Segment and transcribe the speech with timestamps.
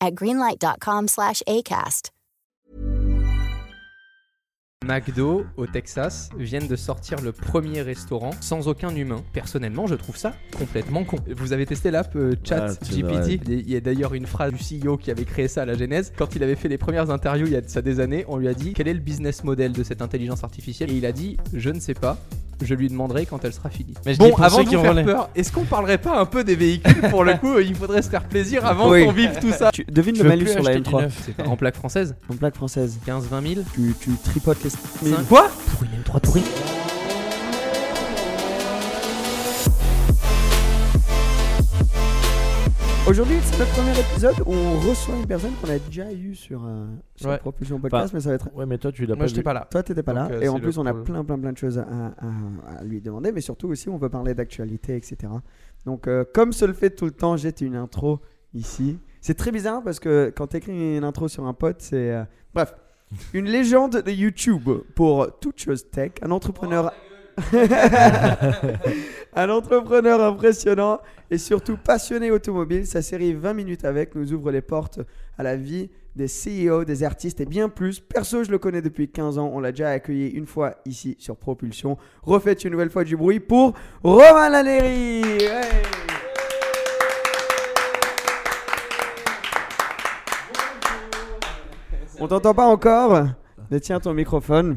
[0.00, 2.10] at greenlight.com slash ACAST.
[4.84, 9.22] McDo au Texas viennent de sortir le premier restaurant sans aucun humain.
[9.32, 11.16] Personnellement, je trouve ça complètement con.
[11.36, 12.84] Vous avez testé l'app euh, Chat Ah.
[12.84, 15.74] GPT Il y a d'ailleurs une phrase du CEO qui avait créé ça à la
[15.74, 16.12] genèse.
[16.16, 18.36] Quand il avait fait les premières interviews il y a de ça des années, on
[18.36, 20.90] lui a dit quel est le business model de cette intelligence artificielle?
[20.92, 22.18] Et il a dit je ne sais pas.
[22.62, 23.94] Je lui demanderai quand elle sera finie.
[24.06, 26.54] Mais je bon, avant de vous faire peur, est-ce qu'on parlerait pas un peu des
[26.54, 27.10] véhicules?
[27.10, 29.04] Pour le coup, il faudrait se faire plaisir avant Oui.
[29.04, 29.72] qu'on vive tout ça.
[29.72, 31.22] Tu devines Je le malus sur la acheter du M3 neuf.
[31.26, 33.00] C'est pas en plaque française en plaque française.
[33.08, 34.70] 15-20 000 Tu, tu tripotes les.
[35.02, 35.28] Mais Cinq.
[35.28, 36.44] quoi Pour une M3 Touring
[43.06, 46.64] Aujourd'hui, c'est notre premier épisode où on reçoit une personne qu'on a déjà eu sur,
[46.64, 46.86] euh,
[47.16, 47.36] sur Ouais.
[47.36, 48.48] Propulsion Podcast, Enfin, mais ça va être.
[48.54, 49.44] Ouais, mais toi, tu l'as Moi, pas j'étais vu.
[49.44, 49.68] pas là.
[49.70, 50.36] Toi, t'étais pas Donc, là.
[50.36, 51.04] euh, et en c'est plus, on a problème.
[51.04, 54.08] plein, plein, plein de choses à, à- à lui demander, mais surtout aussi, on veut
[54.08, 55.16] parler d'actualité, etc.
[55.84, 58.20] Donc, euh, comme se le fait tout le temps, j'ai une intro
[58.54, 58.98] ici.
[59.20, 62.10] C'est très bizarre parce que quand tu écris une intro sur un pote, c'est.
[62.10, 62.74] euh, Bref,
[63.32, 66.92] une légende de YouTube pour toute chose tech, un entrepreneur.
[69.34, 71.00] un entrepreneur impressionnant
[71.30, 72.86] et surtout passionné automobile.
[72.86, 75.00] Sa série 20 minutes avec nous ouvre les portes
[75.36, 77.98] à la vie des CEO, des artistes et bien plus.
[78.00, 79.50] Perso, je le connais depuis 15 ans.
[79.52, 81.98] On l'a déjà accueilli une fois ici sur Propulsion.
[82.22, 85.22] Refaites une nouvelle fois du bruit pour Romain Lanéry.
[85.22, 86.22] Ouais.
[92.20, 93.26] On t'entend pas encore
[93.70, 94.76] Mais tiens ton microphone.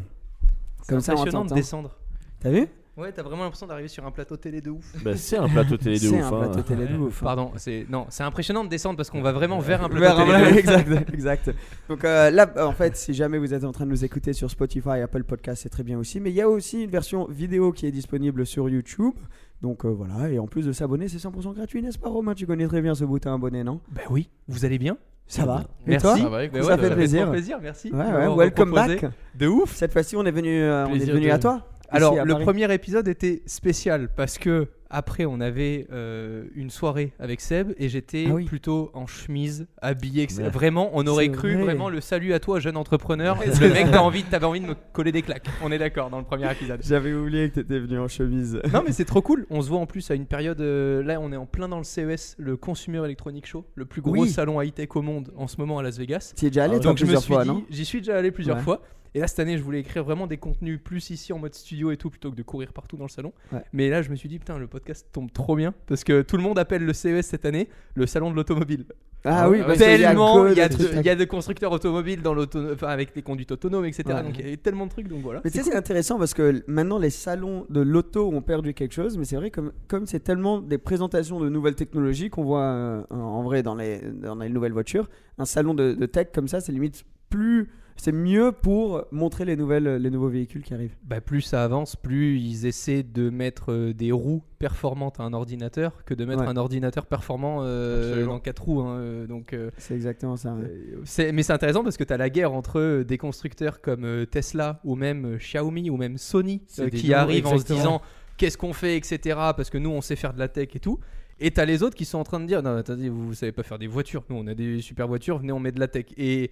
[0.88, 1.56] Comme ça, on impressionnant de t'entend.
[1.56, 1.98] descendre.
[2.40, 2.68] T'as vu?
[2.96, 4.86] Ouais, t'as vraiment l'impression d'arriver sur un plateau télé de ouf.
[5.04, 6.24] Bah, c'est un plateau télé de C'est ouf.
[6.24, 6.48] un hein.
[6.48, 7.22] plateau télé de ouf.
[7.22, 10.20] Pardon, c'est non, c'est impressionnant de descendre parce qu'on va vraiment vers un plateau Vers
[10.20, 10.62] un télé.
[10.62, 10.94] de plateau- ouf.
[10.98, 11.52] exact, exact.
[11.90, 14.50] Donc euh, là, en fait, si jamais vous êtes en train de nous écouter sur
[14.50, 16.20] Spotify, Apple Podcast, c'est très bien aussi.
[16.20, 19.14] Mais il y a aussi une version vidéo qui est disponible sur YouTube.
[19.62, 22.34] Donc euh, voilà, et en plus de s'abonner, c'est 100% gratuit, n'est-ce pas Romain?
[22.34, 23.80] Tu connais très bien ce bouton abonné, non?
[23.92, 24.98] Bah oui, vous allez bien?
[25.28, 26.06] Ça va Et Merci.
[26.06, 27.60] toi Ça va, écoute, Bah Ça ouais, fait fait plaisir.
[27.62, 27.92] merci.
[27.92, 29.06] Ouais, ouais, welcome back.
[29.36, 29.76] De ouf.
[29.76, 31.62] Cette fois-ci, on est venu, euh, on est venu de- à toi.
[31.90, 32.44] Alors, à le Paris.
[32.46, 37.90] premier épisode était spécial parce que après on avait euh, une soirée avec Seb et
[37.90, 38.46] j'étais Ah oui.
[38.46, 40.24] plutôt en chemise, habillé.
[40.24, 40.44] etc.
[40.44, 40.50] Ouais.
[40.50, 41.64] Vraiment, on aurait cru vrai.
[41.64, 43.38] vraiment le salut à toi, jeune entrepreneur.
[43.46, 45.48] le mec, t'as envie, t'avais envie de me coller des claques.
[45.64, 46.80] On est d'accord dans le premier épisode.
[46.84, 48.60] J'avais oublié que t'étais venu en chemise.
[48.74, 49.46] Non mais c'est trop cool.
[49.50, 50.62] On se voit en plus à une période.
[50.62, 54.02] euh, là, on est en plein dans le CES, le Consumer Electronic Show, le plus
[54.02, 54.30] gros Oui.
[54.30, 56.34] salon high tech au monde en ce moment à Las Vegas.
[56.36, 57.64] Tu y es déjà allé, Ah, toi, Donc je me plusieurs suis fois, dit, non
[57.70, 58.64] j'y suis déjà allé plusieurs Ouais.
[58.64, 58.82] fois.
[59.16, 61.92] Et là cette année, je voulais écrire vraiment des contenus plus ici en mode studio
[61.92, 63.32] et tout plutôt que de courir partout dans le salon.
[63.52, 63.64] Ouais.
[63.74, 66.38] Mais là, je me suis dit putain, le podcast tombe trop bien parce que tout
[66.38, 68.86] le monde appelle le CES cette année le salon de l'automobile.
[69.26, 71.26] Ah oui, parce qu'il y a tellement il y, a des de- y a de
[71.26, 74.04] constructeurs automobiles dans l'auto, enfin avec les conduites autonomes, etc.
[74.08, 74.24] Ouais.
[74.24, 75.42] Donc il y a tellement de trucs, donc voilà.
[75.44, 78.94] Mais tu sais, c'est intéressant parce que maintenant, les salons de l'auto ont perdu quelque
[78.94, 79.18] chose.
[79.18, 83.04] Mais c'est vrai, comme comme c'est tellement des présentations de nouvelles technologies qu'on voit euh,
[83.10, 85.10] en vrai dans les, dans les nouvelles voitures,
[85.40, 87.70] un salon de, de tech comme ça, c'est limite plus.
[88.00, 90.96] C'est mieux pour montrer les, nouvelles, les nouveaux véhicules qui arrivent.
[91.04, 95.34] Bah, plus ça avance, plus ils essaient de mettre euh, des roues performantes à un
[95.34, 96.48] ordinateur que de mettre Ouais.
[96.48, 98.82] un ordinateur performant euh, dans quatre roues.
[98.82, 100.54] hein, euh, donc euh, C'est exactement ça.
[100.54, 101.32] ouais.
[101.32, 104.96] Mais c'est intéressant parce que tu as la guerre entre des constructeurs comme Tesla ou
[104.96, 108.02] même Xiaomi ou même Sony euh, qui arrivent en se disant
[108.38, 109.20] qu'est-ce qu'on fait, etc.
[109.58, 111.00] Parce que nous on sait faire de la tech et tout.
[111.40, 113.52] Et t'as les autres qui sont en train de dire non, attendez, vous, vous savez
[113.52, 114.24] pas faire des voitures.
[114.30, 116.06] Nous on a des super voitures, venez on met de la tech.
[116.18, 116.50] Et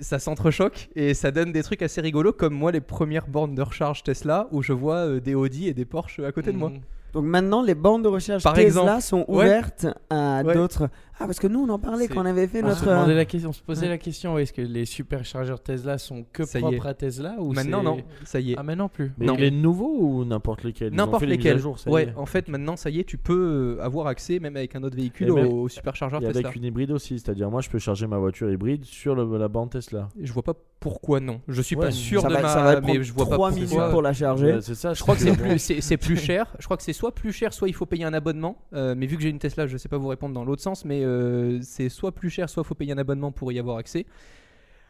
[0.00, 3.62] ça s'entrechoque et ça donne des trucs assez rigolos comme moi les premières bornes de
[3.62, 6.70] recharge Tesla où je vois euh, des Audi et des Porsche à côté de moi.
[6.70, 6.80] Mhm.
[7.12, 9.02] Donc maintenant, les bandes de recherche Par Tesla exemple.
[9.02, 9.44] sont Ouais.
[9.44, 10.54] ouvertes à Ouais.
[10.54, 10.88] d'autres.
[11.22, 12.88] Ah, parce que nous, on en parlait quand on avait fait On se, notre.
[12.88, 13.88] euh, demandait la question, on se posait ouais.
[13.88, 17.82] la question est-ce que les superchargeurs Tesla sont que Ça propres à Tesla ou Maintenant,
[17.82, 18.56] non, ça y est.
[18.58, 19.12] Ah, maintenant plus.
[19.18, 19.34] Mais Non.
[19.36, 21.58] les nouveaux ou n'importe lesquels N'importe lesquels.
[21.58, 22.14] jour, ouais, est.
[22.16, 24.96] en fait, maintenant, ça y est, tu peux euh, avoir accès, même avec un autre
[24.96, 26.48] véhicule, au, au superchargeur Et Tesla.
[26.48, 29.48] avec une hybride aussi, c'est-à-dire moi je peux charger ma voiture hybride sur le- la
[29.48, 30.08] bande Tesla.
[30.20, 31.40] Je vois pas pourquoi non.
[31.46, 32.48] Je suis Ouais, pas sûr ça de va, ma.
[32.48, 33.64] ça va mais je vois pas 3 pourquoi.
[33.64, 34.54] minutes pour la charger.
[34.54, 34.94] Ouais, c'est ça.
[34.94, 36.52] Je crois que plus, c'est plus cher.
[36.58, 38.56] Je crois que c'est soit plus cher, soit il faut payer un abonnement.
[38.74, 40.84] Euh, mais vu que j'ai une Tesla, je sais pas vous répondre dans l'autre sens,
[40.84, 44.06] mais euh, c'est soit plus cher, soit faut payer un abonnement pour y avoir accès.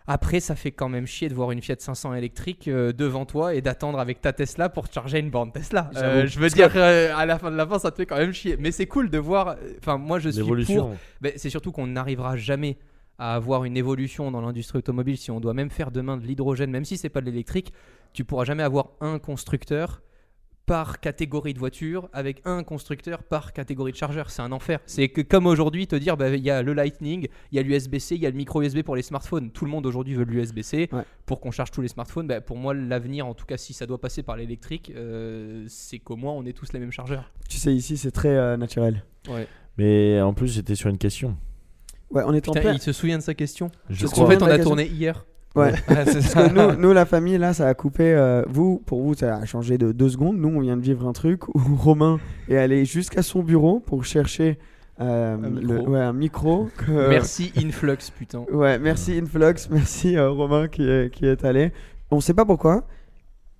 [0.07, 3.55] Après, ça fait quand même chier de voir une Fiat 500 électrique euh, devant toi
[3.55, 5.91] et d'attendre avec ta Tesla pour charger une borne Tesla.
[5.97, 8.17] Euh, je veux dire, euh, à la fin de la fin, ça te fait quand
[8.17, 8.57] même chier.
[8.59, 9.57] Mais c'est cool de voir.
[9.79, 10.91] Enfin, moi, je suis pour
[11.21, 12.79] ben, c'est surtout qu'on n'arrivera jamais
[13.19, 16.71] à avoir une évolution dans l'industrie automobile si on doit même faire demain de l'hydrogène,
[16.71, 17.73] même si c'est pas de l'électrique,
[18.13, 20.03] tu pourras jamais avoir un constructeur
[20.73, 24.31] par catégorie de voiture avec un constructeur par catégorie de chargeur.
[24.31, 24.81] C'est un enfer.
[24.87, 27.63] C'est que comme aujourd'hui te dire bah, il y a le Lightning, il y a
[27.63, 29.51] l'USB-C, il y a le micro USB pour les smartphones.
[29.51, 31.03] Tout le monde aujourd'hui veut l'USB-C Ouais.
[31.27, 32.27] pour qu'on charge tous les smartphones.
[32.27, 35.99] Bah, pour moi l'avenir, en tout cas si ça doit passer par l'électrique, euh, c'est
[35.99, 37.31] qu'au moins on est tous les mêmes chargeurs.
[37.51, 39.05] Tu sais, ici, c'est très euh, naturel.
[39.77, 41.37] Mais en plus j'étais sur une question.
[42.11, 42.73] Ouais, on est en plein.
[42.73, 43.71] il se souvient de sa question.
[43.91, 44.25] Je Parce crois.
[44.25, 44.71] qu'en fait on a question.
[44.71, 45.27] tourné hier.
[45.55, 45.73] Ouais.
[45.89, 46.49] C'est Parce ça.
[46.49, 48.13] que nous, nous, la famille, là, ça a coupé.
[48.15, 50.39] euh, vous, pour vous, ça a changé de deux secondes.
[50.39, 52.19] Nous, on vient de vivre un truc où Romain
[52.49, 54.59] est allé jusqu'à son bureau pour chercher
[55.01, 55.89] euh, Un le- micro.
[55.91, 56.69] ouais, un micro.
[56.79, 58.45] que- Merci Influx, putain.
[58.53, 61.73] Ouais, merci Influx, merci euh, Romain qui est, qui est allé.
[62.11, 62.85] On sait pas pourquoi.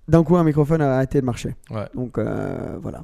[0.07, 1.55] D'un coup, un microphone a arrêté de marcher.
[1.71, 1.87] Ouais.
[1.95, 3.03] Donc euh, voilà.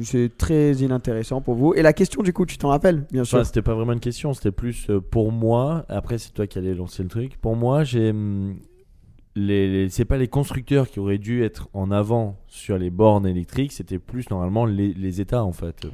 [0.00, 1.74] C'est très inintéressant pour vous.
[1.74, 3.38] Et la question, du coup, tu t'en rappelles, bien sûr.
[3.38, 5.84] Enfin, c'était pas vraiment une question, c'était plus euh, pour moi.
[5.88, 7.36] Après, c'est toi qui allais lancer le truc.
[7.38, 8.10] Pour moi, j'ai.
[8.10, 8.58] hum,
[9.34, 13.26] Les, les- c'est pas les constructeurs qui auraient dû être en avant sur les bornes
[13.26, 15.86] électriques, c'était plus normalement les, les États en fait.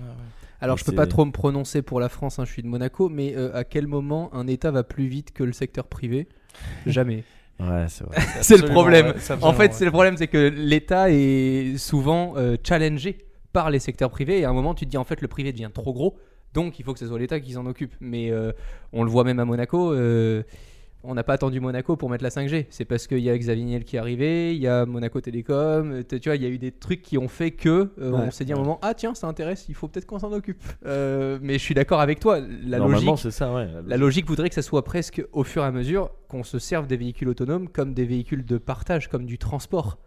[0.61, 3.09] Alors je peux pas trop me prononcer pour la France, hein, je suis de Monaco,
[3.09, 6.29] mais euh, à quel moment un État va plus vite que le secteur privé?
[6.87, 7.25] Jamais.
[7.59, 8.17] Ouais, c'est vrai.
[8.43, 9.07] c'est le problème.
[9.09, 9.73] ouais, En fait, ouais.
[9.73, 13.19] c'est le problème, c'est que l'État est souvent euh, challengé
[13.53, 15.53] par les secteurs privés et à un moment tu te dis en fait le privé
[15.53, 16.17] devient trop gros,
[16.55, 17.95] donc il faut que ce soit l'État qui s'en occupe.
[18.01, 18.53] Mais euh,
[18.93, 19.93] on le voit même à Monaco.
[19.93, 20.43] euh,
[21.05, 22.67] on n'a pas attendu Monaco pour mettre la 5G.
[22.71, 25.91] C'est parce qu'il y a Xavier Niel qui est arrivé, il y a Monaco Télécom.
[25.91, 28.21] euh, Tu vois, il y a eu des trucs qui ont fait que euh, Ouais.
[28.29, 30.31] on s'est dit à un moment ah tiens ça intéresse, il faut peut-être qu'on s'en
[30.33, 30.63] occupe.
[30.87, 32.39] Euh, mais je suis d'accord avec toi.
[32.39, 33.67] La Normalement, logique, c'est ça, ouais.
[33.85, 36.87] la logique voudrait que ça soit presque au fur et à mesure qu'on se serve
[36.87, 39.99] des véhicules autonomes comme des véhicules de partage, comme du transport.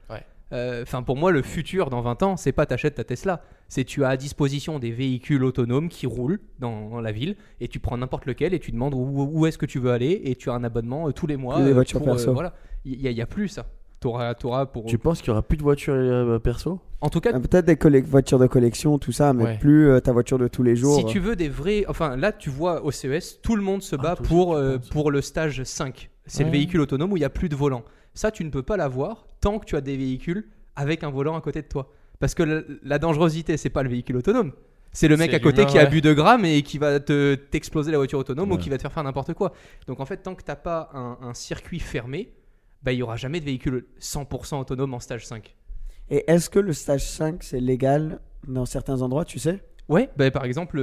[0.54, 3.42] Euh, Enfin, pour moi, le futur dans 20 ans, c'est pas t'achètes ta Tesla.
[3.68, 7.68] C'est tu as à disposition des véhicules autonomes qui roulent dans, dans la ville et
[7.68, 10.36] tu prends n'importe lequel et tu demandes où, où est-ce que tu veux aller et
[10.36, 11.60] tu as un abonnement euh, tous les mois.
[11.60, 12.34] Euh, voitures pour, euh, perso.
[12.34, 12.54] voilà.
[12.86, 13.66] Il y, a- y plus ça.
[14.00, 14.86] T'auras, t'auras pour.
[14.86, 16.80] Tu penses qu'il y aura plus de voitures euh, perso?
[17.02, 19.58] En tout cas, Ah, Peut-être des voitures de collection, tout ça, mais Ouais.
[19.58, 20.96] plus euh, ta voiture de tous les jours.
[21.00, 21.86] Si tu veux des vrais.
[21.88, 25.10] Enfin, là, tu vois, au CES, tout le monde se Ah, bat pour, euh, pour
[25.10, 26.12] le stage 5.
[26.28, 27.84] C'est le véhicule autonome où il n'y a plus de volant.
[28.16, 31.36] Ça, tu ne peux pas l'avoir tant que tu as des véhicules avec un volant
[31.38, 31.92] à côté de toi.
[32.20, 34.52] Parce que la, la dangerosité, c'est pas le véhicule autonome.
[34.94, 37.92] C'est le mec à côté qui a bu 2 grammes et qui va te t'exploser
[37.92, 39.52] la voiture autonome ou qui va te faire faire n'importe quoi.
[39.88, 42.32] Donc en fait, tant que t'as pas un, un circuit fermé,
[42.82, 45.54] bah, il y aura jamais de véhicule 100% autonome en stage 5.
[46.10, 49.60] Et est-ce que le stage 5, c'est légal dans certains endroits, tu sais?
[49.90, 50.78] Ouais, bah, par exemple,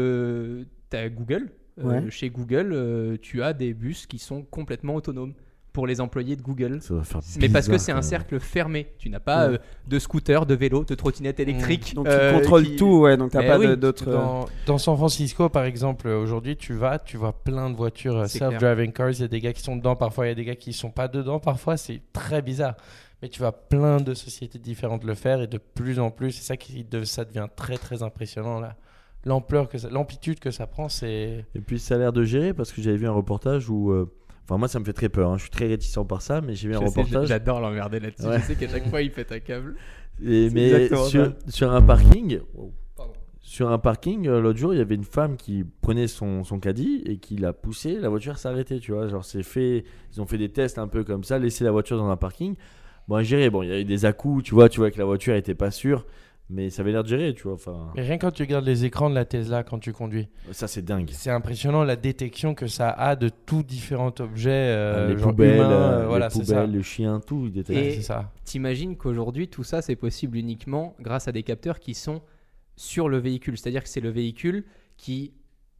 [0.91, 1.51] tu as Google.
[1.81, 2.11] Euh, Ouais.
[2.11, 5.33] Chez Google, euh, tu as des bus qui sont complètement autonomes
[5.73, 6.81] pour les employés de Google.
[6.83, 8.89] Ça va faire Mais parce que c'est un cercle fermé.
[8.99, 9.55] Tu n'as pas Ouais.
[9.55, 9.59] euh,
[9.89, 11.95] de scooter, de vélo, de trottinette électrique.
[11.95, 14.09] Donc euh, tu contrôles qui- tout, ouais, donc t'as Eh pas oui, d'autres.
[14.09, 17.77] euh, Dans, dans San Francisco, par exemple, euh, aujourd'hui, tu vas, tu vois plein de
[17.77, 19.11] voitures euh, self-driving cars.
[19.11, 20.73] Il y a des gars qui sont dedans, parfois il y a des gars qui
[20.73, 22.75] sont pas dedans, parfois c'est très bizarre.
[23.23, 26.43] Mais tu vois plein de sociétés différentes le faire et de plus en plus, c'est
[26.45, 28.77] ça qui de- ça devient très très impressionnant là.
[29.25, 32.73] L'ampleur que l'amplitude que ça prend, c'est Et puis ça a l'air de gérer parce
[32.73, 33.93] que j'avais vu un reportage où.
[33.93, 34.13] euh,
[34.53, 35.39] Enfin, moi ça me fait très peur, hein.
[35.39, 37.29] je suis très réticent par ça, mais j'ai vu un sais, reportage.
[37.29, 38.27] J'adore l'emmerder là-dessus.
[38.27, 38.39] Ouais.
[38.39, 39.77] Je sais qu'à chaque fois, il pète un câble.
[40.23, 42.41] Et, mais sur, sur un parking,
[42.95, 43.15] Pardon.
[43.41, 46.61] sur un parking, euh, l'autre jour, il y avait une femme qui prenait son, son
[46.61, 49.09] caddie et qui l'a poussé, la voiture s'est arrêtée, tu vois.
[49.09, 51.97] Genre, c'est fait, ils ont fait des tests un peu comme ça, laisser la voiture
[51.97, 52.55] dans un parking.
[53.09, 54.99] Bon, à gérer, bon, il y a eu des à-coups, tu vois, tu vois que
[54.99, 56.05] la voiture était pas sûre,
[56.51, 57.55] mais ça avait l'air de gérer, tu vois.
[57.55, 60.69] Enfin, Mais rien quand tu regardes les écrans de la Tesla quand tu conduis, ça
[60.69, 61.09] c'est dingue.
[61.13, 65.57] c'est impressionnant la détection que ça a de tout différents objets, euh, les genre poubelles,
[65.57, 66.55] humains, euh, euh, voilà, les c'est ça.
[66.55, 68.01] poubelles, le chien, tout, il Et-.
[68.45, 72.23] T'imagines qu'aujourd'hui, tout ça, c'est possible uniquement grâce à des capteurs qui sont
[72.77, 73.57] sur le véhicule.
[73.57, 74.65] C'est-à-dire que c'est le véhicule
[74.97, 75.33] qui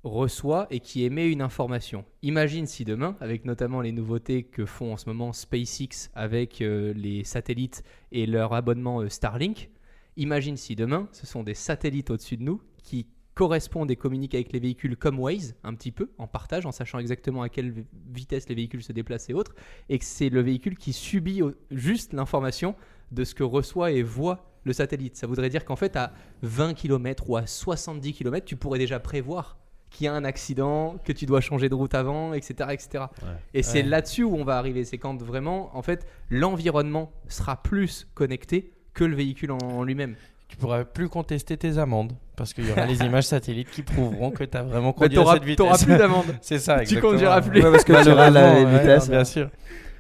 [0.05, 2.05] reçoit et qui émet une information.
[2.23, 6.93] Imagine si demain, avec notamment les nouveautés que font en ce moment SpaceX avec euh,
[6.95, 9.71] les satellites et leur abonnement euh, Starlink,
[10.17, 14.53] imagine si demain, ce sont des satellites au-dessus de nous qui correspondent et communiquent avec
[14.53, 18.49] les véhicules comme Waze, un petit peu, en partage, en sachant exactement à quelle vitesse
[18.49, 19.55] les véhicules se déplacent et autres,
[19.89, 21.41] et que c'est le véhicule qui subit
[21.71, 22.75] juste l'information
[23.11, 25.17] de ce que reçoit et voit le satellite.
[25.17, 29.01] Ça voudrait dire qu'en fait, à 20 km ou à 70 km, tu pourrais déjà
[29.01, 29.59] prévoir
[29.91, 32.71] qu'il y a un accident, que tu dois changer de route avant, etc.
[32.73, 33.05] etc.
[33.53, 34.85] Et c'est là-dessus où on va arriver.
[34.85, 40.15] C'est quand vraiment, en fait, l'environnement sera plus connecté que le véhicule en, en lui-même.
[40.49, 44.31] Tu pourras plus contester tes amendes parce qu'il y aura les images satellites qui prouveront
[44.31, 45.57] que tu as vraiment conduit à cette vitesse.
[45.57, 46.27] t'auras plus d'amende.
[46.43, 47.13] C'est ça, Tu exactement.
[47.13, 47.63] conduiras plus.
[47.63, 49.09] Ouais, parce que tu auras la vitesse.
[49.09, 49.49] bien sûr.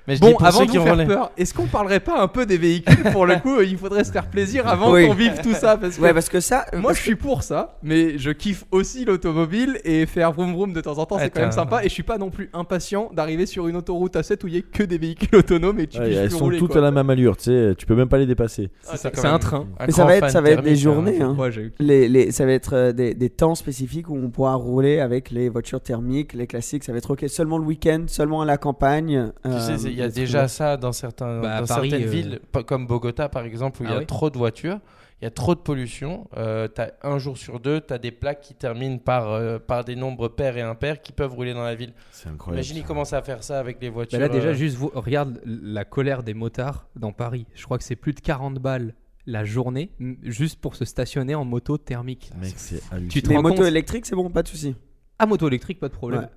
[0.09, 1.66] Mais je Bon, dis pour avant ceux de qui vous ont faire peur, est-ce qu'on
[1.66, 4.92] parlerait pas un peu des véhicules Pour le coup, il faudrait se faire plaisir avant
[4.92, 5.06] Oui.
[5.06, 5.76] qu'on vive tout ça.
[5.76, 6.64] Parce que Ouais, parce que ça.
[6.73, 10.73] moi, parce je suis pour ça, mais je kiffe aussi l'automobile et faire vroom vroom
[10.73, 11.82] de temps en temps, Ouais, c'est quand même sympa.
[11.85, 14.54] Et je suis pas non plus impatient d'arriver sur une autoroute à 7 où il
[14.54, 16.73] y a que des véhicules autonomes et tu Ouais, puisses elles plus sont rouler, toutes
[16.73, 16.80] quoi.
[16.80, 18.71] à la même allure, tu sais, tu peux même pas les dépasser.
[18.90, 19.66] Ah, C'est un train.
[19.87, 21.21] Mais ça va être, grand ça fan va être des thermique, journées.
[21.23, 21.35] hein.
[21.38, 21.40] hein.
[21.40, 24.54] Ouais, j'ai- Les, les, ça va être euh, des, des temps spécifiques où on pourra
[24.54, 26.82] rouler avec les voitures thermiques, les classiques.
[26.85, 29.30] Ça va être ok seulement le week-end, seulement à la campagne.
[29.44, 31.91] Tu euh, sais, c'est- il y a déjà ça dans, certains, Bah, à dans Paris,
[31.91, 34.39] certaines euh, villes, comme Bogota par exemple, où il Ah y a oui trop de
[34.39, 34.81] voitures,
[35.23, 36.29] il y a trop de pollution.
[36.37, 39.85] Euh, t'as un jour sur deux, tu as des plaques qui terminent par, euh, par
[39.85, 41.93] des nombres pairs et impairs qui peuvent rouler dans la ville.
[42.11, 42.57] C'est incroyable.
[42.59, 44.19] Imagine, ils commencent à faire ça avec les voitures.
[44.19, 47.47] Bah là déjà euh, juste vous, regarde la colère des motards dans Paris.
[47.55, 48.95] Je crois que c'est plus de 40 balles
[49.25, 49.93] la journée
[50.25, 52.33] juste pour se stationner en moto thermique.
[52.41, 54.75] Mec, c'est Tu te Les rends motos compte électriques, c'est bon, pas de souci.
[55.21, 56.23] Ah moto électrique pas de problème.
[56.23, 56.29] Ouais.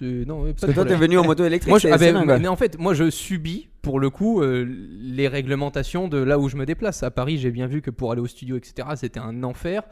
[0.00, 1.68] C'est- Non, pas Parce que toi, t'es venu en moto électrique.
[1.70, 2.38] Moi, je, ah ben, dingue, ouais.
[2.40, 6.48] mais en fait, moi, je subis pour le coup euh, les réglementations de là où
[6.48, 7.02] je me déplace.
[7.02, 9.82] À Paris, j'ai bien vu que pour aller au studio, etc., c'était un enfer.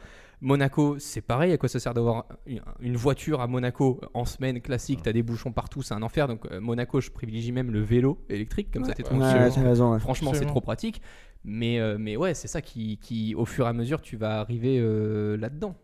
[0.41, 1.51] Monaco, c'est pareil.
[1.51, 5.01] À quoi ça sert d'avoir une- une voiture à Monaco en semaine classique?
[5.03, 6.27] T'as des bouchons partout, c'est un enfer.
[6.29, 9.51] Donc, euh, Monaco, je privilégie même le vélo électrique, comme ça, t'es Ouais, tranquille.
[9.53, 9.91] t'as raison.
[9.93, 9.99] ouais.
[9.99, 10.51] Franchement, c'est Absolument.
[10.53, 11.01] trop pratique.
[11.43, 14.39] Mais, euh, mais ouais, c'est ça qui, qui, au fur et à mesure, tu vas
[14.39, 15.75] arriver euh, là-dedans.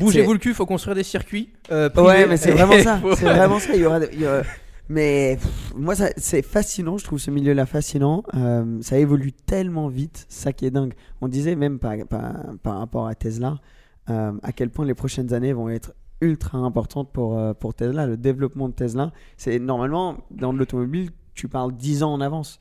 [0.00, 1.50] Bougez-vous le cul, faut construire des circuits.
[1.70, 3.00] euh, Ouais, mais c'est vraiment ça.
[3.16, 3.74] C'est vraiment ça.
[3.74, 4.00] Il y aura.
[4.12, 4.42] il y aura-
[4.88, 6.96] Mais pff, moi, c'est fascinant.
[6.96, 8.22] Je trouve ce milieu-là fascinant.
[8.34, 10.26] Euh, ça évolue tellement vite.
[10.28, 10.94] Ça qui est dingue.
[11.20, 13.58] On disait même par, par, par rapport à Tesla,
[14.10, 18.06] euh, à quel point les prochaines années vont être ultra importantes pour, euh, pour Tesla.
[18.06, 22.60] Le développement de Tesla, c'est normalement dans l'automobile, tu parles 10 ans en avance.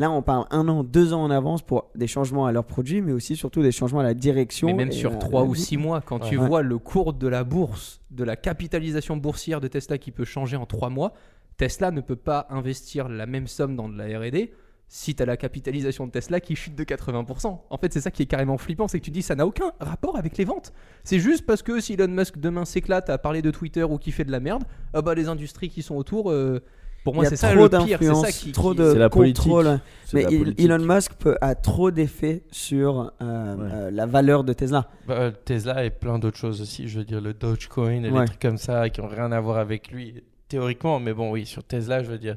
[0.00, 3.02] Là, on parle un an, deux ans en avance pour des changements à leurs produits,
[3.02, 4.66] mais aussi surtout des changements à la direction.
[4.68, 5.54] Mais même sur à 3 la ou.
[5.54, 6.46] 6 mois, quand tu Ouais.
[6.48, 10.56] vois le cours de la bourse, de la capitalisation boursière de Tesla qui peut changer
[10.56, 11.12] en 3 mois,
[11.58, 14.48] Tesla ne peut pas investir la même somme dans de la RD
[14.88, 17.60] si tu as la capitalisation de Tesla qui chute de 80%.
[17.68, 19.70] En fait, c'est ça qui est carrément flippant, c'est que tu dis ça n'a aucun
[19.80, 20.72] rapport avec les ventes.
[21.04, 24.12] C'est juste parce que si Elon Musk demain s'éclate à parler de Twitter ou qui
[24.12, 24.64] fait de la merde,
[24.94, 26.60] ah bah les industries qui sont autour, euh,
[27.04, 29.44] pour moi c'est ça trop le pire, c'est ça qui, trop de C'est la politique.
[29.44, 29.80] contrôle.
[30.12, 30.64] Mais la il- politique.
[30.66, 33.68] Elon Musk peut, a trop d'effet sur euh, Ouais.
[33.72, 34.88] euh, la valeur de Tesla.
[35.06, 36.88] bah, euh, Tesla et plein d'autres choses aussi.
[36.88, 38.20] Je veux dire, le Dogecoin et Ouais.
[38.20, 40.98] les trucs comme ça qui ont rien à voir avec lui, théoriquement.
[41.00, 42.36] Mais bon, oui, sur Tesla, je veux dire,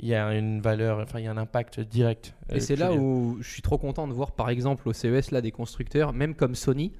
[0.00, 2.34] il y a une valeur, enfin, il y a un impact direct.
[2.50, 5.30] euh, Et c'est là où je suis trop content de voir par exemple au CES
[5.30, 6.90] là des constructeurs, même comme Sony.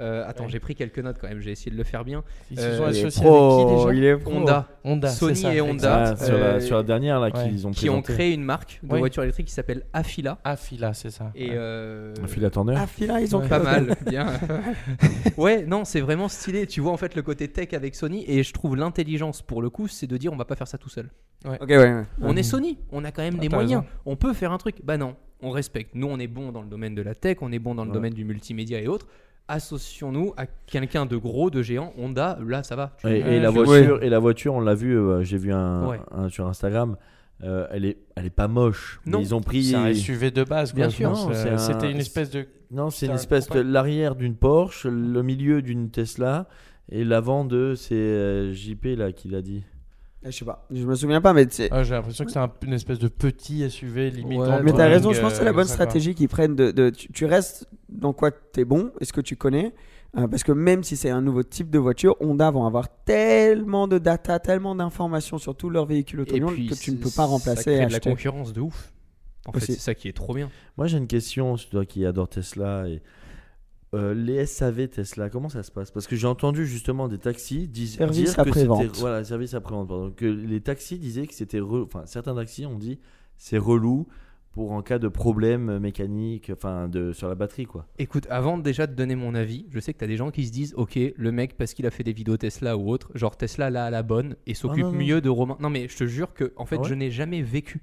[0.00, 0.50] Euh, attends, Ouais.
[0.50, 2.24] j'ai pris quelques notes quand même, j'ai essayé de le faire bien.
[2.50, 4.18] Ils se Euh, sont il est associés avec qui déjà.
[4.38, 5.72] Honda, Honda, Sony ça, et Honda.
[5.74, 6.18] exact.
[6.20, 7.32] Ah, sur, la, Euh, sur la dernière là ouais.
[7.48, 8.98] qu'ils ont qui ont créé une marque de Oui.
[8.98, 10.38] voiture électrique qui s'appelle Afila.
[10.44, 11.30] Ah, Fila, c'est ça.
[11.34, 12.76] Et euh, Un fil à tourneur.
[12.80, 13.46] Ah, Fila, ils ont Ouais.
[13.46, 14.26] créé- pas mal, bien.
[15.36, 16.66] ouais, non, c'est vraiment stylé.
[16.66, 19.70] Tu vois en fait le côté tech avec Sony et je trouve l'intelligence pour le
[19.70, 21.10] coup, c'est de dire on va pas faire ça tout seul.
[21.44, 22.02] Ok, ouais, ouais.
[22.20, 23.82] On est Sony, on a quand même Ah, des moyens.
[23.82, 23.92] raison.
[24.06, 24.76] On peut faire un truc.
[24.84, 25.94] Bah non, on respecte.
[25.94, 27.90] Nous, on est bon dans le domaine de la tech, on est bon dans le
[27.90, 27.94] Ouais.
[27.94, 29.06] domaine du multimédia et autres.
[29.48, 31.92] Associons-nous à quelqu'un de gros, de géant.
[31.98, 32.92] Honda, là, ça va.
[32.98, 36.00] Tu- Et, la voiture, et la voiture, on l'a vu, euh, j'ai vu un, Ouais.
[36.10, 36.96] un sur Instagram.
[37.44, 39.00] euh, elle est, elle est pas moche.
[39.04, 39.18] mais Non.
[39.20, 39.64] ils ont pris.
[39.64, 41.10] C'est un SUV de base, Bien sûr.
[41.28, 42.46] Euh, un- C'était une espèce de.
[42.70, 46.46] Non, c'est une un espèce de l'arrière d'une Porsche, le milieu d'une Tesla
[46.88, 49.64] et l'avant de c'est euh, JP là qui l'a dit.
[50.24, 51.68] Je sais pas, je me souviens pas, mais c'est.
[51.72, 54.38] Ah, J'ai l'impression que c'est un- une espèce de petit SUV limite.
[54.38, 56.54] Ouais, Mais t'as raison, je pense que c'est la euh, bonne stratégie qu'ils prennent.
[56.54, 59.74] De, de- tu, tu restes dans quoi t'es bon et ce que tu connais.
[60.16, 63.88] Euh, parce que même si c'est un nouveau type de voiture, Honda vont avoir tellement
[63.88, 67.24] de data, tellement d'informations sur tous leurs véhicules Et autonomes que tu ne peux pas
[67.24, 68.92] remplacer Ça et crée de la concurrence de ouf.
[69.46, 70.50] En fait, c'est ça qui est trop bien.
[70.76, 73.02] Moi j'ai une question, toi qui adore Tesla et
[73.94, 75.90] euh, les SAV Tesla, comment ça se passe?
[75.90, 78.82] Parce que j'ai entendu justement des taxis dis- Service dire que après-vente.
[78.82, 82.78] c'était voilà service après-vente, pardon, que les taxis disaient que c'était enfin certains taxis ont
[82.78, 82.98] dit
[83.36, 84.06] c'est relou
[84.52, 87.86] pour en cas de problème mécanique, enfin de sur la batterie quoi.
[87.98, 90.52] Écoute, avant déjà de donner mon avis, je sais que t'as des gens qui se
[90.52, 93.70] disent, ok, le mec parce qu'il a fait des vidéos Tesla ou autre, genre Tesla
[93.70, 94.98] là à la bonne et s'occupe non, non.
[94.98, 95.56] mieux de Romain.
[95.60, 96.88] Non mais je te jure que en fait Ah ouais?
[96.88, 97.82] je n'ai jamais vécu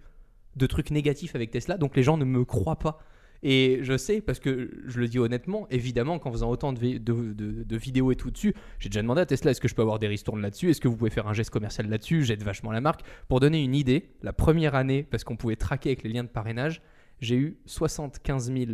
[0.55, 2.99] de trucs négatifs avec Tesla, donc les gens ne me croient pas.
[3.41, 7.00] Et je sais, parce que je le dis honnêtement, évidemment, qu'en faisant autant de, vi-
[7.00, 9.75] de- de- de vidéos et tout dessus, j'ai déjà demandé à Tesla est-ce que je
[9.75, 10.69] peux avoir des ristournes là-dessus?
[10.69, 12.24] Est-ce que vous pouvez faire un geste commercial là-dessus?
[12.24, 13.01] J'aide vachement la marque.
[13.29, 16.29] Pour donner une idée, la première année, parce qu'on pouvait traquer avec les liens de
[16.29, 16.81] parrainage,
[17.22, 18.65] j'ai eu 75 000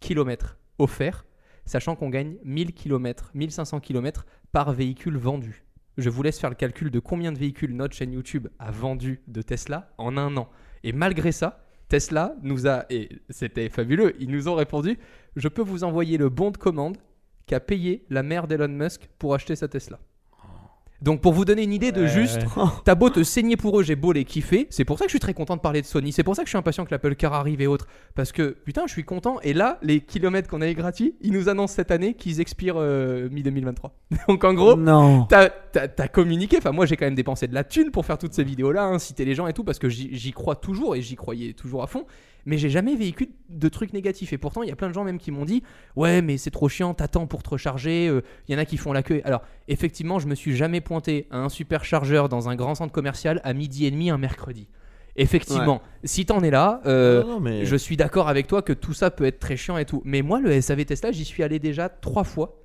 [0.00, 1.26] kilomètres offerts,
[1.66, 5.64] sachant qu'on gagne 1000 km, 1500 km par véhicule vendu.
[5.98, 9.20] Je vous laisse faire le calcul de combien de véhicules notre chaîne YouTube a vendu
[9.28, 10.48] de Tesla en un an.
[10.84, 14.96] Et malgré ça, Tesla nous a, et c'était fabuleux, ils nous ont répondu,
[15.34, 16.96] je peux vous envoyer le bon de commande
[17.46, 19.98] qu'a payé la mère d'Elon Musk pour acheter sa Tesla.
[21.02, 22.40] Donc pour vous donner une idée de juste,
[22.84, 25.12] t'as beau te saigner pour eux, j'ai beau les kiffer, c'est pour ça que je
[25.14, 26.90] suis très content de parler de Sony, c'est pour ça que je suis impatient que
[26.90, 30.48] l'Apple Car arrive et autres, parce que putain je suis content, et là les kilomètres
[30.48, 33.90] qu'on a eu gratuits, ils nous annoncent cette année qu'ils expirent euh, mi-2023.
[34.28, 35.24] Donc en gros, Non.
[35.24, 38.18] T'as, t'as- t'as communiqué, enfin moi j'ai quand même dépensé de la thune pour faire
[38.18, 41.00] toutes ces vidéos-là, inciter les gens et tout, parce que j'y, j'y crois toujours et
[41.02, 42.04] j'y croyais toujours à fond,
[42.46, 44.32] mais j'ai jamais vécu de trucs négatifs.
[44.32, 45.62] Et pourtant il y a plein de gens même qui m'ont dit,
[45.96, 48.76] ouais mais c'est trop chiant, t'attends pour te recharger, euh, il y en a qui
[48.76, 49.20] font la queue.
[49.24, 53.40] Alors effectivement je me suis jamais pointé à un superchargeur dans un grand centre commercial
[53.44, 54.68] à midi et demi un mercredi.
[55.16, 58.72] Effectivement, si t'en es là, euh, Non, non, mais- je suis d'accord avec toi que
[58.72, 60.00] tout ça peut être très chiant et tout.
[60.04, 62.56] Mais moi le SAV Tesla j'y suis allé déjà trois fois.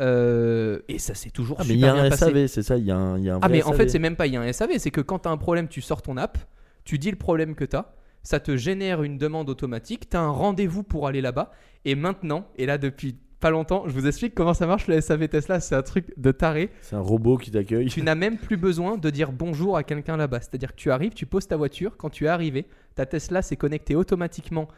[0.00, 2.24] Euh, et ça s'est toujours Ah, mais il y a bien un passé.
[2.24, 3.98] SAV, c'est ça, il y a un, y a un Ah mais en fait c'est
[3.98, 6.00] même pas il y a un SAV, c'est que quand t'as un problème tu sors
[6.00, 6.38] ton app,
[6.84, 10.82] tu dis le problème que t'as, ça te génère une demande automatique, t'as un rendez-vous
[10.82, 11.50] pour aller là-bas,
[11.84, 15.28] et maintenant, et là depuis pas longtemps, je vous explique comment ça marche le SAV
[15.28, 17.88] Tesla, c'est un truc de taré, C'est un robot qui t'accueille.
[17.88, 21.14] tu n'as même plus besoin de dire bonjour à quelqu'un là-bas, c'est-à-dire que tu arrives,
[21.14, 24.68] tu poses ta voiture, quand tu es arrivé, ta Tesla s'est connectée automatiquement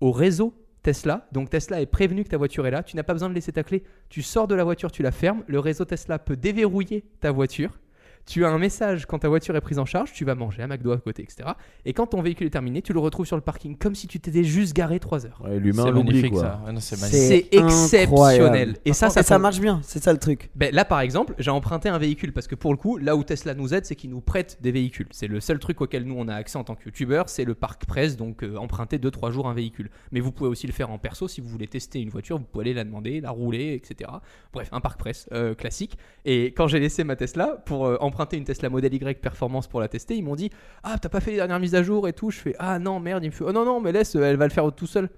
[0.00, 3.12] au réseau Tesla, donc Tesla est prévenu que ta voiture est là, tu n'as pas
[3.12, 5.84] besoin de laisser ta clé, tu sors de la voiture, tu la fermes, le réseau
[5.84, 7.78] Tesla peut déverrouiller ta voiture,
[8.26, 10.66] tu as un message quand ta voiture est prise en charge, tu vas manger à
[10.66, 11.50] McDo à côté, etc.
[11.84, 14.20] Et quand ton véhicule est terminé, tu le retrouves sur le parking comme si tu
[14.20, 15.42] t'étais juste garé 3 heures.
[15.44, 16.60] Ouais, L'humain C'est l'oublie magnifique quoi.
[16.66, 18.02] Ouais, c'est exceptionnel.
[18.02, 18.74] incroyable.
[18.84, 20.50] Et ça, ça, marche bien, c'est ça le truc.
[20.54, 23.24] Ben, là, par exemple, j'ai emprunté un véhicule parce que pour le coup, là où
[23.24, 25.08] Tesla nous aide, c'est qu'ils nous prêtent des véhicules.
[25.10, 27.54] C'est le seul truc auquel nous on a accès en tant que youtubeur, c'est le
[27.54, 29.90] parc presse, donc euh, emprunter 2-3 jours un véhicule.
[30.12, 32.44] Mais vous pouvez aussi le faire en perso si vous voulez tester une voiture, vous
[32.44, 34.10] pouvez aller la demander, la rouler, etc.
[34.52, 35.98] Bref, un parc presse euh, classique.
[36.24, 39.80] Et quand j'ai laissé ma Tesla pour euh, emprunter une Tesla Model Y Performance pour
[39.80, 40.50] la tester, ils m'ont dit
[40.82, 42.30] Ah, t'as pas fait les dernières mises à jour et tout.
[42.30, 43.22] Je fais Ah non, merde.
[43.24, 45.10] Il me fait Oh non, non, mais laisse, elle va le faire tout seul.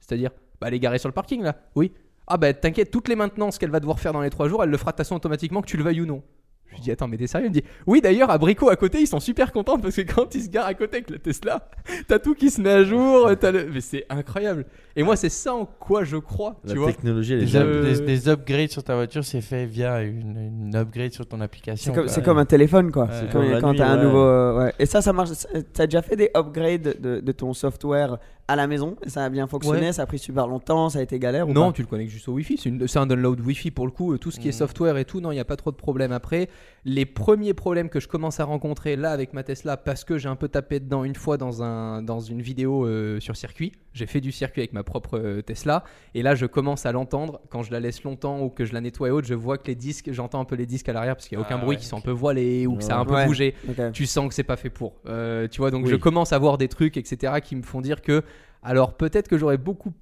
[0.00, 1.56] C'est-à-dire Bah, elle est garée sur le parking là.
[1.74, 1.92] Oui.
[2.26, 4.70] Ah bah t'inquiète, toutes les maintenances qu'elle va devoir faire dans les 3 jours, elle
[4.70, 6.22] le fera de toute façon automatiquement que tu le veuilles ou non.
[6.68, 7.46] Je lui dis attends mais t'es sérieux?
[7.46, 10.02] Il me dit oui d'ailleurs à Brico à côté ils sont super contents parce que
[10.02, 11.68] quand ils se garent à côté avec la Tesla,
[12.08, 13.68] t'as tout qui se met à jour, t'as le...
[13.72, 14.66] mais c'est incroyable.
[14.96, 16.88] Et moi c'est ça en quoi je crois, La tu vois.
[16.88, 17.68] technologie, elle est Des, Je- dingue.
[17.68, 20.36] up- des- des upgrades sur ta voiture, c'est fait via une,
[20.68, 21.94] une upgrade sur ton application.
[22.08, 23.04] c'est comme un téléphone quoi.
[23.04, 23.10] Ouais.
[23.12, 24.04] C'est comme comme la quand t'as un ouais.
[24.04, 24.18] nouveau.
[24.24, 24.72] euh, ouais.
[24.78, 25.30] Et ça, ça marche.
[25.72, 29.28] T'as déjà fait des upgrades de, de ton software à la maison et ça a
[29.28, 29.80] bien fonctionné.
[29.86, 29.92] Ouais.
[29.92, 31.48] Ça a pris super longtemps, ça a été galère.
[31.48, 32.56] ou Non, tu le connectes juste au Wi-Fi.
[32.58, 34.12] C'est, une- c'est un download Wi-Fi pour le coup.
[34.12, 34.58] euh, Tout ce qui est Mhm.
[34.58, 36.48] software et tout, non, il n'y a pas trop de problèmes après.
[36.84, 40.28] Les premiers problèmes que je commence à rencontrer là avec ma Tesla, parce que j'ai
[40.28, 43.72] un peu tapé dedans une fois dans, un, dans une vidéo euh, sur circuit.
[43.96, 45.82] J'ai fait du circuit avec ma propre euh, Tesla.
[46.14, 47.40] Et là, je commence à l'entendre.
[47.48, 49.66] Quand je la laisse longtemps ou que je la nettoie et autres, je vois que
[49.68, 51.62] les disques, j'entends un peu les disques à l'arrière parce qu'il n'y a aucun Ah
[51.64, 53.26] bruit ouais, qui sont un peu voilés ou que ça a un peu Ouais.
[53.26, 53.54] bougé
[53.94, 54.96] tu sens que c'est pas fait pour.
[55.06, 55.90] Euh, tu vois, donc Oui.
[55.90, 58.22] je commence à voir des trucs, etc., qui me font dire que,
[58.62, 59.92] alors peut-être que j'aurais beaucoup,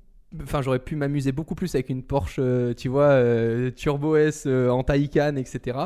[0.42, 4.44] enfin j'aurais pu m'amuser beaucoup plus avec une Porsche, euh, tu vois, euh, Turbo S
[4.46, 5.78] euh, en Taycan, etc.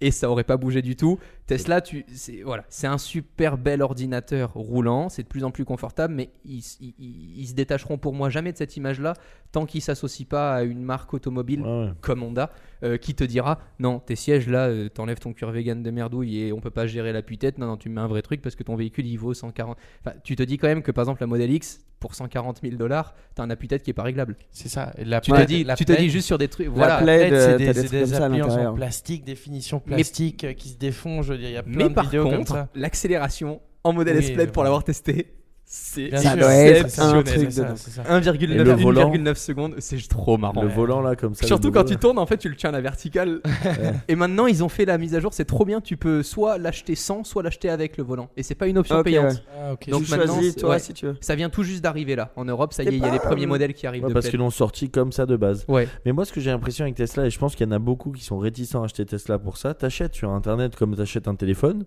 [0.00, 1.18] Et ça aurait pas bougé du tout.
[1.46, 5.64] Tesla, tu, c'est voilà, c'est un super bel ordinateur roulant, c'est de plus en plus
[5.64, 9.14] confortable, mais ils, ils- se détacheront pour moi jamais de cette image-là
[9.52, 11.92] tant qu'ils s'associent pas à une marque automobile Ouais, ouais.
[12.02, 12.50] comme Honda,
[12.82, 16.38] euh, qui te dira non, tes sièges là, euh, t'enlèves ton cuir vegan de merdouille
[16.40, 18.54] et on peut pas gérer la tête Non, non, tu mets un vrai truc parce
[18.54, 19.76] que ton véhicule il vaut 140.
[20.04, 22.76] Enfin, tu te dis quand même que par exemple la Model X pour 140 000
[22.76, 24.36] dollars, t'as un appui-tête qui est pas réglable.
[24.50, 24.92] C'est ça.
[24.98, 26.66] La Tu te dis, la tu te dis juste sur des trucs.
[26.66, 27.02] La Voilà.
[27.02, 31.22] euh, c'est des, des des appuis en plastique, définition Mais- plastique euh, qui se défont.
[31.22, 34.18] Je veux dire, il y a plein Mais de par vidéos contre, l'accélération en modèle
[34.18, 35.32] Oui, S-Plaid pour l'avoir testé,
[35.68, 37.76] c'est Ça sûr, doit c'est être ça, un c'est truc ça, de dingue.
[37.76, 38.02] c'est ça.
[38.04, 40.62] 1,9 Et le volant 1,9 secondes, c'est trop marrant.
[40.62, 41.44] Le volant là, comme ça.
[41.44, 43.40] Surtout quand tu tournes, en fait, tu le tiens à la verticale.
[44.08, 45.34] et maintenant, ils ont fait la mise à jour.
[45.34, 45.80] C'est trop bien.
[45.80, 48.28] Tu peux soit l'acheter sans, soit l'acheter avec le volant.
[48.36, 49.32] Et c'est pas une option payante.
[49.32, 49.40] ouais.
[49.58, 49.74] Ah.
[49.90, 51.16] Donc tu maintenant, choisis toi si tu veux.
[51.20, 52.30] Ça vient tout juste d'arriver là.
[52.36, 54.12] En Europe, ça y est, il y a les premiers euh, modèles qui arrivent de
[54.12, 55.66] parce qu'ils l'ont sorti comme ça de base.
[56.04, 57.78] Mais moi, ce que j'ai l'impression avec Tesla, et je pense qu'il y en a
[57.80, 61.34] beaucoup qui sont réticents à acheter Tesla pour ça, t'achètes sur internet comme t'achètes un
[61.34, 61.84] téléphone,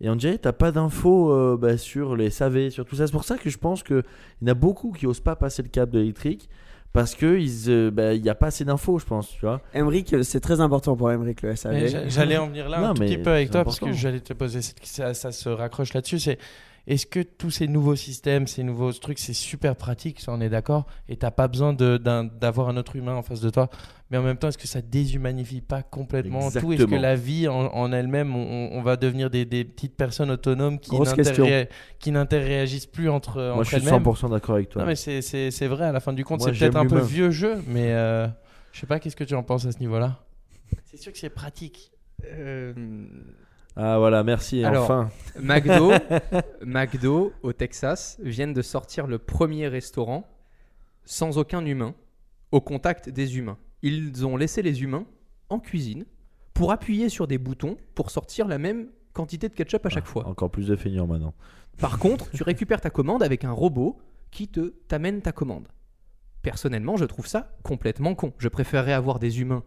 [0.00, 3.06] et on dirait t'as pas d'infos euh, bah, sur les SAV, sur tout ça.
[3.06, 4.02] C'est pour ça que je pense qu'il
[4.42, 6.48] y en a beaucoup qui osent pas passer le cap de l'électrique.
[6.92, 9.60] parce que euh, bah, il y a pas assez d'infos, je pense, tu vois.
[9.74, 11.88] Emric, euh, c'est très important pour Emric le SAV.
[11.88, 14.20] j'a- J'allais en venir là Non, un tout petit peu avec toi parce que j'allais
[14.20, 15.04] te poser cette question.
[15.04, 16.18] Ça, ça se raccroche là-dessus.
[16.20, 16.38] C'est
[16.86, 20.48] est-ce que tous ces nouveaux systèmes, ces nouveaux trucs, c'est super pratique, ça on est
[20.48, 23.68] d'accord, et t'as pas besoin d'avoir un autre humain en face de toi,
[24.10, 26.72] mais en même temps, est-ce que ça déshumanifie pas complètement tout?
[26.72, 30.30] Est-ce que la vie en, en elle-même, on, on va devenir des, des petites personnes
[30.30, 34.02] autonomes qui n'interré- qui n'interréagissent plus entre, Moi, entre je suis elles-mêmes?
[34.04, 34.82] 100% d'accord avec toi.
[34.82, 36.86] Non, mais c'est- c'est c'est vrai, à la fin du compte, Moi, c'est peut-être un
[36.86, 38.26] peu vieux jeu, mais euh,
[38.72, 40.20] je sais pas, qu'est-ce que tu en penses à ce niveau-là?
[40.84, 41.90] C'est sûr que c'est pratique.
[42.24, 42.72] Euh,
[43.76, 44.64] Ah voilà, merci.
[44.64, 45.92] Alors, enfin, McDo,
[46.64, 50.26] McDo au Texas viennent de sortir le premier restaurant
[51.04, 51.94] sans aucun humain
[52.52, 53.58] au contact des humains.
[53.82, 55.06] Ils ont laissé les humains
[55.48, 56.04] en cuisine
[56.54, 60.26] pour appuyer sur des boutons pour sortir la même quantité de ketchup à chaque fois.
[60.26, 61.34] encore plus de feignants maintenant.
[61.78, 63.98] Par contre, tu récupères ta commande avec un robot
[64.30, 65.68] qui te t'amène ta commande.
[66.42, 68.32] Personnellement, je trouve ça complètement con.
[68.38, 69.62] Je préférerais avoir des humains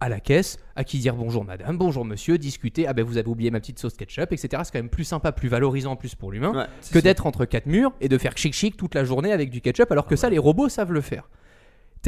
[0.00, 3.28] à la caisse, à qui dire bonjour madame, bonjour monsieur, discuter, ah ben vous avez
[3.28, 4.62] oublié ma petite sauce ketchup, etc.
[4.64, 7.44] C'est quand même plus sympa, plus valorisant en plus pour l'humain Ouais, que d'être entre
[7.44, 10.14] quatre murs et de faire chic chic toute la journée avec du ketchup, alors que
[10.14, 11.28] ça, les robots savent le faire.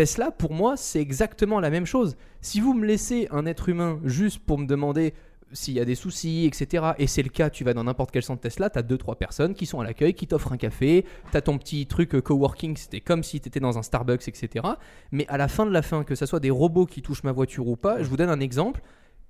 [0.00, 2.16] Tesla, pour moi, c'est exactement la même chose.
[2.40, 5.12] Si vous me laissez un être humain juste pour me demander
[5.52, 8.22] s'il y a des soucis, etc., et c'est le cas, tu vas dans n'importe quel
[8.22, 11.04] centre Tesla, tu as deux, trois personnes qui sont à l'accueil, qui t'offrent un café,
[11.30, 14.26] tu as ton petit truc euh, coworking, c'était comme si tu étais dans un Starbucks,
[14.26, 14.68] etc.
[15.12, 17.32] Mais à la fin de la fin, que ce soit des robots qui touchent ma
[17.32, 18.80] voiture ou pas, je vous donne un exemple.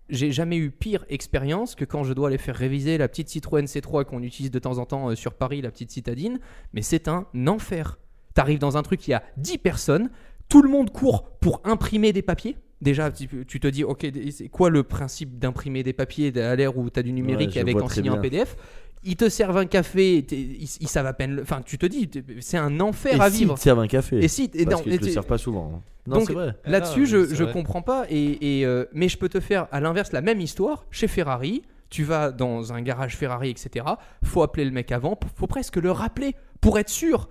[0.08, 3.64] J'ai jamais eu pire expérience que quand je dois aller faire réviser la petite Citroën
[3.64, 6.38] C3 qu'on utilise de temps en temps euh, sur Paris, la petite citadine,
[6.74, 7.98] mais c'est un enfer.
[8.34, 10.10] T'arrives dans un truc, il y a 10 personnes,
[10.50, 12.56] tout le monde court pour imprimer des papiers.
[12.82, 16.88] Déjà, tu te dis, ok, c'est quoi le principe d'imprimer des papiers à l'ère où
[16.90, 18.18] tu as du numérique Ouais, avec en signant un.
[18.18, 18.56] PDF
[19.04, 21.36] Ils te servent un café, ils, ils savent à peine.
[21.36, 22.08] le- Enfin, tu te dis,
[22.40, 23.54] c'est un enfer Et à vivre.
[23.54, 24.18] te servent un café?
[24.24, 25.72] Et si, et parce non, qu'ils te le servent pas souvent.
[25.76, 25.82] hein.
[26.06, 26.54] Non, Donc, c'est vrai.
[26.64, 27.52] Là-dessus, Ah, je, c'est je vrai.
[27.52, 28.06] comprends pas.
[28.08, 31.62] Et, et, euh, mais je peux te faire à l'inverse la même histoire chez Ferrari.
[31.90, 33.84] Tu vas dans un garage Ferrari, etc.
[34.24, 35.18] Faut appeler le mec avant.
[35.36, 37.28] Faut presque le rappeler pour être sûr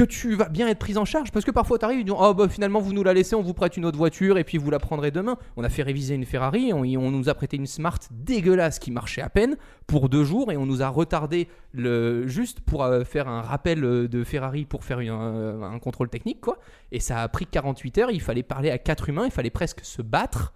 [0.00, 1.30] que tu vas bien être pris en charge.
[1.30, 3.42] Parce que parfois, tu arrives, ils disent Oh, bah finalement, vous nous la laissez, on
[3.42, 5.36] vous prête une autre voiture et puis vous la prendrez demain.
[5.56, 8.90] On a fait réviser une Ferrari, on, on nous a prêté une Smart dégueulasse qui
[8.90, 13.04] marchait à peine pour deux jours et on nous a retardé le, juste pour euh,
[13.04, 16.58] faire un rappel euh, de Ferrari pour faire une- un, un contrôle technique, quoi.
[16.92, 19.80] Et ça a pris 48 heures, il fallait parler à quatre humains, il fallait presque
[19.84, 20.52] se battre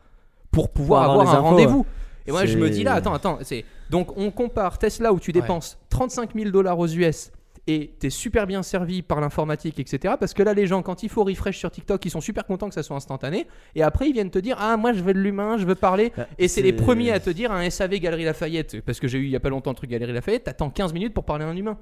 [0.51, 1.85] pour pouvoir Pour avoir un rendez-vous.
[2.27, 5.31] Et moi, je me dis là, attends, attends, c'est donc on compare Tesla où tu
[5.31, 5.41] Ouais.
[5.41, 7.31] dépenses 35 000 dollars aux US
[7.67, 10.15] et t'es super bien servi par l'informatique, etc.
[10.21, 12.69] Parce que là, les gens, quand il faut refresh sur TikTok, ils sont super contents
[12.69, 13.47] que ça soit instantané.
[13.75, 16.13] Et après, ils viennent te dire, ah, moi, je veux de l'humain, je veux parler.
[16.17, 18.83] Bah, Et c'est les premiers à te dire un SAV Galerie Lafayette.
[18.85, 20.93] Parce que j'ai eu il y a pas longtemps le truc Galerie Lafayette, t'attends 15
[20.93, 21.79] minutes pour parler à un humain.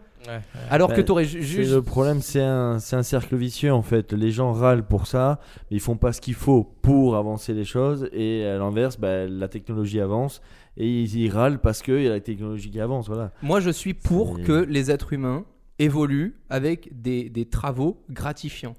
[0.70, 1.72] Alors Bah, que t'aurais juste.
[1.72, 4.12] Le problème, c'est un, c'est un cercle vicieux en fait.
[4.12, 5.40] Les gens râlent pour ça,
[5.70, 8.08] mais ils font pas ce qu'il faut pour avancer les choses.
[8.12, 10.40] Et à l'inverse, bah, la technologie avance
[10.76, 13.08] et ils, ils râlent parce qu'il y a la technologie qui avance.
[13.08, 13.32] Voilà.
[13.42, 15.44] Moi, je suis pour C'est- que les êtres humains
[15.78, 18.74] évoluent avec des, des travaux gratifiants.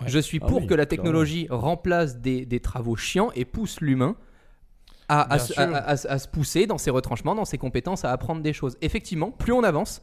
[0.00, 0.08] Ouais.
[0.08, 3.80] Je suis Ah pour oui, que la technologie remplace des, des travaux chiants et pousse
[3.80, 4.16] l'humain
[5.08, 8.42] à, à à- à- à se pousser dans ses retranchements, dans ses compétences, à apprendre
[8.42, 8.76] des choses.
[8.82, 10.02] Effectivement, plus on avance,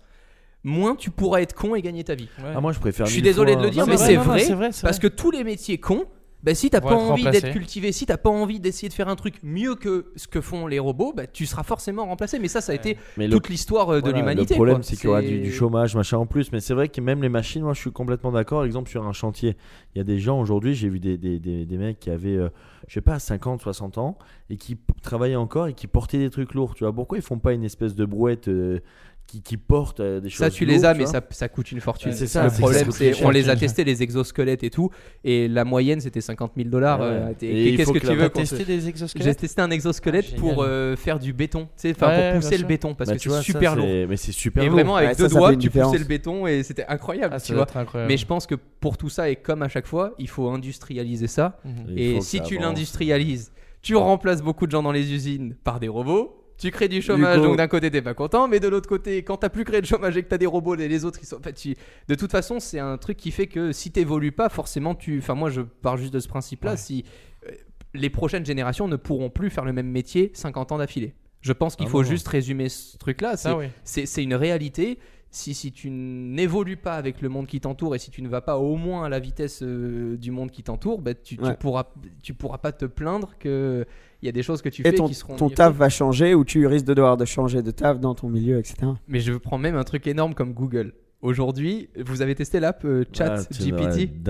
[0.64, 2.30] moins tu pourras être con et gagner ta vie.
[2.56, 3.06] Ah, moi, je préfère.
[3.06, 4.98] Je suis désolé fois- de le dire, Non, mais c'est vrai, c'est vrai, c'est Parce
[5.00, 5.10] vrai.
[5.10, 6.06] que tous les métiers cons,
[6.44, 9.16] bah, si t'as pas envie d'être cultivé, si t'as pas envie d'essayer de faire un
[9.16, 12.38] truc mieux que ce que font les robots, bah, tu seras forcément remplacé.
[12.38, 14.54] Mais ça, ça a été Mais toute l'histoire euh, de Voilà, l'humanité.
[14.54, 16.52] Le problème, c'est qu'il y aura du, chômage, machin en plus.
[16.52, 18.60] Mais c'est vrai que même les machines, moi, je suis complètement d'accord.
[18.60, 19.56] Par exemple, sur un chantier,
[19.96, 22.36] il y a des gens aujourd'hui, j'ai vu des, des, des, des mecs qui avaient,
[22.36, 22.50] euh,
[22.88, 24.18] je sais pas, 50, 60 ans
[24.50, 26.76] et qui travaillaient encore et qui portaient des trucs lourds.
[26.76, 28.82] Tu vois, pourquoi ils font pas une espèce de brouette euh,
[29.26, 31.72] qui, qui porte euh, des choses Ça, tu les as, tu mais ça, ça coûte
[31.72, 32.12] une fortune.
[32.12, 34.90] Ouais, c'est ça, le problème, ça c'est on les a testés, les exosquelettes et tout,
[35.24, 37.00] et la moyenne, c'était 50 000 dollars.
[37.00, 37.34] Ouais, euh,
[37.76, 40.96] Qu'est-ce que que tu veux testé des J'ai exosquelettes testé un exosquelette Ah, pour euh,
[40.96, 43.30] faire du béton, tu sais, enfin, Ouais, pour pousser le béton parce Bah, que c'est
[43.30, 43.88] ça, super c'est- lourd.
[44.10, 44.76] Mais c'est super Et lourd.
[44.76, 47.48] vraiment, avec ça, deux ça doigts, tu poussais le béton et c'était incroyable, Ah, tu
[47.48, 47.68] ça vois.
[47.76, 48.12] incroyable.
[48.12, 51.28] Mais je pense que pour tout ça, et comme à chaque fois, il faut industrialiser
[51.28, 51.60] ça.
[51.66, 51.98] Mhm.
[51.98, 55.88] Et si ça tu l'industrialises, tu remplaces beaucoup de gens dans les usines par des
[55.88, 56.40] robots.
[56.58, 59.38] Tu crées du chômage, donc d'un côté t'es pas content, mais de l'autre côté, quand
[59.38, 61.38] t'as plus créé de chômage et que t'as des robots et les autres ils sont.
[61.38, 61.76] en fait, tu-
[62.08, 65.18] De toute façon, c'est un truc qui fait que si t'évolues pas, forcément tu.
[65.20, 66.72] Enfin, moi je pars juste de ce principe-là.
[66.72, 66.78] Ouais.
[66.78, 67.04] Si
[67.48, 67.52] euh,
[67.94, 71.14] les prochaines générations ne pourront plus faire le même métier 50 ans d'affilée.
[71.42, 73.36] Je pense qu'il Ah faut juste résumer ce truc-là.
[73.36, 73.66] C'est Ça, oui.
[73.84, 75.00] c'est c'est une réalité.
[75.36, 78.42] Si, si tu n'évolues pas avec le monde qui t'entoure et si tu ne vas
[78.42, 81.56] pas au moins à la vitesse euh, du monde qui t'entoure, bah, tu, tu Ouais.
[81.60, 81.86] pourras,
[82.22, 83.84] tu pourras pas te plaindre qu'il
[84.22, 85.36] y a des choses que tu Et fais ton, qui seront.
[85.36, 88.30] ton taf va changer ou tu risques de devoir de changer de taf dans ton
[88.30, 88.76] milieu, etc.
[89.08, 90.94] Mais je prends même un truc énorme comme Google.
[91.24, 93.38] Aujourd'hui, vous avez testé l'app euh, Chat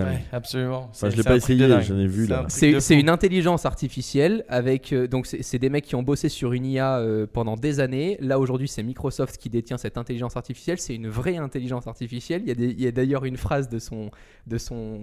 [0.06, 0.90] Ah, ouais, absolument.
[0.92, 2.80] Enfin, je l'ai pas essayé, j'en ai vu, C'est là.
[2.80, 6.68] C'est une intelligence artificielle avec euh, donc c'est des mecs qui ont bossé sur une
[6.68, 8.18] IA euh, pendant des années.
[8.22, 10.78] Là aujourd'hui c'est Microsoft qui détient cette intelligence artificielle.
[10.78, 12.44] C'est une vraie intelligence artificielle.
[12.44, 14.12] Il y a, des- il y a d'ailleurs une phrase de son
[14.46, 15.00] de son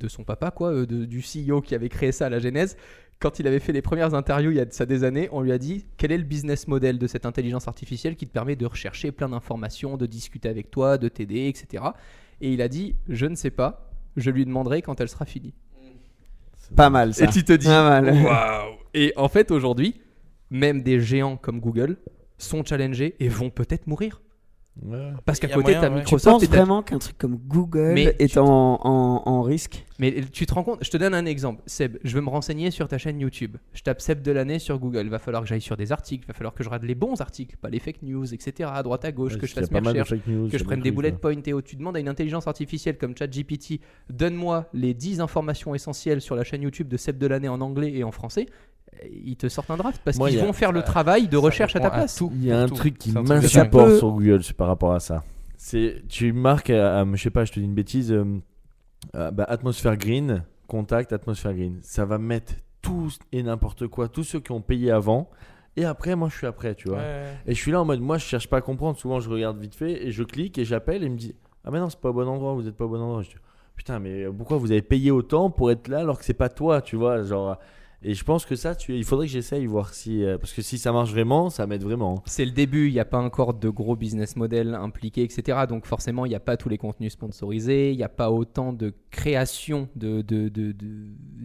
[0.00, 2.76] de son papa quoi, euh, de- du CEO qui avait créé ça à la genèse.
[3.20, 5.40] Quand il avait fait les premières interviews il y a de ça des années, on
[5.40, 8.56] lui a dit quel est le business model de cette intelligence artificielle qui te permet
[8.56, 11.84] de rechercher plein d'informations, de discuter avec toi, de t'aider, etc.
[12.40, 13.90] Et il a dit je ne sais pas.
[14.16, 15.54] Je lui demanderai quand elle sera finie.
[16.76, 17.24] Pas mal ça.
[17.24, 18.24] Et tu te dis, Pas mal.
[18.24, 20.00] waouh Et en fait, aujourd'hui,
[20.50, 21.98] même des géants comme Google
[22.38, 24.20] sont challengés et vont peut-être mourir.
[24.82, 25.12] Ouais.
[25.24, 25.94] Parce qu'à côté, moyen, t'as ouais.
[25.94, 28.44] Tu Microsoft penses et t'as- vraiment qu'un truc comme Google Mais est tu- en,
[28.82, 29.84] en, en risque?
[30.00, 31.62] Mais tu te rends compte, je te donne un exemple.
[31.66, 33.56] Seb, je veux me renseigner sur ta chaîne YouTube.
[33.72, 35.02] Je tape Seb de l'année sur Google.
[35.04, 36.24] Il va falloir que j'aille sur des articles.
[36.24, 38.68] Il va falloir que je regarde les bons articles, pas les fake news, etc.
[38.72, 40.10] À droite, à gauche, Ouais, que je fasse mes recherches.
[40.50, 43.80] que je prenne des bullet points et tu demandes à une intelligence artificielle comme ChatGPT,
[44.10, 47.92] donne-moi les 10 informations essentielles sur la chaîne YouTube de Seb de l'année en anglais
[47.94, 48.46] et en français.
[49.12, 51.80] Ils te sortent un draft parce qu'ils vont faire le ça- travail de recherche à
[51.80, 52.22] ta répond place.
[52.32, 55.24] Il y a un truc qui m'insupporte sur Google par rapport à ça.
[55.56, 58.24] C'est tu marques, je sais pas, je te dis une bêtise, euh,
[59.14, 61.78] euh, bah, atmosphère green, contact, atmosphère green.
[61.82, 65.30] Ça va mettre tout et n'importe quoi, tous ceux qui ont payé avant.
[65.76, 67.00] Et après, moi, je suis après, tu vois.
[67.46, 68.98] Et je suis là en mode, moi, je cherche pas à comprendre.
[68.98, 71.70] Souvent, je regarde vite fait et je clique et j'appelle et il me dit, ah
[71.70, 73.22] mais non, c'est pas au bon endroit, vous êtes pas au bon endroit.
[73.22, 73.36] Je dis,
[73.74, 76.80] putain, mais pourquoi vous avez payé autant pour être là alors que c'est pas toi,
[76.82, 77.58] tu vois, genre.
[78.06, 80.60] Et je pense que ça, tu, il faudrait que j'essaye voir si, euh, parce que
[80.60, 82.22] si ça marche vraiment, ça m'aide vraiment.
[82.26, 85.60] C'est le début, il n'y a pas encore de gros business models impliqués, etc.
[85.68, 88.74] Donc forcément, il n'y a pas tous les contenus sponsorisés, il n'y a pas autant
[88.74, 90.74] de création de, de- de- de-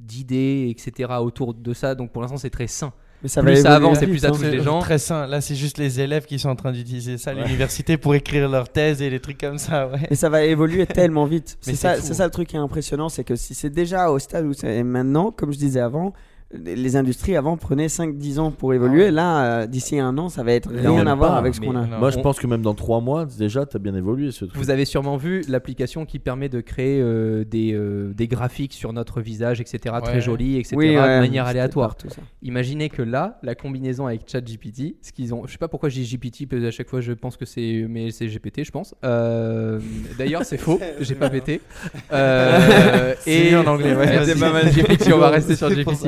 [0.01, 1.09] d'idées, etc.
[1.21, 1.95] autour de ça.
[1.95, 2.91] Donc pour l'instant, c'est très sain.
[3.21, 4.31] Mais ça Plus va ça évoluer avance et plus ça hein.
[4.31, 4.79] touche les gens.
[4.79, 5.27] Très sain.
[5.27, 8.47] Là, c'est juste les élèves qui sont en train d'utiliser ça à l'université pour écrire
[8.47, 9.87] leur thèse et des trucs comme ça.
[9.89, 9.99] Ouais.
[10.09, 11.57] Et ça va évoluer tellement vite.
[11.61, 14.45] Ça, c'est ça le truc qui est impressionnant, c'est que si c'est déjà au stade
[14.45, 16.13] où c'est maintenant, comme je disais avant,
[16.51, 19.03] les industries avant prenaient 5-10 ans pour évoluer.
[19.05, 19.11] ouais.
[19.11, 21.85] Là, euh, d'ici un an, ça va être rien à voir avec ce qu'on a.
[21.85, 21.99] non.
[21.99, 24.57] Moi, je on- pense que même dans trois mois, déjà, t'as bien évolué ce truc.
[24.59, 28.93] Vous avez sûrement vu l'application qui permet de créer euh, des, euh, des graphiques sur
[28.93, 29.95] notre visage, etc.
[30.03, 30.75] Très jolis, etc.
[30.75, 31.89] Oui, de manière aléatoire.
[31.89, 32.21] partout, ça.
[32.41, 35.95] Imaginez que là, la combinaison avec ChatGPT, ce qu'ils ont, je sais pas pourquoi je
[36.01, 38.95] dis GPT, parce qu'à chaque fois je pense que c'est, mais c'est GPT, je pense.
[39.03, 39.79] Euh,
[40.17, 41.61] D'ailleurs, c'est faux, j'ai pas pété.
[42.11, 44.39] Euh, C'est mieux en anglais, ouais, c'est vas-y.
[44.39, 46.07] pas mal GPT, on va rester sur GPT.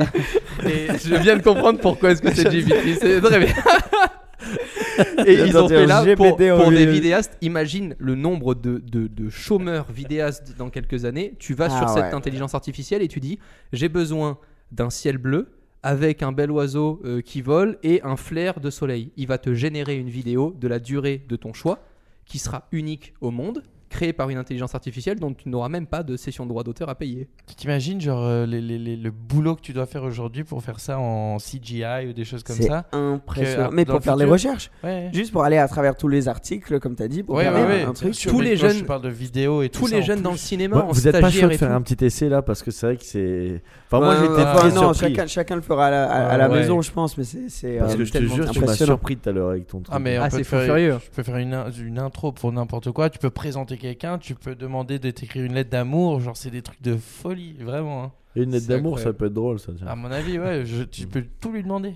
[0.66, 3.54] Et je viens de comprendre pourquoi est-ce que c'est GPT, c'est très bien.
[5.26, 7.36] Et ils ont fait là pour, des vidéastes.
[7.40, 11.34] Imagine le nombre de, de- de chômeurs vidéastes dans quelques années.
[11.38, 13.38] Tu vas Ah sur cette intelligence artificielle et tu dis
[13.72, 14.38] j'ai besoin
[14.70, 15.48] d'un ciel bleu
[15.82, 19.10] avec un bel oiseau euh, qui vole et un flair de soleil.
[19.16, 21.80] Il va te générer une vidéo de la durée de ton choix
[22.26, 26.02] qui sera unique au monde, créée par une intelligence artificielle dont tu n'auras même pas
[26.02, 27.28] de session de droit d'auteur à payer.
[27.46, 30.62] Tu t'imagines genre euh, les- les- les- le boulot que tu dois faire aujourd'hui pour
[30.62, 33.68] faire ça en CGI ou des choses comme C'est ça impressionnant.
[33.70, 35.10] Que, Mais pour le faire les futur- recherches, Ouais.
[35.12, 37.52] juste pour aller à travers tous les articles, comme tu as dit, pour Ouais, faire
[37.54, 38.14] ouais, un- ouais, un bien truc.
[38.14, 40.22] sûr, Tous mais les jeunes- Je parle de vidéos et tout Tous ça les jeunes
[40.22, 41.74] dans le cinéma, Ouais, en vous êtes pas stagiaire de faire tout.
[41.74, 43.62] un petit essai là parce que c'est vrai que c'est.
[43.90, 44.28] Enfin, moi, j'étais
[44.66, 45.14] ouais, non, surpris.
[45.14, 46.60] chacun, chacun le fera à la, à- à la Ouais.
[46.60, 47.48] maison, je pense, mais c'est.
[47.48, 49.80] c'est, Parce euh, que je te jure, tu m'as surpris tout à l'heure avec ton
[49.80, 49.94] truc.
[49.94, 50.98] Ah mais on Ah, peut c'est furieux.
[51.04, 53.10] je peux faire une intro pour n'importe quoi.
[53.10, 56.20] Tu peux présenter quelqu'un, tu peux demander de t'écrire une lettre d'amour.
[56.20, 58.04] Genre c'est des trucs de folie, vraiment.
[58.04, 58.12] hein.
[58.36, 59.18] Et une lettre C'est d'amour, ça incroyable.
[59.18, 59.72] peut être drôle, ça.
[59.76, 59.86] tiens.
[59.86, 61.94] À mon avis, ouais, je- tu peux tout lui demander.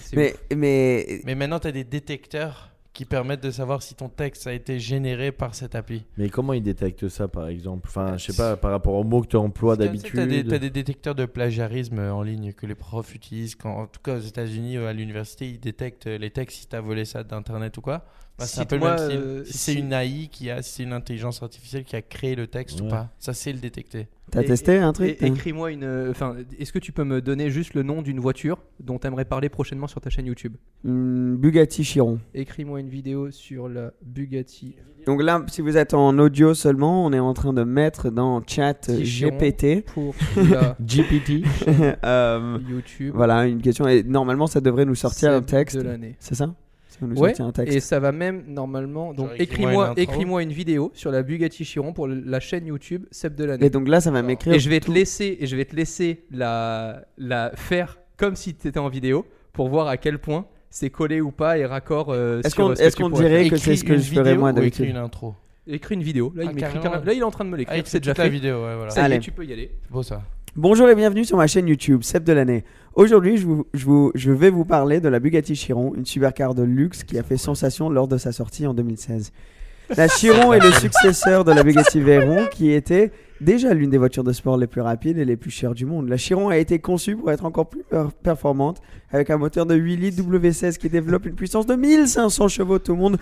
[0.00, 4.08] C'est Mais, mais Mais maintenant, tu as des détecteurs qui permettent de savoir si ton
[4.08, 6.04] texte a été généré par cette appli.
[6.16, 7.86] Mais comment ils détectent ça, par exemple?
[7.88, 10.48] Enfin, je sais pas, par rapport aux mots que tu emploies Tu as des, d'habitude.
[10.48, 13.54] t'as des détecteurs de plagiarisme en ligne que les profs utilisent.
[13.54, 16.74] Quand, en tout cas, aux États-Unis, euh, à l'université, ils détectent les textes si tu
[16.74, 18.04] as volé ça d'Internet ou quoi.
[18.38, 19.18] Bah, c'est un peu le Cite-moi, même style.
[19.20, 22.36] euh, si c'est une AI qui a, si c'est une intelligence artificielle qui a créé
[22.36, 24.06] le texte ou pas, ça c'est le détecter.
[24.30, 25.82] t'as testé un truc Écris-moi une.
[25.82, 29.06] euh, Enfin, est-ce que tu peux me donner juste le nom d'une voiture dont tu
[29.08, 30.54] aimerais parler prochainement sur ta chaîne YouTube?
[30.84, 32.20] Une Bugatti Chiron.
[32.32, 34.76] Écris-moi une vidéo sur la Bugatti.
[35.06, 38.40] Donc là, si vous êtes en audio seulement, on est en train de mettre dans
[38.46, 38.88] chat.
[38.88, 41.44] GPT pour la GPT.
[42.04, 43.12] euh, YouTube.
[43.16, 43.88] voilà une question.
[43.88, 45.76] Et normalement, ça devrait nous sortir un texte.
[45.76, 46.14] de l'année.
[46.20, 46.54] C'est ça?
[46.98, 47.76] Ça va nous Ouais, sortir un texte.
[47.76, 49.14] et ça va même normalement.
[49.14, 53.66] Donc écris-moi une vidéo sur la Bugatti Chiron pour la chaîne YouTube Seb de l'année.
[53.66, 54.52] Et donc là, ça va m'écrire.
[54.54, 58.54] Et je vais te laisser et je vais te laisser la la faire comme si
[58.54, 62.08] tu étais en vidéo pour voir à quel point c'est collé ou pas et raccord
[62.10, 63.50] euh, Est-ce sur qu'on- euh, dirait faire.
[63.52, 65.34] que c'est ce que je ferais moi d'habitude écris une intro.
[65.66, 66.32] Écris une vidéo.
[66.34, 67.04] Là, il Ah, carrément.
[67.04, 67.78] Là, il est en train de me Ah, l'écrire.
[67.78, 68.30] écris c'est déjà la fait.
[68.30, 68.92] vidéo, ouais, voilà.
[68.96, 69.18] Allez.
[69.20, 69.70] tu peux y aller.
[69.90, 70.22] Beau ça.
[70.56, 72.64] Bonjour et bienvenue sur ma chaîne YouTube, Seb de l'année.
[72.98, 76.52] Aujourd'hui, je, vous- je, vous- je vais vous parler de la Bugatti Chiron, une supercar
[76.54, 79.30] de luxe qui a fait sensation lors de sa sortie en 2016.
[79.96, 84.24] La Chiron est le successeur de la Bugatti Veyron, qui était déjà l'une des voitures
[84.24, 86.08] de sport les plus rapides et les plus chères du monde.
[86.10, 88.82] La Chiron a été conçue pour être encore plus per- performante,
[89.12, 92.78] avec un moteur de 8 litres W16 qui développe une puissance de 1500 chevaux.
[92.80, 93.16] Tout le monde.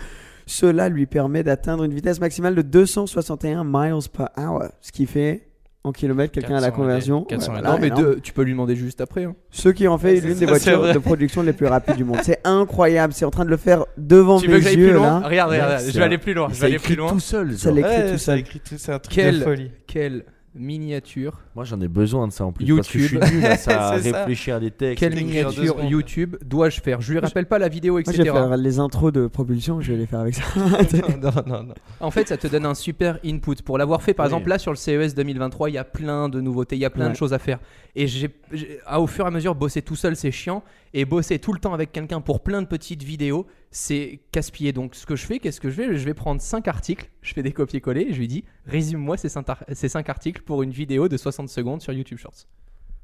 [0.47, 5.46] Cela lui permet d'atteindre une vitesse maximale de 261 miles per hour, ce qui fait
[5.87, 7.25] en kilomètres quelqu'un à la 400 conversion.
[7.25, 8.03] 400 Ouais, non, mais énorme.
[8.15, 9.25] de- tu peux lui demander juste après.
[9.25, 9.35] hein.
[9.51, 10.93] Ce qui en fait l'une des voitures vrai.
[10.95, 12.19] de production les plus rapides du monde.
[12.23, 14.89] C'est incroyable, c'est en train de le faire devant Tu mes veux que j'aille yeux
[14.89, 15.29] plus loin là.
[15.29, 16.49] Regarde, regarde, Ouais, je vais aller plus loin.
[16.51, 17.11] Je Ça vais aller écrit plus loin.
[17.11, 17.57] tout seul.
[17.57, 18.45] Ça l'écrit Ouais, tout ça seul.
[18.77, 19.71] c'est un truc Quel- de folie.
[19.87, 20.25] Quelle
[20.59, 22.67] miniature Moi, j'en ai besoin de ça en plus.
[22.75, 23.21] Parce que YouTube.
[23.23, 24.99] je suis nul à ça, à réfléchir à des textes.
[24.99, 25.83] Quelle miniature.
[25.85, 27.01] YouTube dois-je faire?
[27.01, 28.23] Je lui rappelle pas la vidéo, Moi, je etc.
[28.25, 30.43] vais faire les intros de propulsion, je vais les faire avec ça.
[30.57, 31.75] non, non, non.
[32.01, 33.57] En fait, ça te donne un super input.
[33.65, 34.31] Pour l'avoir fait, par Oui.
[34.33, 36.91] exemple, là sur le CES 2023, il y a plein de nouveautés, il y a
[36.91, 37.13] plein Ouais.
[37.13, 37.59] de choses à faire.
[37.95, 40.63] Et j'ai, j'ai- ah, au fur et à mesure, bosser tout seul, c'est chiant.
[40.93, 43.47] Et bosser tout le temps avec quelqu'un pour plein de petites vidéos,
[43.79, 44.73] c'est casse-pied.
[44.73, 45.97] Donc, ce que je fais, qu'est-ce que je fais?
[45.97, 49.29] Je vais prendre 5 articles, je fais des copier-coller, et je lui dis résume-moi ces
[49.29, 52.47] 5, ces cinq articles pour une vidéo de 60 secondes sur YouTube Shorts.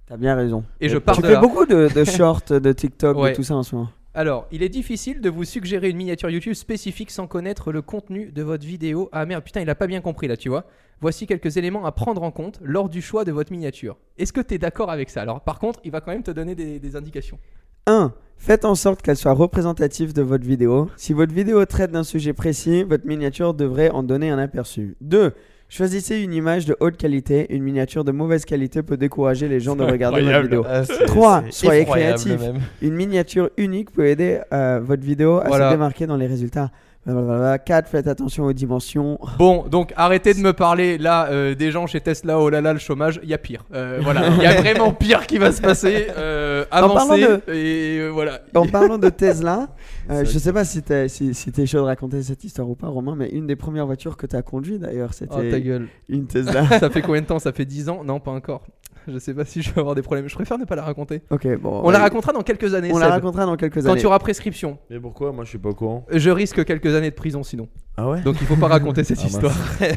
[0.07, 0.65] T'as bien raison.
[0.81, 1.41] Et je pars Tu de fais là.
[1.41, 3.31] beaucoup de, de shorts, de TikTok, Ouais.
[3.33, 3.91] de tout ça en ce moment.
[4.15, 8.31] Alors, il est difficile de vous suggérer une miniature YouTube spécifique sans connaître le contenu
[8.33, 9.09] de votre vidéo.
[9.13, 10.65] Ah merde, putain, il a pas bien compris là, tu vois.
[11.01, 13.97] Voici quelques éléments à prendre en compte lors du choix de votre miniature.
[14.19, 15.23] Est-ce que tu es d'accord avec ça?
[15.23, 17.39] Alors, par contre, il va quand même te donner des, des indications.
[17.87, 18.13] 1.
[18.39, 20.89] Faites en sorte qu'elle soit représentative de votre vidéo.
[20.97, 24.97] Si votre vidéo traite d'un sujet précis, votre miniature devrait en donner un aperçu.
[25.01, 25.33] 2.
[25.69, 27.47] Choisissez une image de haute qualité.
[27.55, 30.65] Une miniature de mauvaise qualité peut décourager les gens de regarder votre vidéo.
[30.69, 32.41] Ah, c'est- Trois, c'est soyez effroyable créatif.
[32.41, 32.61] même.
[32.83, 35.71] Une miniature unique peut aider euh, votre vidéo à Voilà.
[35.71, 36.71] se démarquer dans les résultats.
[37.07, 37.89] 4.
[37.89, 39.19] Faites attention aux dimensions.
[39.39, 42.73] Bon, donc arrêtez de me parler là euh, des gens chez Tesla, oh là là,
[42.73, 43.65] le chômage, il y a pire.
[43.75, 46.07] Euh, voilà, il y a vraiment pire qui va se passer.
[46.17, 48.41] Euh, avancez de- et euh, voilà.
[48.55, 49.69] En parlant de Tesla,
[50.11, 51.33] euh, je sais pas si t'es si,
[51.67, 54.43] chaud de raconter cette histoire ou pas, Romain, mais une des premières voitures que t'as
[54.43, 55.89] conduit d'ailleurs, c'était Oh ta gueule.
[56.09, 56.67] une Tesla.
[56.79, 57.39] Ça fait combien de temps?
[57.39, 58.05] Ça fait 10 ans?
[58.05, 58.63] Non, pas encore.
[59.13, 60.29] Je sais pas si je vais avoir des problèmes.
[60.29, 61.23] Je préfère ne pas la raconter.
[61.31, 61.81] ok, bon.
[61.85, 62.91] On la racontera dans quelques années.
[62.93, 64.01] On la racontera dans quelques Quand années.
[64.01, 64.79] tu auras prescription.
[64.91, 65.33] Mais pourquoi?
[65.33, 66.07] Moi, je suis pas au courant.
[66.11, 67.69] Je risque quelques années de prison sinon.
[67.97, 68.21] Ah ouais?
[68.23, 69.33] Donc il faut pas raconter cette Ah, mince.
[69.33, 69.55] histoire.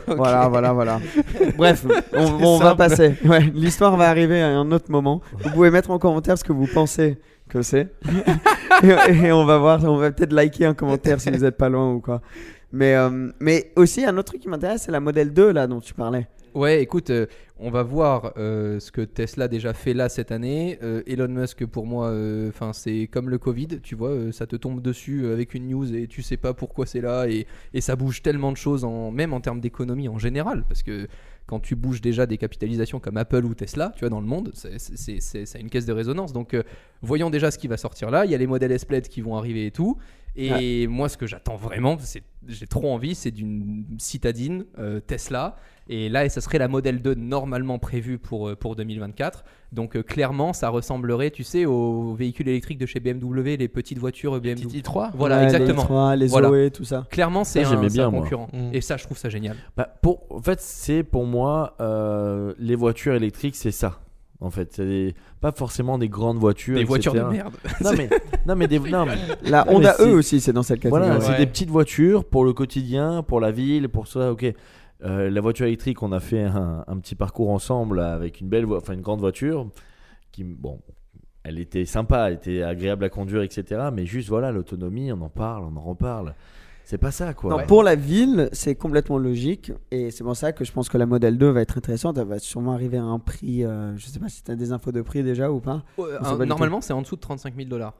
[0.17, 0.99] Voilà, voilà, voilà.
[1.57, 2.77] Bref, on, va simple.
[2.77, 3.15] passer.
[3.25, 5.21] Ouais, L'histoire va arriver à un autre moment.
[5.43, 7.17] Vous pouvez mettre en commentaire ce que vous pensez
[7.49, 7.93] que c'est.
[8.83, 11.69] et, et on va voir, on va peut-être liker un commentaire si vous n'êtes pas
[11.69, 12.21] loin ou quoi.
[12.71, 15.79] Mais, euh, mais aussi, un autre truc qui m'intéresse, c'est la modèle 2 là dont
[15.79, 16.27] tu parlais.
[16.55, 17.25] Ouais, écoute, euh,
[17.59, 20.79] on va voir euh, ce que Tesla déjà fait là cette année.
[20.83, 22.15] Euh, Elon Musk, pour moi,
[22.47, 26.07] enfin c'est comme le Covid, tu vois, ça te tombe dessus avec une news et
[26.07, 27.45] tu sais pas pourquoi c'est là et,
[27.81, 31.09] ça bouge tellement de choses, en, même en termes d'économie en général, parce que
[31.45, 34.53] quand tu bouges déjà des capitalisations comme Apple ou Tesla, tu vois, dans le monde,
[34.53, 36.31] c'est- une caisse de résonance.
[36.31, 36.55] Donc,
[37.01, 38.23] voyons déjà ce qui va sortir là.
[38.23, 39.97] Il y a les modèles S-Plaid qui vont arriver et tout.
[40.36, 45.56] Et moi, ce que j'attends vraiment, c'est j'ai trop envie, c'est d'une citadine euh, Tesla.
[45.88, 49.43] Et là, ça serait la modèle 2 normalement prévue pour, euh, pour 2024.
[49.71, 54.00] Donc, euh, clairement, ça ressemblerait, tu sais, aux véhicules électriques de chez BMW, les petites
[54.00, 54.67] voitures BMW.
[54.67, 55.82] Petit i3 Voilà, Ouais, exactement.
[55.82, 56.48] Les, 3, les Voilà.
[56.48, 57.06] Zoé, tout ça.
[57.12, 58.50] Clairement, c'est Ça, un, c'est concurrent.
[58.52, 58.69] Mm.
[58.74, 59.58] Et ça, je trouve ça génial.
[59.78, 64.00] Bah, pour, en fait, c'est pour moi, euh, les voitures électriques, c'est ça.
[64.41, 66.76] En fait, c'est des- pas forcément des grandes voitures.
[66.78, 67.54] Des voitures de merde.
[67.84, 68.10] Non mais,
[68.45, 69.15] non mais des, non, mais-
[69.50, 71.04] La Non, mais Honda c'est- E aussi, c'est dans cette catégorie.
[71.08, 71.26] voilà, Ouais.
[71.26, 74.32] c'est des petites voitures pour le quotidien, pour la ville, pour ça.
[74.32, 74.45] Ok.
[75.04, 78.65] Euh, la voiture électrique, on a fait un, un petit parcours ensemble avec une belle,
[78.71, 79.67] enfin une grande voiture
[80.32, 80.80] qui, bon,
[81.43, 83.89] elle était sympa, elle était agréable à conduire, etc.
[83.93, 86.34] Mais juste voilà, l'autonomie, on en parle, on en reparle.
[86.86, 87.50] C'est pas ça quoi.
[87.58, 89.71] Non, Pour la ville, c'est complètement logique.
[89.91, 92.17] Et c'est pour ça que je pense que la modèle 2 va être intéressante.
[92.17, 93.65] Elle va sûrement arriver à un prix.
[93.65, 95.84] euh, je sais pas si tu as des infos de prix déjà ou pas.
[96.00, 97.93] Euh, pas normalement, c'est en dessous de 35 000 dollars.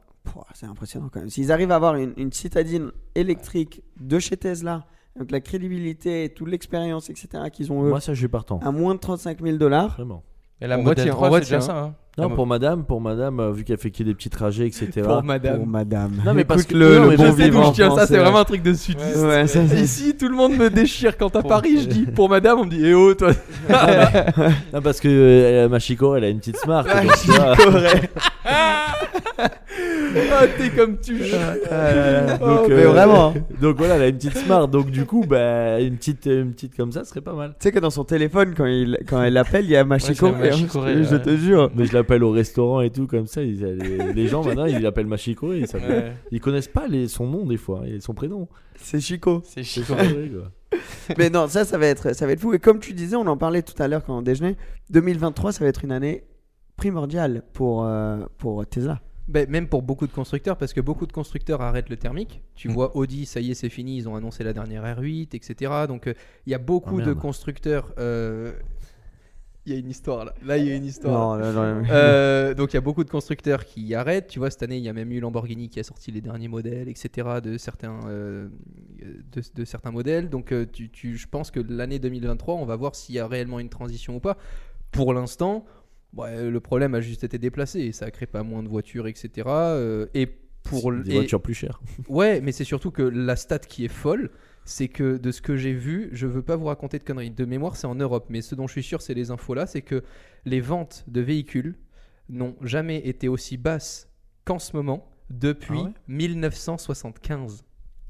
[0.54, 1.30] C'est impressionnant quand même.
[1.30, 4.84] S'ils arrivent à avoir une, une citadine électrique de chez Tesla,
[5.16, 8.58] avec la crédibilité, toute l'expérience, etc., qu'ils ont eux, Moi ça, je suis partant.
[8.60, 9.94] à moins de 35 000 dollars.
[9.94, 10.22] Vraiment.
[10.60, 11.78] Et la modèle retient, 3, on c'est déjà ça.
[11.78, 11.94] hein.
[12.18, 15.02] Non, La pour madame, pour madame, euh, vu qu'elle fait que des petits trajets, etc.
[15.04, 15.58] Pour madame.
[15.58, 16.12] Pour madame.
[16.24, 17.16] Non, mais parce que- le, non, le
[17.50, 19.16] bon je tiens, ça c'est vraiment un truc de sudiste.
[19.18, 22.30] Ouais, ça, c'est- Ici, tout le monde me déchire quand à Paris, je dis pour
[22.30, 23.32] madame, on me dit eh oh toi.
[24.72, 26.86] Non, parce que euh, ma Chico, elle a une petite smart.
[29.38, 31.18] Ah, t'es comme tu.
[31.70, 33.28] Euh, Donc, mais vraiment.
[33.36, 33.40] hein.
[33.60, 34.66] donc voilà, elle a une petite smart.
[34.68, 37.50] Donc du coup, bah, une petite, une petite comme ça serait pas mal.
[37.50, 40.28] Tu sais que dans son téléphone, quand, il, quand elle appelle, il y a Machiko.
[40.30, 41.70] Ouais, Machiko, je, te jure.
[41.74, 43.42] Mais je l'appelle au restaurant et tout comme ça.
[43.42, 46.12] ils- les, les gens maintenant, ils l'appellent Machiko et ça, Ouais.
[46.30, 48.48] ils connaissent pas les, son nom des fois et son prénom.
[48.76, 49.42] C'est Chico.
[49.44, 49.84] C'est C'est chic.
[49.84, 50.50] vrai, quoi.
[51.18, 52.52] Mais non, ça, ça va, être, ça va être fou.
[52.54, 54.56] Et comme tu disais, on en parlait tout à l'heure quand on déjeunait,
[54.90, 56.24] 2023, ça va être une année
[56.76, 59.00] primordiale pour, euh, pour Tesla.
[59.28, 62.42] Ben, même pour beaucoup de constructeurs, parce que beaucoup de constructeurs arrêtent le thermique.
[62.54, 62.72] Tu Mm.
[62.72, 65.72] vois, Audi, ça y est, c'est fini, ils ont annoncé la dernière R8, etc.
[65.88, 66.14] Donc euh,
[66.46, 67.92] il y a beaucoup Ah, de constructeurs.
[67.98, 68.52] euh,
[69.66, 70.32] Il y a une histoire là.
[70.44, 71.36] Là, il y a une histoire.
[71.38, 71.82] Non.
[71.90, 74.28] Euh, donc il y a beaucoup de constructeurs qui arrêtent.
[74.28, 76.46] Tu vois, cette année, il y a même eu Lamborghini qui a sorti les derniers
[76.46, 77.10] modèles, etc.
[77.42, 78.48] de certains, euh,
[79.32, 80.28] de, de certains modèles.
[80.30, 83.26] Donc euh, tu, tu- je pense que l'année 2023, on va voir s'il y a
[83.26, 84.36] réellement une transition ou pas.
[84.92, 85.64] Pour l'instant,
[86.16, 89.48] ouais, le problème a juste été déplacé et ça crée pas moins de voitures, etc.
[90.14, 90.26] et
[90.62, 91.80] pour Des et- voitures plus chères.
[92.08, 94.30] Ouais, mais c'est surtout que la stat qui est folle,
[94.66, 97.30] c'est que de ce que j'ai vu, je veux pas vous raconter de conneries.
[97.30, 99.66] De mémoire, c'est en Europe, mais ce dont je suis sûr, c'est les infos là,
[99.66, 100.02] c'est que
[100.44, 101.76] les ventes de véhicules
[102.28, 104.10] n'ont jamais été aussi basses
[104.44, 107.64] qu'en ce moment depuis Ah ouais 1975.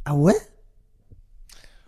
[0.07, 0.33] Ah ouais?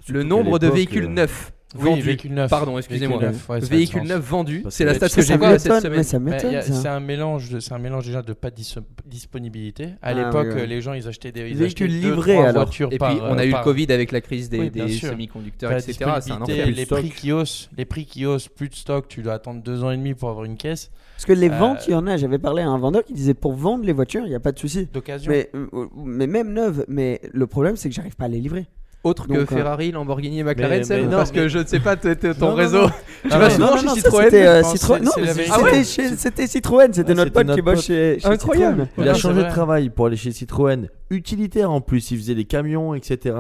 [0.07, 2.01] Le nombre de véhicules euh, neufs Oui, vendus.
[2.03, 2.49] véhicule neuf.
[2.51, 3.19] Pardon, excusez-moi.
[3.19, 4.09] Véhicule neuf, ouais, ça a du véhicules sens.
[4.09, 6.63] neufs vendus, Parce c'est la stat que j'ai vue cette semaine.
[6.63, 9.85] C'est un mélange, de- c'est un mélange déjà de pas de dis- disponibilité.
[10.01, 10.67] À Ah, l'époque, oui, oui.
[10.67, 12.65] les gens ils achetaient des ils Véhicules achetaient deux, livrés, alors.
[12.65, 14.59] voitures Et par, puis on a euh, eu le par- Covid avec la crise des,
[14.71, 15.93] Oui, semi-conducteurs, etc.
[16.21, 16.67] C'est un enfer.
[16.67, 19.85] les prix qui haussent, les prix qui haussent, plus de stock, tu dois attendre deux
[19.85, 22.07] ans et demi pour avoir une caisse Parce que les Euh, ventes, il y en
[22.07, 22.17] a.
[22.17, 24.53] J'avais parlé à un vendeur qui disait pour vendre les voitures, il n'y a pas
[24.53, 24.89] de souci.
[24.93, 25.31] d'occasion.
[25.33, 25.67] Mais, euh,
[25.97, 26.85] mais même neuves.
[26.89, 28.67] Mais le problème, c'est que j'arrive pas à les livrer.
[29.05, 31.59] Autre que Donc, euh, Ferrari, Lamborghini et McLaren, mais Seb, non, parce mais- que je
[31.59, 32.83] ne sais pas t- t- ton Non, réseau.
[32.83, 32.89] non.
[33.23, 36.93] Tu Ah vas souvent chez Citroën C'était mais la c'était Citroën.
[36.93, 38.83] C'était notre pote qui bosse chez, chez Incroyable.
[38.87, 39.05] Citroën.
[39.05, 42.45] Il a changé de travail pour aller chez Citroën, utilitaire en plus, il faisait des
[42.45, 43.37] camions, etc.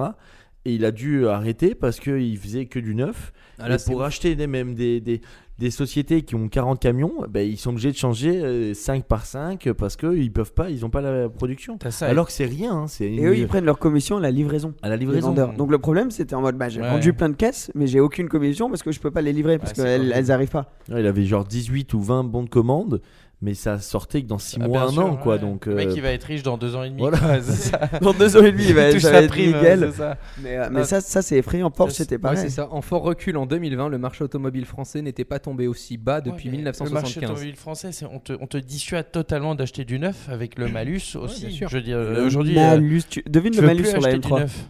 [0.64, 3.32] Et il a dû arrêter parce qu'il faisait que du neuf.
[3.58, 4.06] Ah, là, et c'est pour ouf.
[4.06, 5.20] acheter des, même des, des,
[5.58, 9.26] des sociétés qui ont 40 camions, ben, ils sont obligés de changer euh, 5 par
[9.26, 11.78] 5 parce qu'ils peuvent pas, ils n'ont pas la production.
[11.90, 12.06] Ça.
[12.06, 14.74] Alors que c'est rien, hein, c'est Et eux, ils prennent leur commission à la livraison.
[14.82, 15.32] à la livraison.
[15.56, 16.90] Donc le problème, c'était en mode bah, j'ai Ouais.
[16.90, 19.58] vendu plein de caisses, mais j'ai aucune commission parce que je peux pas les livrer
[19.58, 20.12] parce Ouais, qu'elles horrible.
[20.14, 20.70] elles arrivent pas.
[20.90, 23.00] Ouais, il avait genre 18 ou 20 bons de commande,
[23.40, 25.34] mais ça sortait que dans 6 Ah, mois, un sûr, an, quoi.
[25.34, 25.38] ouais.
[25.38, 26.98] Donc, Le mec euh, il va être riche dans deux ans et demi.
[27.00, 27.40] voilà.
[27.40, 27.88] ça.
[28.02, 29.92] Dans deux ans et demi, il va, touche ça va être prime, nickel.
[29.92, 30.16] ça.
[30.42, 30.84] Mais, euh, mais Ah.
[30.84, 31.70] ça, ça c'est effrayant.
[31.70, 32.38] Porsche, c'était Ouais, pareil.
[32.38, 32.68] c'est ça.
[32.72, 36.48] En fort recul en 2020, le marché automobile français n'était pas tombé aussi bas depuis
[36.50, 37.30] Ouais, mais Le marché 1975.
[37.30, 41.14] automobile français, c'est- on te, on te dissuade totalement d'acheter du neuf avec le malus
[41.14, 41.50] aussi.
[41.56, 44.18] Je veux dire, euh, aujourd'hui, euh, malus, tu devine tu le malus sur la acheter
[44.20, 44.64] du M3 neuf.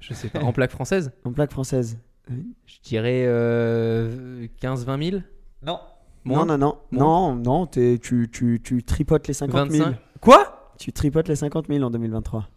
[0.00, 0.40] Je sais pas.
[0.40, 1.12] En plaque française?
[1.24, 1.98] En plaque française.
[2.30, 5.22] Je dirais euh, 15-20 000
[5.62, 5.78] Non.
[6.24, 9.84] Moins Non, non, non, Moins non, non, t'es- tu, tu, tu tripotes les 50 000.
[9.84, 10.72] 25 Quoi?
[10.78, 12.48] Tu tripotes les 50 000 en 2023.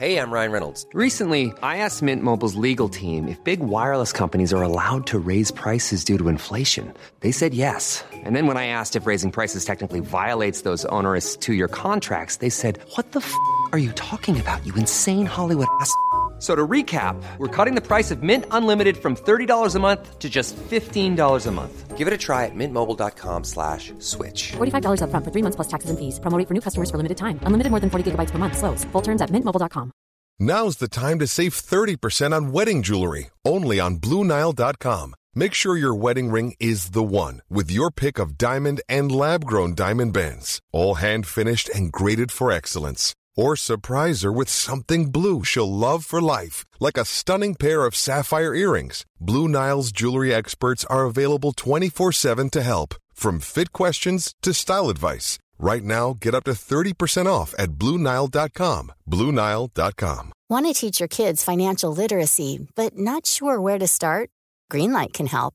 [0.00, 0.86] Hey, I'm Ryan Reynolds.
[0.94, 5.50] Recently, I asked Mint Mobile's legal team if big wireless companies are allowed to raise
[5.50, 6.94] prices due to inflation.
[7.18, 8.04] They said yes.
[8.24, 12.36] And then when I asked if raising prices technically violates those onerous two year contracts,
[12.36, 13.34] they said, What the f
[13.72, 15.90] are you talking about, you insane Hollywood ass?
[15.90, 16.07] f-
[16.38, 20.30] So to recap, we're cutting the price of Mint Unlimited from $30 a month to
[20.30, 21.96] just $15 a month.
[21.98, 24.52] Give it a try at mintmobile.com slash switch.
[24.52, 26.20] $45 upfront for three months plus taxes and fees.
[26.20, 27.40] Promo for new customers for limited time.
[27.42, 28.56] Unlimited more than 40 gigabytes per month.
[28.56, 28.84] Slows.
[28.92, 29.90] Full terms at mintmobile.com.
[30.38, 35.14] Now's the time to save 30% on wedding jewelry, only on BlueNile.com.
[35.34, 39.44] Make sure your wedding ring is the one with your pick of diamond and lab
[39.44, 43.14] grown diamond bands, all hand finished and graded for excellence.
[43.38, 47.94] Or surprise her with something blue she'll love for life, like a stunning pair of
[47.94, 49.04] sapphire earrings.
[49.20, 54.90] Blue Nile's jewelry experts are available 24 7 to help, from fit questions to style
[54.90, 55.38] advice.
[55.60, 58.92] Right now, get up to 30% off at BlueNile.com.
[59.08, 60.32] BlueNile.com.
[60.50, 64.30] Want to teach your kids financial literacy, but not sure where to start?
[64.72, 65.54] Greenlight can help.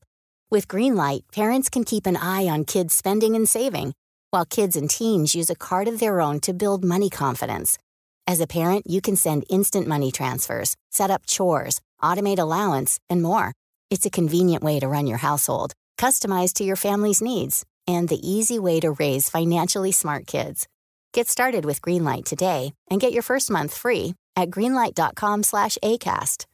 [0.50, 3.94] With Greenlight, parents can keep an eye on kids' spending and saving,
[4.34, 7.78] while kids and teens use a card of their own to build money confidence.
[8.26, 13.22] As a parent, you can send instant money transfers, set up chores, automate allowance, and
[13.22, 13.52] more.
[13.90, 18.28] It's a convenient way to run your household, customized to your family's needs, and the
[18.28, 20.66] easy way to raise financially smart kids.
[21.12, 26.46] Get started with Greenlight today and get your first month free at greenlight.com slash ACAST.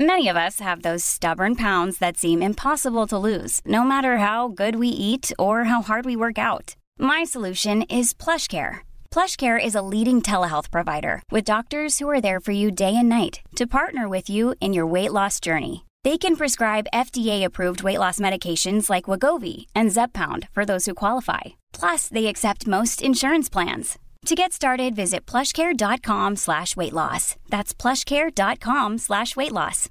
[0.00, 4.48] Many of us have those stubborn pounds that seem impossible to lose, no matter how
[4.48, 6.76] good we eat or how hard we work out.
[6.98, 8.78] My solution is PlushCare.
[9.10, 13.08] PlushCare is a leading telehealth provider with doctors who are there for you day and
[13.08, 15.84] night to partner with you in your weight loss journey.
[16.04, 21.40] They can prescribe FDA-approved weight loss medications like Wagovi and Zepbound for those who qualify.
[21.72, 23.98] Plus, they accept most insurance plans.
[24.26, 27.36] To get started, visit plushcare.com slash weight loss.
[27.48, 29.88] That's plushcare.com slash weight loss.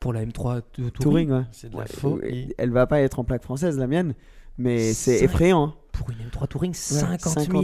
[0.00, 0.92] Pour la M3 Touring.
[1.00, 1.46] Touring, ouais.
[1.50, 2.52] C'est de la Ouais, folie.
[2.56, 4.14] Elle va pas être en plaque française, la mienne,
[4.58, 5.64] mais c'est effrayant.
[5.68, 5.74] hein.
[5.92, 7.62] Pour une M3 Touring, Ouais, 50 000.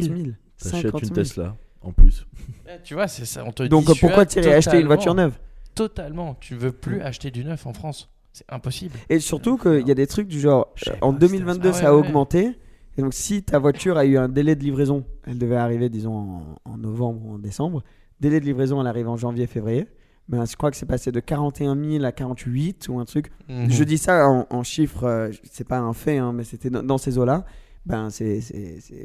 [0.58, 1.14] T'achètes 50 une 000.
[1.14, 2.26] Tesla, en plus.
[2.66, 3.44] Ouais, Tu vois, c'est ça.
[3.46, 5.38] On te Donc pourquoi tirer acheter une voiture neuve
[5.74, 6.36] Totalement.
[6.40, 8.08] Tu veux plus acheter du neuf en France.
[8.32, 8.98] C'est impossible.
[9.10, 11.82] Et surtout qu'il y a des trucs du genre, euh, en pas que 2022, c'était-
[11.84, 12.06] ça a ouais, ouais.
[12.08, 12.50] augmenté.
[12.96, 16.14] Et donc, si ta voiture a eu un délai de livraison, elle devait arriver, disons,
[16.14, 17.82] en, en novembre ou en décembre.
[18.20, 19.86] Délai de livraison, elle arrive en janvier, février.
[20.28, 23.30] Ben, je crois que c'est passé de 41 000 à 48 ou un truc.
[23.48, 23.70] Mhm.
[23.70, 26.82] Je dis ça en, en chiffres, euh, c'est pas un fait, hein, mais c'était dans,
[26.82, 27.44] dans ces eaux-là.
[27.84, 28.40] Ben, c'est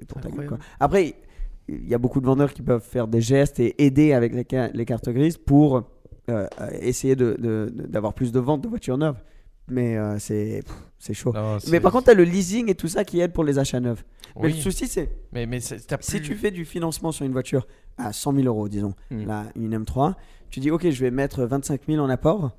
[0.08, 0.58] pour ta gueule, quoi.
[0.80, 1.16] Après,
[1.68, 4.70] il y a beaucoup de vendeurs qui peuvent faire des gestes et aider avec les,
[4.74, 5.82] les cartes grises pour euh,
[6.30, 6.48] euh,
[6.80, 9.22] essayer de- de- de- d'avoir plus de ventes de voitures neuves.
[9.68, 10.64] Mais euh, c'est
[10.98, 11.32] c'est chaud.
[11.34, 13.60] Non, Mais par contre, tu as le leasing et tout ça qui aide pour les
[13.60, 14.04] achats neufs.
[14.42, 17.68] Mais le souci, c'est mais, mais si tu fais du financement sur une voiture
[18.00, 19.26] à 100 000 euros, disons, Hmm.
[19.28, 20.16] là, une M3,
[20.50, 22.52] tu dis, OK, je vais mettre 25 000 en apport,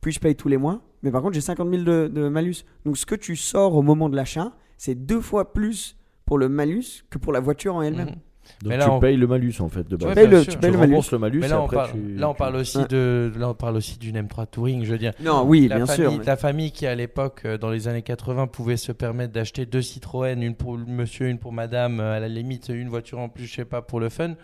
[0.00, 2.64] puis je paye tous les mois, mais par contre, j'ai 50 000 de, de malus.
[2.84, 6.48] Donc, ce que tu sors au moment de l'achat, c'est deux fois plus pour le
[6.48, 8.08] malus que pour la voiture en elle-même.
[8.08, 8.14] Mhm.
[8.62, 10.14] Donc Mais là, tu on- payes le malus en fait de base.
[10.14, 10.90] Ouais, le- tu Tu payes le malus.
[10.92, 12.86] rembourses le malus Mais là, on après parle, tu- là, on tu- parle aussi Ouais.
[12.88, 15.12] de, là, on parle aussi d'une M3 Touring, je veux dire.
[15.22, 16.18] Non, oui, la bien famille, sûr.
[16.18, 19.64] mais- La famille qui, à l'époque, euh, dans les années 80, pouvait se permettre d'acheter
[19.64, 23.18] deux Citroën, une pour le monsieur, une pour madame, euh, à la limite une voiture
[23.18, 24.34] en plus, je sais pas, pour le fun.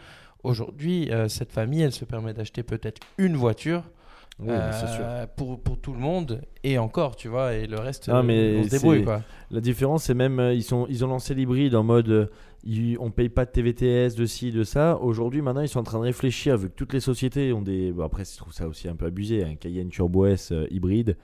[0.44, 3.82] Aujourd'hui, euh, cette famille, elle se permet d'acheter peut-être une voiture
[4.38, 5.04] Oui, sûr.
[5.06, 8.56] euh, pour, pour tout le monde, et encore, tu vois, et le reste, Ah, mais
[8.58, 9.22] on se débrouille, quoi.
[9.50, 12.30] La différence, c'est même, euh, ils, sont, ils ont lancé l'hybride en mode
[12.64, 14.98] ils- on paye pas de TVTS, de ci, de ça.
[14.98, 17.90] Aujourd'hui, maintenant, ils sont en train de réfléchir, vu que toutes les sociétés ont des.
[17.92, 21.16] Bon, après, je trouve ça aussi un peu abusé, un Cayenne Turbo S euh, hybride.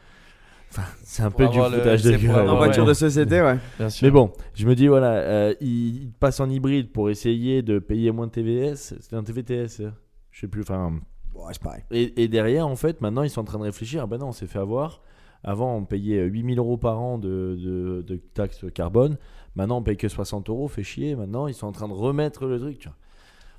[0.78, 2.48] Enfin, c'est un peu du avoir le- foutage de gueule.
[2.48, 2.56] En Ouais.
[2.58, 3.56] voiture de société, ouais.
[3.78, 4.06] Bien sûr.
[4.06, 7.78] Mais bon, je me dis, voilà, euh, ils, ils passent en hybride pour essayer de
[7.78, 8.94] payer moins de TVS.
[9.00, 9.90] C'était un TVTS, euh,
[10.30, 10.62] je sais plus.
[10.62, 10.92] Enfin,
[11.32, 11.82] Bon, c'est pareil.
[11.90, 14.02] et, et derrière, en fait, maintenant, ils sont en train de réfléchir.
[14.02, 15.00] Ah ben non, on s'est fait avoir.
[15.44, 19.16] Avant, on payait 8000 euros par an de, de, de taxes carbone.
[19.54, 20.66] Maintenant, on paye que 60 euros.
[20.68, 21.14] Fait chier.
[21.14, 22.78] Maintenant, ils sont en train de remettre le truc.
[22.80, 22.96] tu vois.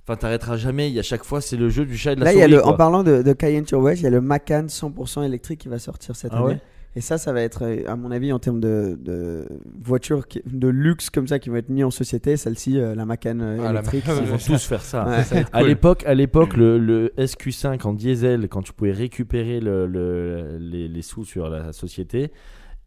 [0.04, 0.90] Enfin, t'arrêteras jamais.
[0.90, 2.40] Il y a chaque fois, c'est le jeu du chat et de la Là, il
[2.40, 2.56] y a souris.
[2.58, 2.72] le, quoi.
[2.74, 5.68] en parlant de, de Cayenne Turbo S, il y a le Macan 100% électrique qui
[5.70, 6.46] va sortir cette Ah année.
[6.48, 6.62] ouais?
[6.98, 9.48] Et ça, ça va être, euh, à mon avis, en termes de, de
[9.84, 13.06] voitures qui- de luxe comme ça qui vont être mis en société, celle-ci, euh, la
[13.06, 14.08] Macan euh, Ah, la électrique.
[14.08, 15.08] Macan, Ils vont tous faire ça.
[15.08, 15.46] Ouais.
[15.54, 20.58] À l'époque, à l'époque, le, le SQ5 en diesel, quand tu pouvais récupérer le, le-
[20.60, 22.32] les, les sous sur la société,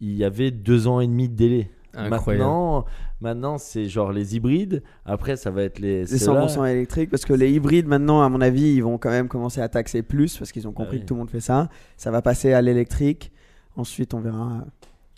[0.00, 1.70] il y avait deux ans et demi de délai.
[1.94, 2.44] Incroyable.
[2.44, 2.84] Maintenant,
[3.20, 4.82] maintenant c'est genre les hybrides.
[5.04, 6.00] Après, ça va être les.
[6.00, 6.46] Les ceux-là.
[6.46, 9.60] 100% électriques, parce que les hybrides, maintenant, à mon avis, ils vont quand même commencer
[9.60, 11.00] à taxer plus, parce qu'ils ont compris Ah oui.
[11.02, 11.68] que tout le monde fait ça.
[11.96, 13.30] Ça va passer à l'électrique.
[13.76, 14.64] Ensuite, on verra.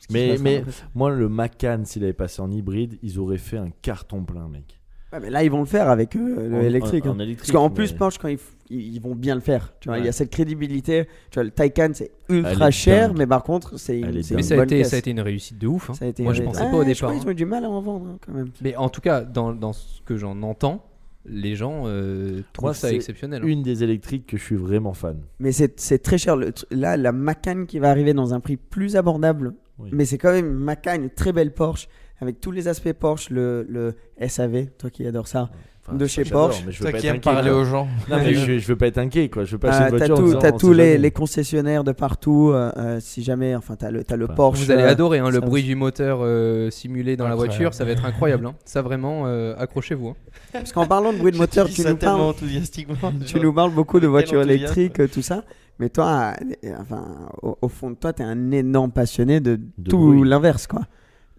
[0.01, 0.65] ce qui Mais- se mais-.
[0.95, 4.79] Moi, le Macan, s'il avait passé en hybride, ils auraient fait un carton plein, mec.
[5.13, 7.05] Ouais, mais là, ils vont le faire avec euh, le En- électrique.
[7.07, 7.13] en- hein.
[7.17, 8.39] en électrique, Parce qu'en mais- plus, Porsche, quand ils,
[8.71, 9.75] ils ils vont bien le faire.
[9.79, 11.07] Tu vois, il y a cette crédibilité.
[11.31, 13.19] Tu vois, le Taycan, c'est ultra cher, dingue.
[13.19, 14.89] mais par contre, c'est une, Mais une ça a, été, caisse.
[14.91, 15.91] ça a été une réussite de ouf.
[15.91, 15.95] hein.
[15.95, 16.97] Ça a été Moi, je pensais Ah, pas au je départ.
[16.97, 17.19] crois hein.
[17.21, 18.51] qu'ils ont eu du mal à en vendre hein, quand même.
[18.63, 20.83] Mais en tout cas, dans, dans ce que j'en entends,
[21.25, 23.43] les gens euh, trouvent Moi, ça exceptionnel.
[23.43, 23.47] hein.
[23.47, 25.21] Une des électriques que je suis vraiment fan.
[25.39, 26.37] Mais c'est très cher.
[26.37, 29.55] Le là, la Macan qui va arriver dans un prix plus abordable.
[29.79, 29.91] Oui.
[29.93, 31.89] Mais c'est quand même une Macan, une très belle Porsche,
[32.21, 33.95] avec tous les aspects Porsche, le, le
[34.29, 35.51] SAV, toi qui adores ça.
[35.85, 36.63] Enfin, De chez Porsche.
[36.65, 37.59] mais je veux Toi pas qui être aimes inquiet, parler quoi.
[37.59, 37.89] aux gens.
[38.09, 39.43] Non, mais je, je veux pas être inquiet, quoi.
[39.45, 40.15] Je veux pas acheter une t'as voiture.
[40.15, 40.99] en tout- disant, t'as on tous sait les, jamais.
[40.99, 42.51] les concessionnaires de partout.
[42.53, 44.61] euh, euh, si jamais, enfin, t'as le, t'as le Enfin, Porsche.
[44.65, 47.57] Vous allez euh, adorer hein, le ça bruit du moteur euh, simulé dans la Incroyable.
[47.57, 48.47] voiture, ça va être incroyable.
[48.47, 48.55] hein.
[48.65, 50.11] Ça vraiment, euh, accrochevez-vous.
[50.11, 50.17] hein.
[50.53, 52.95] Parce qu'en parlant de bruit de moteur, tu nous, parles, enthousiastiquement.
[53.27, 54.61] tu nous parles beaucoup de Quel voitures enthousiasme.
[54.79, 55.43] électriques, euh, tout ça.
[55.81, 57.05] Mais toi, euh, enfin,
[57.43, 60.29] au, au fond de toi, t'es un énorme passionné de, De tout bruit.
[60.29, 60.83] l'inverse, quoi.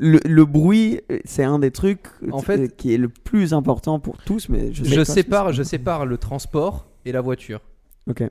[0.06, 3.54] Le, le bruit, euh, c'est un des trucs En euh, fait- qui est le plus
[3.54, 4.50] important pour tous.
[4.50, 7.62] Mais je, sais Je pas sépare, je sépare le transport et la voiture.
[8.10, 8.24] Ok.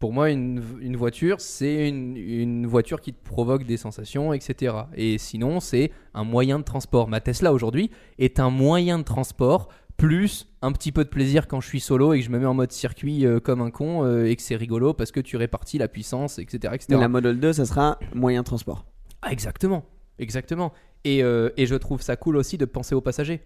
[0.00, 4.74] Pour moi, une, une voiture, c'est une, une voiture qui te provoque des sensations, etc.
[4.96, 7.06] Et sinon, c'est un moyen de transport.
[7.06, 11.60] Ma Tesla aujourd'hui est un moyen de transport plus un petit peu de plaisir quand
[11.60, 14.04] je suis solo et que je me mets en mode circuit euh, comme un con
[14.04, 16.72] euh, et que c'est rigolo parce que tu répartis la puissance, etc.
[16.74, 16.86] etc.
[16.88, 18.86] Mais la Model 2, ça sera moyen de transport.
[19.22, 19.84] Ah, exactement,
[20.18, 20.72] exactement.
[21.04, 23.40] Et, euh, et je trouve ça cool aussi de penser aux passagers.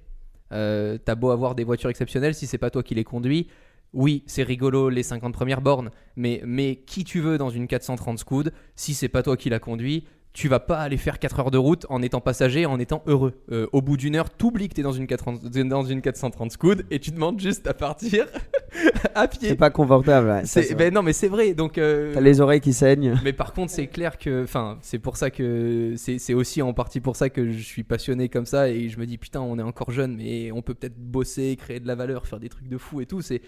[0.52, 3.48] Euh, T'as beau avoir des voitures exceptionnelles, si c'est pas toi qui les conduis,
[3.92, 8.18] oui, c'est rigolo les 50 premières bornes, mais, mais qui tu veux dans une 430
[8.18, 10.04] Scoot, si c'est pas toi qui la conduis,
[10.34, 13.34] tu vas pas aller faire 4 heures de route en étant passager, en étant heureux.
[13.52, 16.82] Euh, au bout d'une heure, t'oublies que t'es dans une 430 dans une 430 Scoot
[16.90, 18.26] et tu demandes juste à partir
[19.14, 19.54] à C'est pied.
[19.54, 20.26] pas confortable.
[20.28, 21.54] ouais, ça, C'est- c'est ben non, mais c'est vrai.
[21.54, 23.16] Donc euh, T'as les oreilles qui saignent.
[23.24, 26.72] mais par contre, c'est clair que, enfin, c'est pour ça que c'est c'est aussi en
[26.74, 29.56] partie pour ça que je suis passionné comme ça et je me dis putain, on
[29.58, 32.68] est encore jeune, mais on peut peut-être bosser, créer de la valeur, faire des trucs
[32.68, 33.22] de fou et tout.
[33.22, 33.40] C'est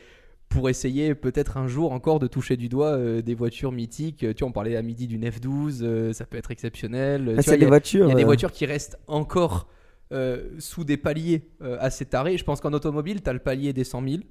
[0.49, 4.18] pour essayer peut-être un jour encore de toucher du doigt euh, des voitures mythiques.
[4.18, 7.34] Tu vois, on parlait à midi d'une F12, euh, ça peut être exceptionnel.
[7.36, 8.07] Ah, Tu c'est des a- voitures.
[8.07, 9.68] il y a des euh, voitures qui restent encore
[10.12, 12.38] euh, sous des paliers euh, assez tarés.
[12.38, 14.22] Je pense qu'en automobile, tu as le palier des 100 000,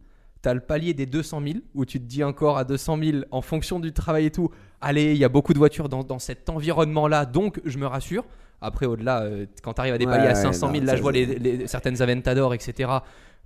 [0.41, 3.41] t'as le palier des 200 000 où tu te dis encore à 200 000 en
[3.41, 4.49] fonction du travail et tout.
[4.81, 8.23] Allez, il y a beaucoup de voitures dans, dans cet environnement-là, donc je me rassure.
[8.61, 10.85] Après, au-delà, euh, quand tu arrives à des Ouais, paliers à ouais, 500 000, non,
[10.85, 12.89] là je vois les, les- certaines Aventador, etc.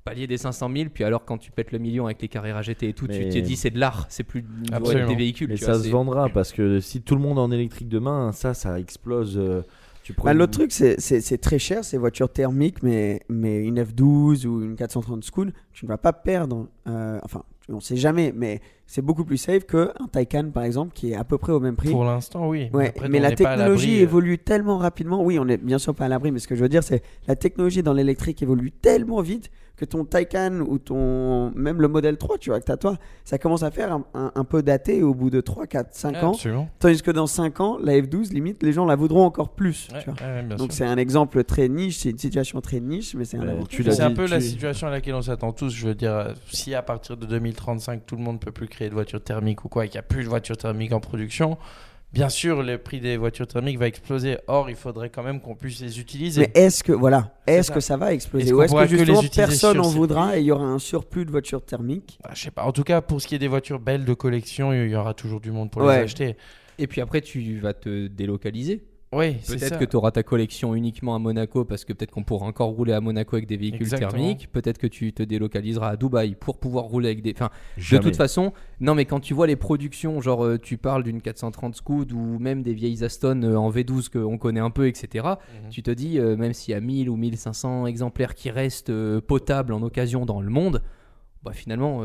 [0.10, 2.90] Palier des 500 000, puis alors quand tu pètes le million avec les Carrera GT
[2.90, 5.48] et tout, tu Mais- te dis c'est de l'art, c'est plus des véhicules.
[5.50, 7.90] Mais tu ça vois, se vendra parce que si tout le monde est en électrique
[7.90, 9.38] demain, ça, ça explose.
[9.38, 9.62] euh,
[10.04, 13.78] Tu prends Bah, une- L'autre truc, c'est- très cher ces voitures thermiques, mais, mais une
[13.78, 16.68] F12 ou une 430 School, tu ne vas pas perdre.
[16.88, 21.12] euh, enfin, on sait jamais, mais c'est beaucoup plus safe qu'un Taycan par exemple, qui
[21.12, 21.92] est à peu près au même prix.
[21.92, 22.70] Pour l'instant, oui.
[22.74, 25.24] Ouais, Après, mais on la à technologie euh, évolue tellement rapidement.
[25.24, 27.04] Oui, on est bien sûr pas à l'abri, mais ce que je veux dire, c'est
[27.28, 32.18] la technologie dans l'électrique évolue tellement vite que ton Taycan ou ton même le modèle
[32.18, 35.02] 3, tu vois, que t'as toi, ça commence à faire un, un- un peu daté
[35.04, 36.32] au bout de 3, 4, 5 ouais, ans.
[36.34, 36.70] Absolument.
[36.80, 39.88] Tandis que dans 5 ans, la F12, limite, les gens la voudront encore plus.
[39.94, 40.20] Ouais, tu vois.
[40.28, 43.64] ouais, Donc c'est un exemple très niche, c'est une situation très niche, mais c'est un
[43.70, 45.70] tu C'est un peu la tu- situation à laquelle on s'attend tous.
[45.74, 48.94] Je veux dire, si à partir de 2035, tout le monde peut plus créer de
[48.94, 51.58] voitures thermiques ou quoi, et qu'il n'y a plus de voitures thermiques en production,
[52.14, 54.38] bien sûr, le prix des voitures thermiques va exploser.
[54.48, 56.42] Or, il faudrait quand même qu'on puisse les utiliser.
[56.42, 57.74] Mais est-ce que voilà, est-ce ça.
[57.76, 60.52] que ça va exploser Est-ce ou est-ce que justement personne en voudra et il y
[60.52, 62.20] aura un surplus de voitures thermiques?
[62.24, 62.64] Bah, je sais pas.
[62.64, 65.14] En tout cas, pour ce qui est des voitures belles de collection, il y aura
[65.14, 65.98] toujours du monde pour Ouais.
[65.98, 66.36] les acheter.
[66.78, 68.84] Et puis après, tu vas te délocaliser.
[69.12, 72.24] Oui, c'est Peut-être que tu auras ta collection uniquement à Monaco parce que peut-être qu'on
[72.24, 74.12] pourra encore rouler à Monaco avec des véhicules Exactement.
[74.12, 74.52] thermiques.
[74.52, 77.34] Peut-être que tu te délocaliseras à Dubaï pour pouvoir rouler avec des.
[77.36, 81.04] Enfin, de toute façon, non, mais quand tu vois les productions, genre euh, tu parles
[81.04, 84.88] d'une 430 Scoot ou même des vieilles Aston euh, en V12 qu'on connaît un peu,
[84.88, 85.26] etc.
[85.28, 85.70] Mhm.
[85.72, 89.74] Tu te dis, euh, même s'il y a 1000 ou 1500 exemplaires qui restent potables
[89.74, 90.84] en occasion dans le monde,
[91.42, 92.04] bah finalement.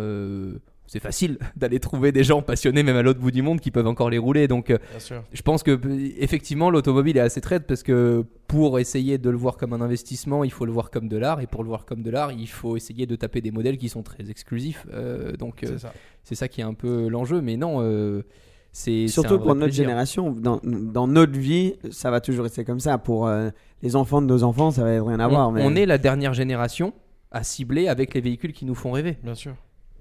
[0.94, 3.86] C'est facile d'aller trouver des gens passionnés même à l'autre bout du monde qui peuvent
[3.88, 5.22] encore les rouler donc euh, Bien sûr.
[5.32, 9.36] je pense que euh, effectivement l'automobile est assez traite parce que pour essayer de le
[9.36, 11.84] voir comme un investissement, il faut le voir comme de l'art et pour le voir
[11.86, 14.86] comme de l'art, il faut essayer de taper des modèles qui sont très exclusifs.
[14.92, 15.76] Euh, donc euh,
[16.22, 16.46] C'est ça.
[16.46, 18.22] qui est un peu l'enjeu, mais non, euh,
[18.70, 19.84] c'est Surtout pour notre plaisir.
[19.84, 22.98] génération, dans, dans notre vie, ça va toujours rester comme ça.
[22.98, 23.50] Pour euh,
[23.82, 25.50] les enfants de nos enfants, ça va rien à On, voir.
[25.52, 25.62] Mais...
[25.64, 26.92] on est la dernière génération
[27.30, 29.16] à cibler avec les véhicules qui nous font rêver.
[29.22, 29.54] Bien sûr.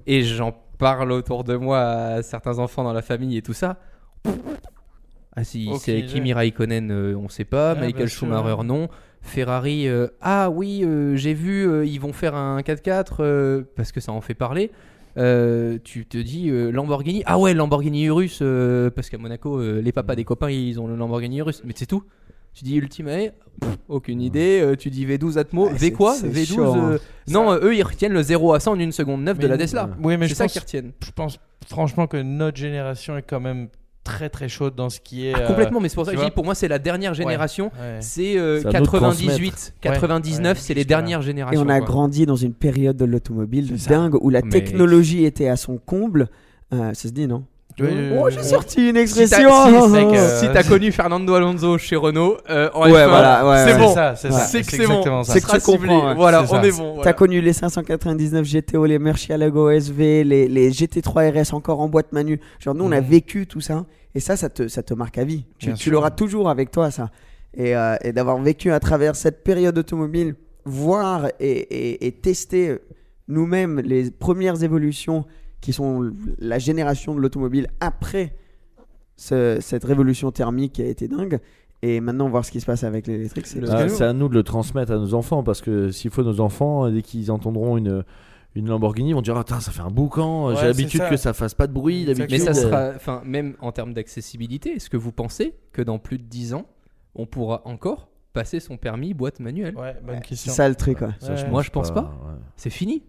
[0.06, 3.78] Et j'en parle autour de moi à certains enfants dans la famille et tout ça.
[5.36, 6.04] Ah si, c'est.
[6.06, 7.72] Kimi Raikkonen, euh, on sait pas.
[7.72, 8.88] Ah, Michael Schumacher, non.
[9.24, 13.92] Ferrari, euh, ah oui, euh, j'ai vu, euh, ils vont faire un 4x4 euh, parce
[13.92, 14.70] que ça en fait parler.
[15.16, 18.40] Tu te dis Lamborghini, ah ouais, Lamborghini Urus,
[18.96, 22.04] parce qu'à Monaco, les papas des copains ils ont le Lamborghini Urus, mais c'est tout.
[22.54, 24.62] Tu dis Ultimate, pff, aucune idée.
[24.62, 26.90] Euh, tu dis V12 Atmo, Ouais, V quoi c'est V12 chaud, hein.
[26.94, 26.98] euh,
[27.30, 29.58] Non, euh, eux ils retiennent le 0 à 100 en une seconde 9 de la
[29.58, 29.90] Tesla.
[30.04, 30.92] Oui, mais c'est je ça pense, qu'ils retiennent.
[31.04, 33.70] je pense franchement que notre génération est quand même
[34.04, 35.34] très très chaude dans ce qui est.
[35.34, 37.14] Ah, euh, complètement, mais c'est pour ça que je dis, pour moi, c'est la dernière
[37.14, 37.72] génération.
[37.80, 37.98] ouais.
[38.02, 41.62] C'est euh, C'est à nous de 98, 99, Ouais, c'est les dernières Et générations.
[41.62, 41.88] on a quoi.
[41.88, 46.28] grandi dans une période de l'automobile dingue où la Mais- technologie était à son comble.
[46.74, 47.46] Euh, ça se dit, non?
[47.80, 47.88] Oui,
[48.20, 51.96] Oh, j'ai sorti une Si t'as expression si, euh, si t'as connu Fernando Alonso chez
[51.96, 53.80] Renault, euh, en Ouais, F1, voilà, ouais, c'est ouais.
[53.80, 53.94] bon.
[53.94, 54.40] ça, c'est ça.
[54.40, 55.24] C'est que c'est bon.
[55.24, 56.16] C'est que tu comprends.
[56.16, 56.64] Voilà, on ça.
[56.66, 56.94] est bon.
[56.96, 57.04] voilà.
[57.04, 62.12] T'as connu les 599 GTO, les Murcielago SV, les, les GT3 RS encore en boîte
[62.12, 62.40] manu.
[62.60, 63.08] Genre, nous, on a Mhm.
[63.08, 63.86] vécu tout ça.
[64.16, 65.46] Et ça, ça te, ça te marque à vie.
[65.58, 67.10] Tu, tu l'auras toujours avec toi, ça.
[67.56, 72.78] Et, euh, et d'avoir vécu à travers cette période automobile, voir et, et- et tester
[73.28, 75.26] nous-mêmes les premières évolutions
[75.64, 78.36] qui sont la génération de l'automobile après
[79.16, 81.40] ce- cette révolution thermique qui a été dingue.
[81.82, 84.30] Et maintenant, voir ce qui se passe avec l'électrique, c'est Le- Ah, c'est à nous
[84.30, 87.78] de le transmettre à nos enfants parce que s'il faut nos enfants, dès qu'ils entendront
[87.78, 88.04] une,
[88.56, 91.34] une Lamborghini, ils vont dire Attends, ça fait un boucan, Ouais, j'ai l'habitude que ça
[91.34, 92.06] fasse pas de bruit.
[92.08, 95.82] Mais d'habitude, ça euh, sera, enfin, même en termes d'accessibilité, est-ce que vous pensez que
[95.82, 96.66] dans plus de 10 ans,
[97.16, 99.76] on pourra encore passer son permis boîte manuelle?
[99.78, 101.02] Ouais, bonne c'est ça le truc.
[101.02, 101.08] ouais.
[101.20, 101.50] ça, Ouais.
[101.50, 102.02] Moi, je pense pas.
[102.26, 102.34] ouais.
[102.56, 103.04] C'est fini.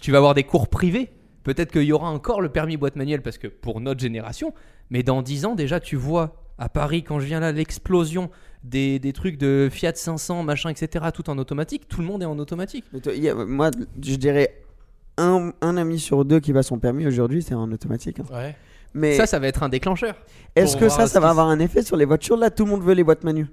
[0.00, 1.10] Tu vas avoir des cours privés.
[1.46, 4.52] Peut-être qu'il y aura encore le permis boîte manuelle parce que pour notre génération,
[4.90, 8.30] mais dans 10 ans déjà, tu vois à Paris quand je viens là l'explosion
[8.64, 11.04] des, des trucs de Fiat 500, machin, etc.
[11.14, 11.86] Tout en automatique.
[11.86, 12.84] Tout le monde est en automatique.
[12.92, 13.70] Mais toi, il y a- moi,
[14.02, 14.60] je dirais
[15.18, 18.18] un, un ami sur deux qui va son permis aujourd'hui, c'est en automatique.
[18.20, 18.24] hein.
[18.34, 18.56] Ouais.
[18.92, 20.16] Mais Ça, ça va être un déclencheur.
[20.56, 22.36] est-ce que ça, ça va avoir un effet sur les voitures?
[22.36, 23.46] Là, tout le monde veut les boîtes manues.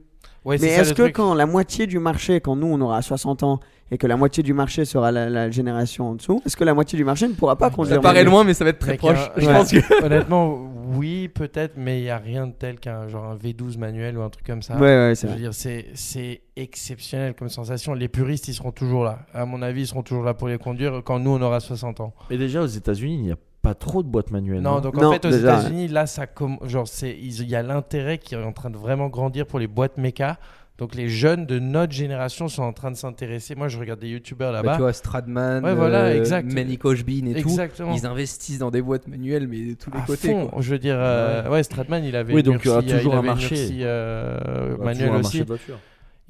[0.46, 1.16] Ouais, Mais est-ce que truc.
[1.16, 3.60] quand la moitié du marché, quand nous on aura 60 ans
[3.92, 6.74] et que la moitié du marché sera la, la génération en dessous, est-ce que la
[6.74, 8.98] moitié du marché ne pourra pas conduire Ça paraît loin, mais ça va être très
[8.98, 9.18] proche.
[9.36, 9.54] un- Je ouais.
[9.54, 10.04] pense que.
[10.06, 10.58] Honnêtement,
[10.96, 14.22] oui, peut-être, mais il n'y a rien de tel qu'un genre un V12 manuel ou
[14.24, 14.76] un truc comme ça.
[14.76, 17.94] Ouais, ouais, c'est Je veux dire, c'est, c'est exceptionnel comme sensation.
[17.94, 19.20] Les puristes, ils seront toujours là.
[19.34, 22.00] À mon avis, ils seront toujours là pour les conduire quand nous, on aura 60
[22.00, 22.14] ans.
[22.30, 24.62] Mais déjà, aux États-Unis, il n'y a pas trop de boîtes manuelles.
[24.62, 26.26] Non, donc Non, en fait, aux déjà, États-Unis, là, ça
[26.64, 29.68] genre, c'est, il y a l'intérêt qui est en train de vraiment grandir pour les
[29.68, 30.38] boîtes méca
[30.80, 33.54] Donc les jeunes de notre génération sont en train de s'intéresser.
[33.54, 34.76] Moi, je regarde des youtubeurs Bah, là-bas.
[34.76, 36.42] tu vois, Stradman, Ouais, voilà, euh.
[36.44, 37.92] Manny et Exactement.
[37.94, 38.00] tout.
[38.02, 40.30] Ils investissent dans des boîtes manuelles, mais de tous les à côtés.
[40.32, 40.48] fond.
[40.48, 40.62] quoi.
[40.64, 42.98] Je veux dire, euh, ouais, Stratman, il avait Oui, donc il y aura Ursi, euh,
[42.98, 43.56] toujours un marché.
[43.56, 45.22] Euh, Il y aura toujours manuel un aussi.
[45.24, 45.80] marché de voitures.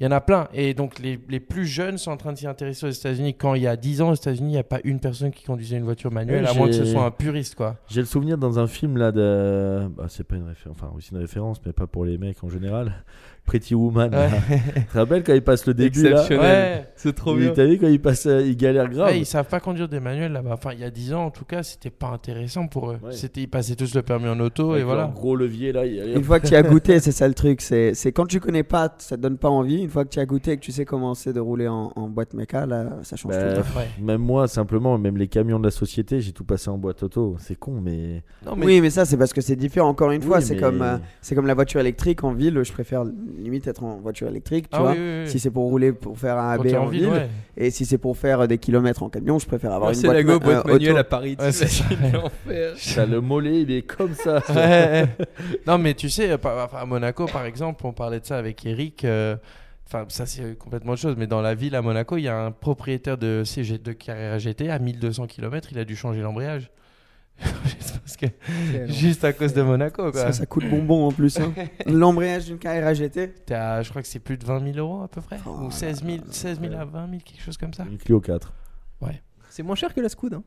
[0.00, 0.48] Il y en a plein.
[0.52, 3.34] Et donc, les, les plus jeunes sont en train de s'y intéresser aux États-Unis.
[3.36, 5.44] Quand il y a 10 ans aux États-Unis, il n'y a pas une personne qui
[5.44, 7.76] conduisait une voiture manuelle, à moins que ce soit un puriste, quoi.
[7.88, 9.86] J'ai le souvenir dans un film là de.
[9.96, 12.42] Bah, c'est pas une référence, enfin, oui, c'est une référence, mais pas pour les mecs
[12.42, 13.04] en général.
[13.46, 14.14] Pretty Woman.
[14.14, 14.28] Ouais.
[14.74, 16.42] tu te rappelles quand il passe le début là Exceptionnel.
[16.80, 16.86] Ouais.
[16.96, 17.52] C'est trop Il- bien.
[17.54, 19.08] T'as vu quand il passe, euh, il galère grave.
[19.10, 20.52] Ouais, ils savent pas conduire des manuels là-bas.
[20.54, 22.98] Enfin, il y a 10 ans, en tout cas, c'était pas intéressant pour eux.
[23.04, 23.12] Ouais.
[23.12, 25.02] C'était, ils passaient tous le permis en auto Avec et voilà.
[25.02, 25.84] leur gros levier là.
[25.84, 27.60] Il Une fois que tu as goûté, c'est ça le truc.
[27.60, 29.82] C'est c'est quand tu connais pas, ça te donne pas envie.
[29.82, 31.92] Une fois que tu as goûté et que tu sais comment c'est de rouler en,
[31.94, 33.48] en boîte méca, là, ça change Bah, tout.
[33.58, 33.78] le temps.
[33.78, 33.88] Ouais.
[34.00, 37.36] Même moi, simplement, même les camions de la société, j'ai tout passé en boîte auto.
[37.40, 38.22] C'est con, mais.
[38.46, 39.88] Non, mais Oui, mais ça, c'est parce que c'est différent.
[39.88, 42.58] Encore une fois, c'est mais- comme, euh, c'est comme la voiture électrique en ville.
[42.62, 43.04] Je préfère
[43.38, 44.92] limite être en voiture électrique, tu Ah vois.
[44.92, 45.30] oui, oui, oui.
[45.30, 47.28] Si c'est pour rouler, pour faire un AB en, en ville, ouais.
[47.56, 50.06] et si c'est pour faire des kilomètres en camion, je préfère avoir Ah, une c'est
[50.06, 51.00] boîte, la go boîte euh, manuelle auto.
[51.00, 51.36] à Paris.
[51.38, 51.84] Ouais, c'est ça.
[52.76, 54.40] Ça, le mollet, il est comme ça.
[54.48, 55.08] Ouais, ouais.
[55.66, 59.04] non, mais tu sais, à Monaco, par exemple, on parlait de ça avec Eric.
[59.04, 59.36] euh,
[59.86, 61.14] Enfin, ça, c'est complètement autre chose.
[61.18, 64.38] Mais dans la ville à Monaco, il y a un propriétaire de, CG, de Carrera
[64.38, 65.68] GT à 1200 km.
[65.72, 66.70] Il a dû changer l'embrayage.
[67.64, 70.20] Juste parce que- Juste à cause de Monaco, quoi.
[70.20, 71.38] Ça, ça coûte bonbon en plus.
[71.38, 71.52] hein.
[71.86, 73.32] L'embrayage d'une Carrera GT.
[73.46, 75.38] T'es à- je crois que c'est plus de 20 000 euros à peu près.
[75.46, 77.84] Oh Ou là 16 000, 16 000 à 20 000, quelque chose comme ça.
[77.90, 78.52] Une Clio 4.
[79.50, 80.32] C'est moins cher que la Scoot.
[80.32, 80.42] Hein.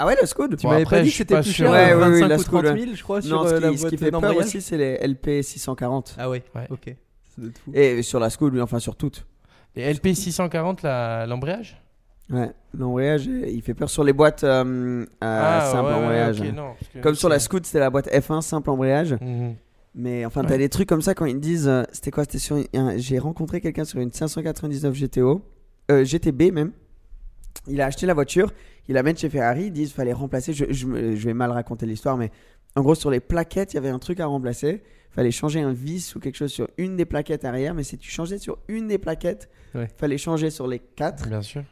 [0.00, 1.96] Ah ouais, le Scud Tu Bon, m'avais pas dit que c'était plus cher, Ouais, euh,
[1.96, 2.80] oui, oui, 25 la ou Scoot, 30 ouais.
[2.84, 4.60] 000, je crois, sur Non, euh, ce la qui, ce boîte qui fait peur aussi,
[4.62, 6.14] c'est les LP 640.
[6.16, 6.68] Ah ouais, Ouais.
[6.70, 6.94] ok.
[7.26, 7.72] Ça doit être fou.
[7.74, 9.26] Et sur la Scud, oui, enfin sur toutes.
[9.74, 11.82] Et LP 640, la- l'embrayage
[12.30, 16.04] Ouais, l'embrayage, euh, il fait peur sur les boîtes euh, à simple Ah, ouais, ouais,
[16.04, 16.42] embrayage.
[16.52, 19.14] non, que Comme sur la Scoot, c'était la boîte F1 simple embrayage.
[19.20, 19.54] Mhm.
[19.94, 20.48] Mais enfin, Ouais.
[20.48, 21.66] t'as des trucs comme ça quand ils te disent.
[21.68, 25.42] euh, c'était quoi C'était sur un- J'ai rencontré quelqu'un sur une 599 GTO,
[25.90, 26.72] euh, GTB même.
[27.66, 28.52] Il a acheté la voiture,
[28.88, 29.64] il l'amène chez Ferrari.
[29.66, 30.52] Ils disent fallait remplacer.
[30.52, 32.30] Je, je, me- je vais mal raconter l'histoire, mais
[32.76, 34.82] en gros, sur les plaquettes, il y avait un truc à remplacer.
[35.10, 37.74] fallait changer un vis ou quelque chose sur une des plaquettes arrière.
[37.74, 39.88] Mais si tu changeais sur une des plaquettes, Ouais.
[39.96, 41.26] fallait changer sur les quatre.
[41.28, 41.64] Bien sûr.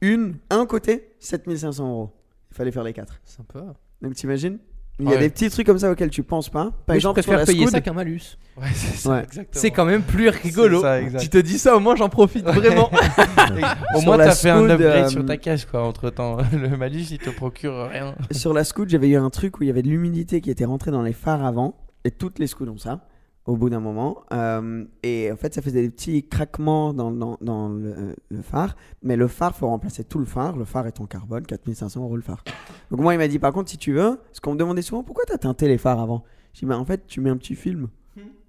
[0.00, 2.10] Une, un côté, 7500 euros.
[2.50, 3.20] Il fallait faire les quatre.
[3.24, 3.74] Sympa.
[4.02, 4.58] Donc t'imagines?
[5.00, 5.18] Il y a Ouais.
[5.20, 6.64] des petits trucs comme ça auxquels tu penses pas.
[6.64, 8.36] Par Mais exemple, je préfère payer ça qu'un malus.
[8.56, 9.22] Ouais, c'est ça, Ouais.
[9.22, 9.46] exactement.
[9.52, 10.80] C'est quand même plus rigolo.
[10.80, 12.90] Ça, tu te dis ça, au moins j'en profite vraiment.
[13.94, 16.38] Au moins, t'as fait un upgrade euh, sur ta caisse, quoi, entre temps.
[16.52, 18.14] Le malus, il te procure rien.
[18.32, 20.64] sur la Scoot, j'avais eu un truc où il y avait de l'humidité qui était
[20.64, 21.76] rentrée dans les phares avant.
[22.04, 23.06] Et toutes les Scoots ont ça,
[23.48, 24.24] au bout d'un moment.
[24.32, 28.76] Euh, et en fait, ça faisait des petits craquements dans, dans, dans le, le phare.
[29.02, 30.54] Mais le phare, faut remplacer tout le phare.
[30.56, 32.44] Le phare est en carbone, 4500 euros le phare.
[32.90, 35.02] Donc moi, il m'a dit, par contre, si tu veux, parce qu'on me demandait souvent,
[35.02, 36.24] pourquoi t'as teinté les phares avant?
[36.52, 37.88] J'ai dit, bah, en fait, tu mets un petit film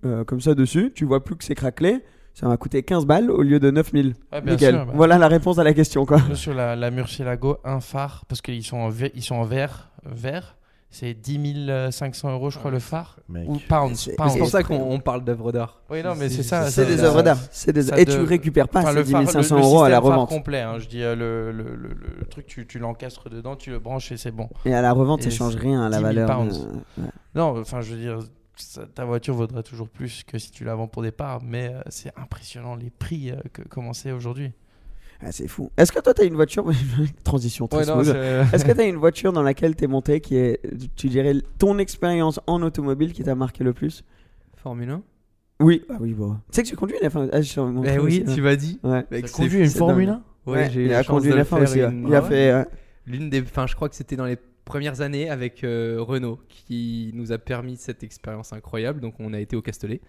[0.05, 0.91] euh, comme ça dessus.
[0.93, 2.03] Tu vois plus que c'est craquelé.
[2.33, 4.15] Ça m'a coûté 15 balles au lieu de 9000.
[4.33, 4.75] Ouais, bien Nickel.
[4.75, 4.91] sûr, bah.
[4.95, 6.19] Voilà la réponse à la question, quoi.
[6.35, 9.91] Sur la, la Murcielago, un phare, parce qu'ils sont en, ve- ils sont en vert,
[10.05, 10.57] vert
[10.91, 13.17] c'est 10 500 euros, je crois, le phare.
[13.29, 13.47] Mec.
[13.47, 13.99] Ou pounds.
[13.99, 14.33] C'est- pounds.
[14.33, 15.81] C'est pour ça qu'on on parle d'œuvres d'art.
[15.89, 16.69] Oui, non, mais c'est ça.
[16.71, 17.37] C'est des œuvres d'art.
[17.51, 19.83] C'est Et de- tu récupères pas Enfin, ces le 10 phare, 500 le- le euros
[19.83, 20.29] à la revente.
[20.29, 23.69] complet, hein, je dis euh, le, le, le, le truc, tu, tu l'encastres dedans, tu
[23.69, 24.49] le branches et c'est bon.
[24.65, 26.27] Et à la revente, Et ça change c'est rien à la 10 000 valeur.
[26.37, 26.59] pounds.
[26.97, 27.09] de- ouais.
[27.35, 28.19] Non, enfin, je veux dire,
[28.55, 31.69] ça- ta voiture vaudrait toujours plus que si tu la vends pour des parts, mais
[31.73, 34.51] euh, c'est impressionnant les prix euh, que comment c'est aujourd'hui.
[35.21, 35.69] Ah, c'est fou.
[35.77, 36.65] Est-ce que toi, tu as une voiture
[37.23, 38.07] Transition très smooth.
[38.07, 40.61] Est-ce que tu as une voiture dans laquelle tu es monté qui est,
[40.95, 44.03] tu dirais, ton expérience en automobile qui t'a marqué le plus?
[44.55, 45.01] Formule 1
[45.61, 45.83] Oui.
[45.89, 46.33] Ah oui, bon.
[46.33, 48.79] Tu sais que tu conduis une F1 ah, montré Ben oui, aussi, tu m'as dit.
[48.83, 49.05] ouais.
[49.11, 50.15] C'est- conduit une Formule dingue.
[50.47, 51.81] 1 Ouais, Ouais, j'ai eu il la conduit de une le F1 faire aussi.
[51.83, 51.91] ouais.
[51.91, 52.27] une- Il a Ouais.
[52.29, 52.53] fait.
[52.53, 52.65] ouais.
[53.05, 57.11] L'une des, enfin, je crois que c'était dans les premières années avec euh, Renault qui
[57.13, 58.99] nous a permis cette expérience incroyable.
[59.01, 59.99] Donc, on a été au Castellet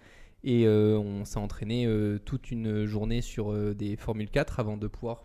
[0.43, 4.77] et euh, on s'est entraîné euh, toute une journée sur euh, des Formule 4 avant
[4.77, 5.23] de pouvoir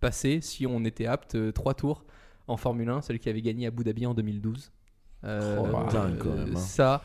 [0.00, 2.04] passer, si on était apte, trois tours
[2.46, 4.72] en Formule 1, celle qui avait gagné à Abu Dhabi en 2012.
[5.24, 6.58] Euh, Oh, dingue, quand même, hein.
[6.58, 7.02] Ça,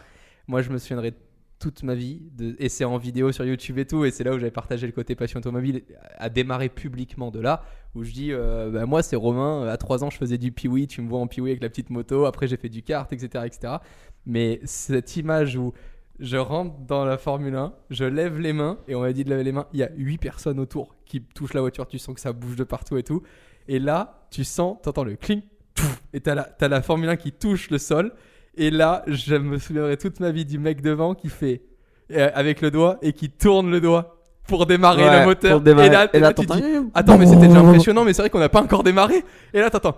[0.47, 1.13] moi, je me souviendrai
[1.57, 4.33] toute ma vie, de, et c'est en vidéo sur YouTube et tout, et c'est là
[4.33, 5.83] où j'avais partagé le côté passion automobile,
[6.17, 7.63] à démarrer publiquement de là,
[7.93, 10.87] où je dis, euh, bah, moi c'est Romain, à 3 ans je faisais du piwi,
[10.87, 13.45] tu me vois en piwi avec la petite moto, après j'ai fait du kart, etc.,
[13.45, 13.75] etc.
[14.25, 15.71] Mais cette image où
[16.21, 19.29] je rentre dans la Formule 1, je lève les mains, et on m'a dit de
[19.29, 22.15] lever les mains, il y a 8 personnes autour qui touchent la voiture, tu sens
[22.15, 23.21] que ça bouge de partout et tout,
[23.67, 25.41] et là tu sens, t'entends le cling,
[25.75, 28.13] pouf, et t'as la, la Formule 1 qui touche le sol,
[28.55, 31.61] et là, je me souviendrai toute ma vie du mec devant qui fait
[32.11, 35.51] euh, avec le doigt et qui tourne le doigt pour démarrer Ouais, le moteur.
[35.53, 35.87] pour démarrer.
[35.87, 36.61] Et là, Et là, tu dis,
[36.93, 39.23] attends, mais c'était déjà impressionnant, mais c'est vrai qu'on n'a pas encore démarré.
[39.53, 39.95] Et là, t'entends,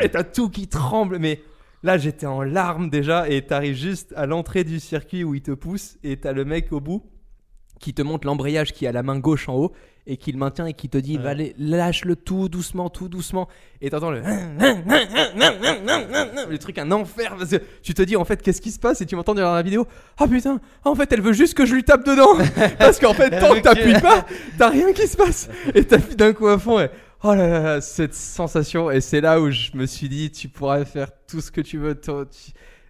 [0.00, 1.40] et t'as tout qui tremble, mais
[1.82, 5.52] Là, j'étais en larmes déjà et t'arrives juste à l'entrée du circuit où il te
[5.52, 7.02] pousse et t'as le mec au bout
[7.80, 9.72] qui te montre l'embrayage qui a la main gauche en haut
[10.08, 13.48] et qui le maintient et qui te dit va aller, lâche-le tout doucement, tout doucement.
[13.80, 14.20] Et t'entends le
[16.48, 19.00] le truc un enfer parce que tu te dis en fait qu'est-ce qui se passe?
[19.00, 19.86] Et tu m'entends dire dans la vidéo
[20.18, 22.36] ah putain en fait elle veut juste que je lui tape dedans.
[22.78, 24.24] Parce qu'en fait tant que t'appuies pas
[24.58, 25.48] t'as rien qui se passe.
[25.74, 26.88] Et t'appuies d'un coup à fond et
[27.26, 30.84] oh là là cette sensation et c'est là où je me suis dit tu pourrais
[30.84, 31.98] faire tout ce que tu veux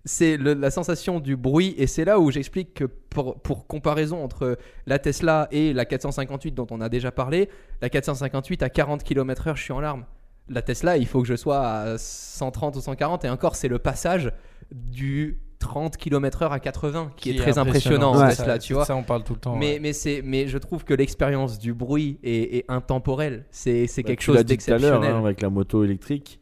[0.05, 4.57] c'est la sensation du bruit et c'est là où j'explique que pour, pour comparaison entre
[4.87, 7.49] la Tesla et la 458 dont on a déjà parlé,
[7.83, 10.05] la 458 à 40 km/h je suis en larmes.
[10.49, 13.81] La Tesla il faut que je sois à 130 ou 140 et encore c'est le
[13.81, 14.33] passage
[14.71, 18.29] du 30 km/h à 80 qui, est très impressionnant, en Ouais.
[18.31, 18.85] Tesla Ça- tu vois.
[18.85, 19.57] Ça, on parle tout le temps.
[19.57, 19.79] Mais, ouais.
[19.81, 23.45] mais, c'est, mais je trouve que l'expérience du bruit est, est intemporelle.
[23.51, 25.17] C'est, c'est Bah, quelque tu chose l'as dit tout à l'heure d'exceptionnel.
[25.17, 26.41] hein, avec la moto électrique.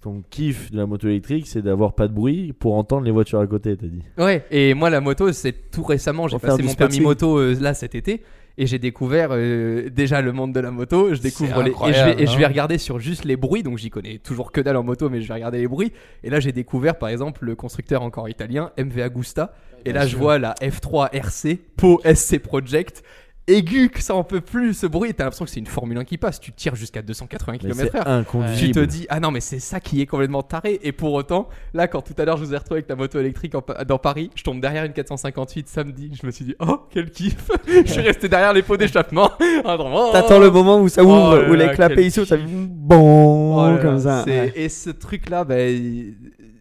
[0.00, 3.40] Ton kiff de la moto électrique, c'est d'avoir pas de bruit pour entendre les voitures
[3.40, 4.02] à côté, t'as dit.
[4.18, 7.72] Ouais, et moi la moto, c'est tout récemment, j'ai passé mon permis moto euh, là
[7.72, 8.22] cet été
[8.56, 11.76] et j'ai découvert euh, déjà le monde de la moto, je découvre les et je,
[11.76, 12.48] incroyable, vais, et je vais hein.
[12.48, 15.28] regarder sur juste les bruits, donc j'y connais toujours que dalle en moto, mais je
[15.28, 15.92] vais regarder les bruits.
[16.22, 19.54] Et là j'ai découvert par exemple le constructeur encore italien MV Agusta.
[19.84, 23.02] Et là je vois la F3 RC Po SC Project
[23.46, 26.04] aigu que ça en peut plus ce bruit, t'as l'impression que c'est une Formule 1
[26.04, 28.58] qui passe, tu tires jusqu'à 280 Mais c'est km/h.
[28.58, 30.80] Tu te dis, ah non, mais c'est ça qui est complètement taré.
[30.82, 33.18] Et pour autant, là, quand tout à l'heure je vous ai retrouvé avec la moto
[33.20, 36.10] électrique en dans Paris, je tombe derrière une 458 samedi.
[36.20, 37.50] Je me suis dit, oh, quel kiff.
[37.66, 39.30] je suis resté derrière les pots d'échappement.
[39.66, 39.78] Ah,
[40.12, 42.36] T'attends le moment où ça Oh ouvre, là où les là, clapets ils s'ouvrent, ça
[42.36, 44.24] bon Oh là là, comme ça.
[44.24, 44.52] ouais.
[44.54, 46.14] Et ce truc-là, ben,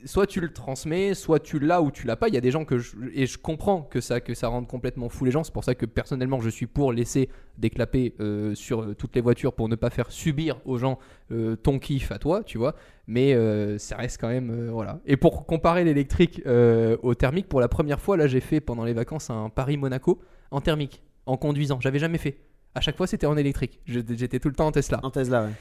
[0.05, 2.27] soit tu le transmets, soit tu l'as ou tu l'as pas.
[2.27, 4.67] Il y a des gens que je, et je comprends que ça que ça rende
[4.67, 5.43] complètement fou les gens.
[5.43, 9.15] C'est pour ça que personnellement, je suis pour laisser des clapets euh, sur euh, toutes
[9.15, 10.99] les voitures pour ne pas faire subir aux gens
[11.31, 12.75] euh, ton kiff à toi, tu vois.
[13.07, 13.35] Mais
[13.79, 15.01] ça reste quand même voilà.
[15.05, 18.93] Et pour comparer l'électrique au thermique, pour la première fois, là, j'ai fait pendant les
[18.93, 21.79] vacances un Paris-Monaco en thermique, en conduisant.
[21.81, 22.39] J'avais jamais fait.
[22.75, 23.81] À chaque fois, c'était en électrique.
[23.85, 25.01] J'étais tout le temps en Tesla.
[25.03, 25.51] En Tesla, ouais.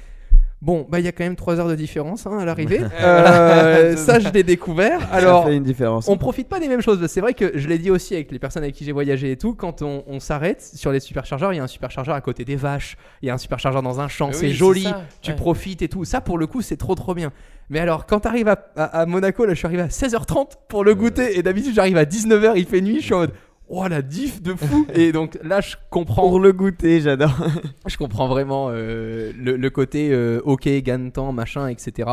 [0.63, 2.81] Bon, bah il y a quand même 3 heures de différence hein, à l'arrivée.
[3.03, 5.01] Euh, ça, je l'ai découvert.
[5.13, 6.07] Alors, ça fait une différence.
[6.09, 7.05] on profite pas des mêmes choses.
[7.09, 9.37] C'est vrai que je l'ai dit aussi avec les personnes avec qui j'ai voyagé et
[9.37, 9.55] tout.
[9.55, 12.55] Quand on, on s'arrête sur les superchargeurs, il y a un superchargeur à côté des
[12.57, 15.37] vaches, il y a un superchargeur dans un champ, Oui, c'est joli, ça, tu ouais.
[15.37, 16.05] profites et tout.
[16.05, 17.33] Ça, pour le coup, c'est trop trop bien.
[17.69, 20.85] Mais alors, quand t'arrives à, à, à Monaco, là, je suis arrivé à 16h30 pour
[20.85, 23.33] le goûter et d'habitude, j'arrive à 19h, il fait nuit, je suis en mode.
[23.75, 27.35] Oh la diff de fou et donc là je comprends Pour le goûter, j'adore.
[27.87, 32.11] je comprends vraiment euh, le, le côté euh, ok, gagne temps, machin, etc.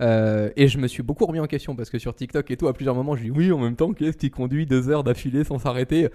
[0.00, 2.66] Euh, et je me suis beaucoup remis en question parce que sur TikTok et tout,
[2.66, 5.44] à plusieurs moments, je dis oui, en même temps, qu'est-ce qui conduit deux heures d'affilée
[5.44, 6.08] sans s'arrêter?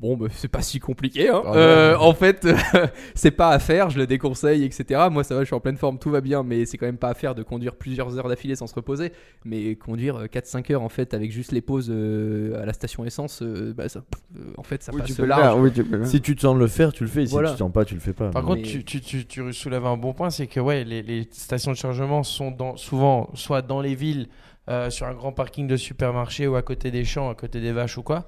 [0.00, 1.28] Bon, bah, c'est pas si compliqué.
[1.28, 1.42] Hein.
[1.44, 2.48] Ah, Euh, en fait,
[3.14, 5.08] c'est pas à faire, je le déconseille, etc.
[5.10, 6.96] Moi, ça va, je suis en pleine forme, tout va bien, mais c'est quand même
[6.96, 9.12] pas à faire de conduire plusieurs heures d'affilée sans se reposer.
[9.44, 13.04] Mais conduire euh, 4-5 heures en fait avec juste les pauses euh, à la station
[13.04, 14.00] essence, euh, bah, ça,
[14.38, 15.42] euh, en fait, ça Oui, passe tu peux le large.
[15.42, 15.84] faire, oui, tu.
[16.04, 17.26] Si tu te sens de le faire, tu le fais.
[17.26, 17.48] Si Voilà.
[17.50, 18.30] tu te sens pas, tu le fais pas.
[18.30, 21.02] Par Mais- contre, tu, tu, tu, tu soulèves un bon point, c'est que ouais, les,
[21.02, 24.28] les stations de chargement sont dans, souvent soit dans les villes,
[24.70, 27.72] euh, sur un grand parking de supermarché ou à côté des champs, à côté des
[27.72, 28.24] vaches ou quoi.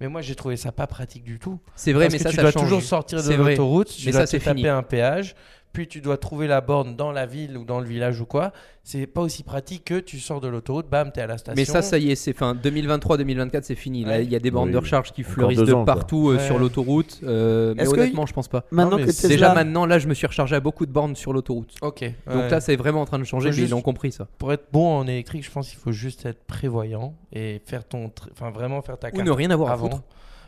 [0.00, 1.58] Mais moi, j'ai trouvé ça pas pratique du tout.
[1.74, 2.62] C'est vrai, Parce mais que ça, tu ça dois change.
[2.64, 4.68] toujours sortir de l'autoroute, tu Mais dois ça, te taper fini.
[4.68, 5.34] un péage,
[5.76, 8.50] puis tu dois trouver la borne dans la ville ou dans le village ou quoi.
[8.82, 11.54] C'est pas aussi pratique que tu sors de l'autoroute, bam, t'es à la station.
[11.54, 14.04] Mais ça, ça y est, c'est fin 2023-2024, c'est fini.
[14.04, 14.24] Là, Ouais.
[14.24, 14.72] il y a des bornes Oui.
[14.72, 16.46] de recharge qui fleurissent de partout euh, Ouais.
[16.46, 17.20] sur l'autoroute.
[17.24, 18.64] euh, mais Est-ce que- honnêtement, je pense pas.
[18.70, 19.28] Maintenant mais que Tesla...
[19.28, 21.74] Déjà maintenant, là, je me suis rechargé à beaucoup de bornes sur l'autoroute.
[21.82, 22.04] Ok.
[22.26, 22.48] Donc ouais.
[22.48, 24.28] là, c'est vraiment en train de changer, Faut mais juste- ils ont compris ça.
[24.38, 28.06] pour être bon en électrique, je pense qu'il faut juste être prévoyant et faire ton,
[28.06, 29.90] tr- enfin vraiment faire ta Ou carte ne rien avoir à avant.
[29.90, 30.02] foutre.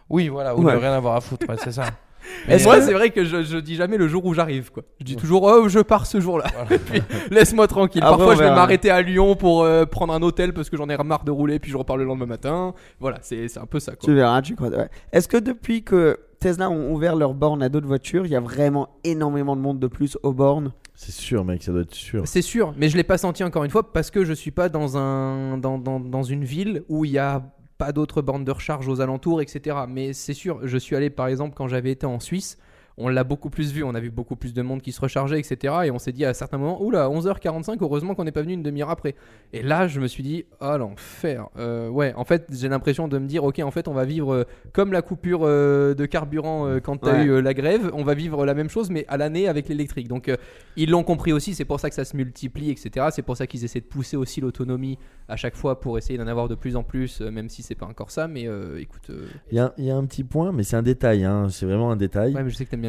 [0.09, 0.73] Oui, voilà, ou Ouais.
[0.73, 1.85] ne rien avoir à foutre, ouais, c'est ça.
[2.47, 4.71] Et Mais, moi, euh, c'est vrai que je, je dis jamais le jour où j'arrive.
[4.71, 4.83] quoi.
[5.01, 6.45] Je dis toujours, oh, je pars ce jour-là.
[6.55, 6.83] Voilà.
[7.31, 8.03] Laisse-moi tranquille.
[8.03, 10.89] Après, Parfois, je vais m'arrêter à Lyon pour euh, prendre un hôtel parce que j'en
[10.89, 12.75] ai marre de rouler, puis je repars le lendemain matin.
[13.01, 13.93] Voilà, c'est c'est un peu ça.
[13.93, 14.01] Quoi.
[14.05, 14.69] Tu verras, tu crois.
[14.69, 14.89] ouais.
[15.13, 18.41] Est-ce que depuis que Tesla ont ouvert leurs bornes à d'autres voitures, il y a
[18.41, 20.73] vraiment énormément de monde de plus aux bornes?
[20.95, 22.23] C'est sûr, mec, ça doit être sûr.
[22.27, 24.69] C'est sûr, mais je l'ai pas senti encore une fois parce que je suis pas
[24.69, 27.43] dans un dans, dans, dans une ville où il y a
[27.79, 29.77] pas d'autres bornes de recharge aux alentours, etc.
[29.89, 32.59] Mais c'est sûr, je suis allé par exemple quand j'avais été en Suisse.
[33.01, 35.39] On l'a beaucoup plus vu, on a vu beaucoup plus de monde qui se rechargeait,
[35.39, 35.75] etc.
[35.85, 38.63] Et on s'est dit à certains moments, oula, 11h45, heureusement qu'on n'est pas venu une
[38.65, 39.15] demi-heure après.
[39.53, 41.47] Et là, je me suis dit, ah l'enfer.
[41.59, 44.35] Euh, ouais, en fait, j'ai l'impression de me dire, ok, en fait, on va vivre
[44.35, 47.25] euh, comme la coupure euh, de carburant quand t'as Ouais.
[47.25, 50.09] eu la grève, on va vivre la même chose, mais à l'année avec l'électrique.
[50.09, 50.31] Donc,
[50.77, 53.07] ils l'ont compris aussi, c'est pour ça que ça se multiplie, etc.
[53.13, 56.27] C'est pour ça qu'ils essaient de pousser aussi l'autonomie à chaque fois pour essayer d'en
[56.27, 58.27] avoir de plus en plus, même si c'est pas encore ça.
[58.29, 60.77] Mais euh, écoute, euh, Il y, a- il y a un petit point, mais c'est
[60.77, 61.25] un détail.
[61.25, 62.35] hein, C'est vraiment un détail.
[62.35, 62.88] ouais, mais je sais que t'aimes bien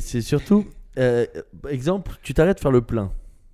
[0.00, 0.66] c'est surtout,
[0.98, 1.26] euh,
[1.68, 3.12] exemple, tu t'arrêtes de faire le plein.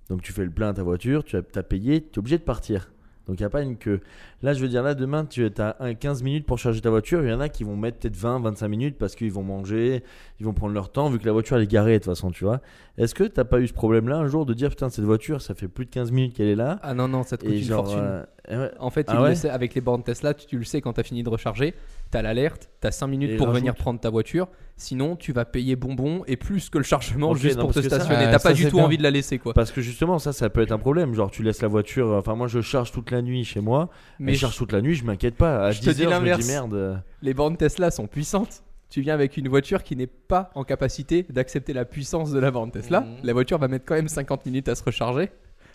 [0.09, 2.43] Donc tu fais le plein à ta voiture, tu as, payé, tu es obligé de
[2.43, 2.91] partir.
[3.27, 4.01] Donc il n'y a pas une queue.
[4.41, 7.21] Là, je veux dire, là, demain, tu as un 15 minutes pour charger ta voiture.
[7.21, 10.03] Il y en a qui vont mettre peut-être 20, 25 minutes parce qu'ils vont manger,
[10.39, 12.31] ils vont prendre leur temps, vu que la voiture elle est garée de toute façon,
[12.31, 12.59] tu vois.
[12.99, 15.55] Est-ce que tu pas eu ce problème-là un jour de dire, putain, cette voiture, ça
[15.55, 17.61] fait plus de 15 minutes qu'elle est là Ah non, non, ça te coûte une
[17.63, 18.03] genre, fortune.
[18.03, 18.71] euh, eh ouais.
[18.77, 20.81] En fait, Ah il le ouais sait, avec les bornes Tesla, tu, tu le sais
[20.81, 21.73] quand tu as fini de recharger,
[22.11, 24.49] tu as l'alerte, tu as 5 minutes Et pour venir prendre ta voiture.
[24.75, 28.25] Sinon, tu vas payer bonbon et plus que le chargement juste non, pour te stationner.
[28.25, 28.85] Ouais, T'as pas du tout bien.
[28.85, 29.53] envie de la laisser quoi.
[29.53, 31.13] Parce que justement, ça, ça peut être un problème.
[31.13, 32.09] Genre, tu laisses la voiture.
[32.11, 33.89] Enfin, moi, je charge toute la nuit chez moi.
[34.19, 35.65] Mais je charge toute la nuit, je m'inquiète pas.
[35.67, 37.01] À je te 10 dis heures, je me dis merde.
[37.21, 38.63] les bornes Tesla sont puissantes.
[38.89, 42.49] Tu viens avec une voiture qui n'est pas en capacité d'accepter la puissance de la
[42.49, 43.01] borne Tesla.
[43.01, 43.17] Mhm.
[43.23, 45.29] La voiture va mettre quand même 50 minutes à se recharger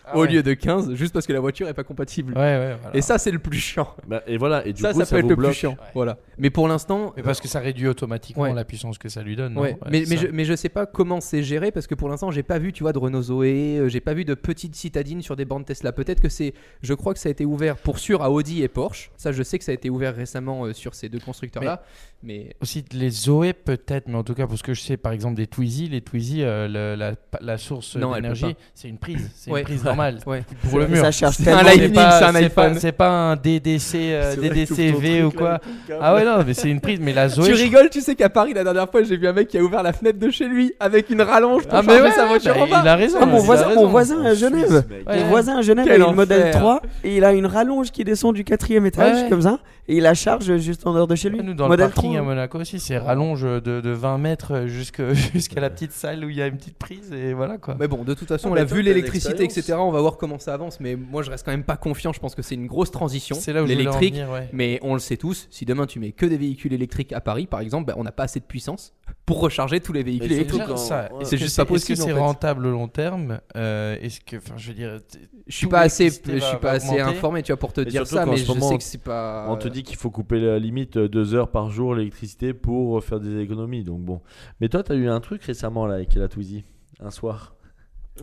[0.07, 0.31] Ah au ouais.
[0.31, 2.33] lieu de 15 juste parce que la voiture est pas compatible.
[2.33, 2.95] Ouais, ouais, voilà.
[2.97, 3.87] Et ça, c'est le plus chiant.
[4.07, 4.65] Bah, et voilà.
[4.67, 5.51] Et du ça, coup, ça, ça, peut être le bloque.
[5.51, 5.77] plus chiant.
[5.93, 6.17] Voilà.
[6.37, 8.53] Mais pour l'instant, Mais parce que ça réduit automatiquement Ouais.
[8.53, 9.53] la puissance que ça lui donne.
[9.53, 10.21] non Ouais, Ouais, mais, c'est mais, ça.
[10.27, 12.71] je, mais je sais pas comment c'est géré parce que pour l'instant j'ai pas vu
[12.73, 15.65] tu vois de Renault Zoé, euh, j'ai pas vu de petites citadines sur des bornes
[15.65, 15.91] Tesla.
[15.91, 18.67] Peut-être que c'est, je crois que ça a été ouvert pour sûr à Audi et
[18.67, 19.11] Porsche.
[19.17, 21.83] Ça je sais que ça a été ouvert récemment euh, sur ces deux constructeurs là.
[22.23, 25.35] Mais, Aussi les Zoé peut-être, mais en tout cas parce que je sais par exemple
[25.35, 29.59] des Twizy, les Twizy, euh, la, la source d'énergie, c'est une prise, c'est Ouais.
[29.61, 30.43] une prise normale ouais.
[30.69, 31.05] pour le mur.
[31.11, 31.59] Ça C'est tellement.
[31.59, 32.73] un Lightning, pas- c'est un c'est pas-.
[32.75, 35.59] C'est pas un DDC, euh, DDCV ou là, quoi.
[36.01, 36.99] Ah ouais non, mais c'est une prise.
[37.01, 39.27] Mais la Zoé, tu je- rigoles, tu sais qu'à Paris la dernière fois j'ai vu
[39.27, 41.81] un mec qui a ouvert la fenêtre de chez lui avec une rallonge pour Ah
[41.81, 42.79] mais charger ouais, sa voiture bah, en bas.
[42.83, 43.17] il a raison.
[43.21, 43.81] Ah, mon voisin, raison.
[43.81, 44.83] mon voisin à Genève.
[45.07, 45.19] Ouais.
[45.19, 46.59] Mon voisin à Genève Quel a une modèle enfer.
[46.61, 49.29] 3 et il a une rallonge qui descend du quatrième étage Ouais.
[49.29, 51.39] comme ça et il la charge juste en dehors de chez lui.
[51.43, 52.21] Nous, dans modèle le parking 3.
[52.21, 56.29] à Monaco aussi, c'est rallonge de, de 20 mètres jusque- jusqu'à la petite salle où
[56.29, 57.75] il y a une petite prise et voilà quoi.
[57.79, 59.75] Mais bon, de toute façon, Ah, on mais a toi, vu l'électricité, etc.
[59.87, 60.79] On va voir comment ça avance.
[60.79, 62.13] Mais moi, je reste quand même pas confiant.
[62.13, 63.35] Je pense que c'est une grosse transition.
[63.35, 64.15] C'est là où l'électrique.
[64.31, 64.49] ouais.
[64.53, 67.47] Mais on le sait tous, si demain tu mets que des véhicules électriques à Paris,
[67.47, 68.93] par exemple, bah, on n'a pas assez de puissance
[69.25, 70.61] pour recharger tous les véhicules Mais électriques.
[70.67, 70.73] ouais.
[70.73, 72.19] est-ce C'est que juste pas Est-ce possible, que en c'est fait.
[72.19, 74.99] rentable au long terme Euh, Est-ce que, enfin, je veux dire,
[75.47, 78.05] Je suis pas assez, je suis pas assez informé, tu vois, pour te Et dire
[78.07, 79.45] ça, mais je moment, sais que c'est pas.
[79.49, 83.03] On te dit qu'il faut couper la limite euh, deux heures par jour l'électricité pour
[83.03, 83.83] faire des économies.
[83.83, 84.21] Donc bon.
[84.61, 86.63] Mais toi, t'as eu un truc récemment là avec la Twizy.
[86.99, 87.55] Un soir.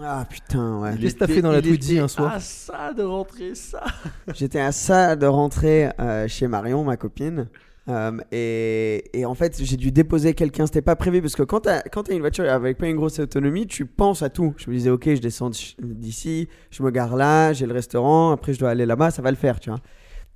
[0.01, 0.97] Ah putain, ouais.
[0.99, 3.85] Qu'est-ce que t'as fait dans la était un soir Ah ça de rentrer ça.
[4.35, 7.49] J'étais à ça de rentrer euh, chez Marion, ma copine.
[7.89, 10.67] Euh, et, et en fait, j'ai dû déposer quelqu'un.
[10.67, 13.19] C'était pas prévu parce que quand t'as quand t'as une voiture avec pas une grosse
[13.19, 14.55] autonomie, tu penses à tout.
[14.57, 15.51] Je me disais, ok, je descends
[15.83, 19.31] d'ici, je me gare là, j'ai le restaurant, après je dois aller là-bas, ça va
[19.31, 19.81] le faire, tu vois.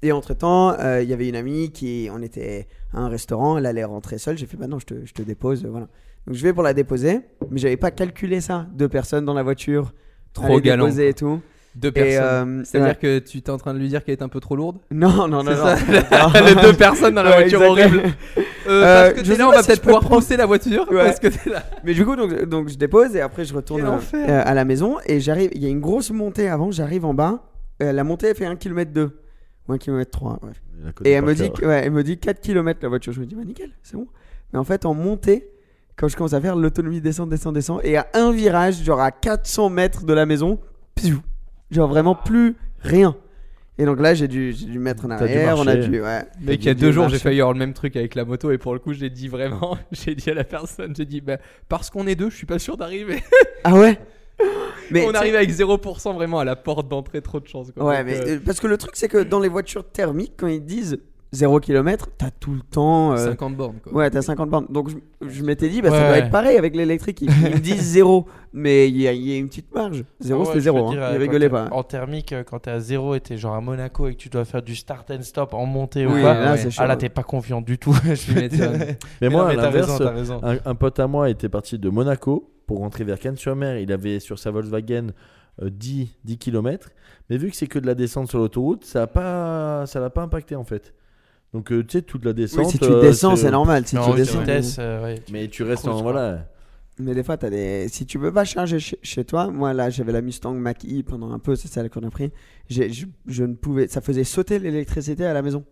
[0.03, 3.67] Et entre temps, il y avait une amie qui, on était à un restaurant, elle
[3.67, 4.37] allait rentrer seule.
[4.37, 5.89] J'ai fait, bah non, je te, je te dépose, euh, voilà.
[6.27, 7.21] Donc je vais pour la déposer,
[7.51, 8.67] mais j'avais pas calculé ça.
[8.75, 9.93] Deux personnes dans la voiture,
[10.33, 11.41] Trop galant, déposer et tout.
[11.77, 12.61] Deux personnes.
[12.61, 12.97] euh, C'est-à-dire ouais.
[12.97, 14.79] que tu t'es en train de lui dire qu'elle est un peu trop lourde?
[14.91, 16.01] Non, non, non, C'est non.
[16.11, 16.47] ça, Non.
[16.47, 17.99] les deux personnes dans la Ouais, voiture exactement.
[18.03, 18.15] horrible.
[18.37, 20.47] Euh, Euh, parce que je là, on pas va si peut-être pouvoir prendre- pousser la
[20.47, 21.05] voiture Ouais.
[21.05, 21.63] parce que t'es là.
[21.85, 24.97] Mais du coup, donc, donc je dépose et après je retourne euh, à la maison
[25.07, 25.51] et j'arrive.
[25.55, 27.45] Il y a une grosse montée avant, j'arrive en bas.
[27.83, 29.11] Euh, la montée elle fait 1 km 2
[29.69, 30.61] ou 1 km 3, bref.
[31.05, 33.13] Et elle me, dit, elle me dit 4 km la voiture.
[33.13, 34.07] Je me dis, bah nickel, c'est bon.
[34.53, 35.49] Mais en fait, en montée,
[35.97, 39.11] quand je commence à faire l'autonomie descend, descend, descend, et à un virage, genre à
[39.11, 40.59] 400 mètres de la maison,
[40.95, 41.21] pfiou,
[41.71, 43.17] genre vraiment plus rien.
[43.79, 45.89] Et donc là, j'ai dû, j'ai dû mettre en arrière, on a marcher.
[45.89, 46.23] dû, ouais.
[46.41, 48.51] Mec, il y a deux jours, j'ai failli avoir le même truc avec la moto
[48.51, 51.37] et pour le coup, j'ai dit vraiment, j'ai dit à la personne, j'ai dit, bah,
[51.69, 53.23] parce qu'on est deux, je suis pas sûr d'arriver.
[53.69, 53.99] Ah ouais?
[54.93, 57.73] Mais on arrive avec 0% vraiment à la porte d'entrée, trop de chance.
[57.73, 57.85] Quoi.
[57.85, 60.35] Ouais, Donc, mais euh, euh, parce que le truc, c'est que dans les voitures thermiques,
[60.37, 60.99] quand ils disent
[61.37, 63.13] 0 km, t'as tout le temps.
[63.13, 63.93] euh, 50 bornes quoi.
[63.93, 64.67] Ouais, t'as 50 bornes.
[64.71, 64.97] Donc je,
[65.29, 66.19] je m'étais dit, bah, ça doit ouais.
[66.21, 67.21] être pareil avec l'électrique.
[67.23, 70.05] Ils, ils me disent 0, mais il y, a- il y a une petite marge.
[70.21, 70.91] 0, Ah ouais, c'était je veux 0.
[70.93, 71.07] dire, Hein.
[71.07, 71.69] euh, Ils rigolaient pas.
[71.71, 74.29] En thermique, euh, quand t'es à zéro et t'es genre à Monaco et que tu
[74.29, 76.59] dois faire du start and stop en montée ou Oui, là, ouais.
[76.59, 76.83] c'est chaud.
[76.83, 77.93] ah là t'es pas confiant du tout.
[78.05, 78.33] je.
[78.35, 78.49] Mais
[79.21, 80.41] Mais moi, non, à mais t'as l'inverse, raison.
[80.43, 83.79] un, un pote à moi était parti de Monaco pour rentrer vers Cannes-sur-Mer.
[83.79, 85.09] Il avait sur sa Volkswagen
[85.63, 86.89] euh, 10, 10 km.
[87.31, 90.11] Mais vu que c'est que de la descente sur l'autoroute, ça a pas, ça l'a
[90.11, 90.95] pas impacté en fait.
[91.55, 92.67] Donc euh, tu sais toute la descente.
[92.67, 93.87] Oui, si tu euh, descends, c'est normal.
[93.87, 94.39] Si Mais tu en descends.
[94.41, 95.15] vitesse, euh, ouais.
[95.33, 96.47] Mais tu restes en voilà.
[96.99, 97.89] Mais des fois, t'as des...
[97.89, 101.31] si tu peux pas charger chez, chez toi, moi là, j'avais la Mustang Mach-E pendant
[101.31, 102.31] un peu, c'est celle qu'on a pris.
[102.71, 102.85] Je,
[103.27, 105.65] je ne pouvais, ça faisait sauter l'électricité à la maison.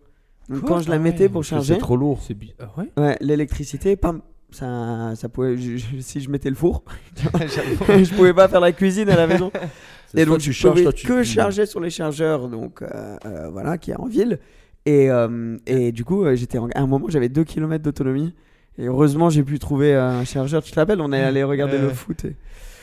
[0.49, 1.29] Donc quand je la Ah mettais ouais.
[1.29, 2.21] pour charger, C'est trop lourd.
[2.21, 2.91] C'est bi- ah ouais?
[2.97, 4.21] Ouais, l'électricité, pam,
[4.51, 5.57] ça, ça pouvait.
[5.57, 6.83] je- je- si je mettais le four,
[7.17, 9.51] je pouvais pas faire la cuisine à la maison.
[10.17, 13.49] Et donc tu je charges, pouvais tu que charger sur les chargeurs, donc euh, euh,
[13.49, 14.39] voilà, qui est en ville.
[14.85, 18.33] Et, euh, et du coup, j'étais en- à un moment, j'avais 2 km d'autonomie.
[18.77, 20.61] Et heureusement, j'ai pu trouver un chargeur.
[20.61, 22.25] Tu te rappelles, on est allé regarder le foot.
[22.25, 22.35] et-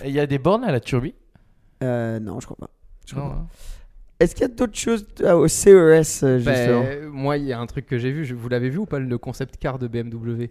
[0.05, 1.13] Il y a des bornes à la turbine
[1.85, 2.71] Euh, non, je crois pas.
[3.07, 3.37] Je crois Non, pas.
[3.37, 3.47] hein.
[4.21, 7.59] Est-ce qu'il y a d'autres choses euh, au CES euh, Bah, moi, il y a
[7.61, 8.25] un truc que j'ai vu.
[8.33, 10.49] Vous l'avez vu ou pas le concept car de BMW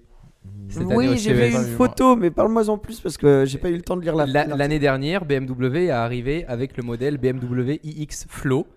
[0.94, 1.56] Oui, j'ai vu CES.
[1.56, 4.16] une photo, mais parle-moi en plus parce que j'ai pas eu le temps de lire
[4.16, 4.26] la.
[4.26, 8.68] L'année dernière, BMW est arrivé avec le modèle BMW iX Flow.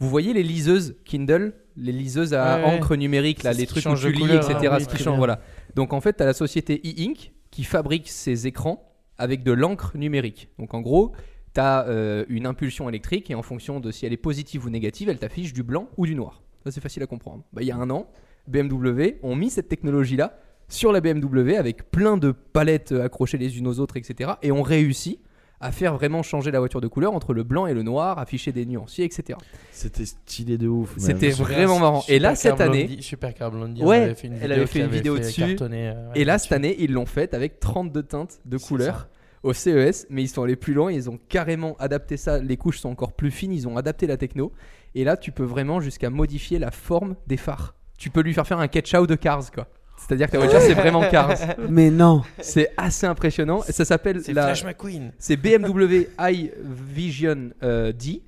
[0.00, 3.94] Vous voyez les liseuses Kindle, les liseuses à Ouais, encre numérique, là, les trucs où
[3.94, 4.70] tu lis, couleur, etc.
[4.72, 5.40] ah oui, ce qui change, voilà.
[5.74, 9.96] Donc en fait, tu as la société e-ink qui fabrique ces écrans avec de l'encre
[9.96, 10.48] numérique.
[10.58, 11.12] Donc en gros,
[11.54, 11.86] tu as
[12.28, 15.52] une impulsion électrique et en fonction de si elle est positive ou négative, elle t'affiche
[15.52, 16.42] du blanc ou du noir.
[16.64, 17.44] Ça, c'est facile à comprendre.
[17.52, 18.06] Bah, Il y a un an,
[18.48, 23.58] BMW ont mis cette technologie-là sur la BMW avec plein de palettes euh, accrochées les
[23.58, 24.32] unes aux autres, etc.
[24.42, 25.20] Et ont réussi
[25.62, 28.52] à faire vraiment changer la voiture de couleur entre le blanc et le noir, afficher
[28.52, 29.38] des nuanciers, etc.
[29.70, 30.94] C'était stylé de ouf.
[30.98, 32.04] C'était vraiment marrant.
[32.08, 35.14] Et là, cette année, Supercar Blondie, Ouais, avait fait une elle avait fait une vidéo
[35.16, 35.40] fait dessus.
[35.40, 39.08] cartonner, euh, Et là, cette année, ils l'ont faite avec 32 teintes de C'est couleurs
[39.42, 42.78] au CES, mais ils sont allés plus loin, ils ont carrément adapté ça, les couches
[42.78, 44.52] sont encore plus fines, ils ont adapté la techno,
[44.94, 47.74] et là, tu peux vraiment jusqu'à modifier la forme des phares.
[47.98, 49.66] Tu peux lui faire faire un catch-out de Cars, quoi.
[50.06, 51.36] C'est-à-dire que la voiture, c'est vraiment Cars.
[51.68, 52.22] Mais non.
[52.40, 53.62] C'est assez impressionnant.
[53.62, 54.44] Ça s'appelle C'est la...
[54.44, 55.12] Flash McQueen.
[55.18, 58.22] C'est BMW iVision euh, D.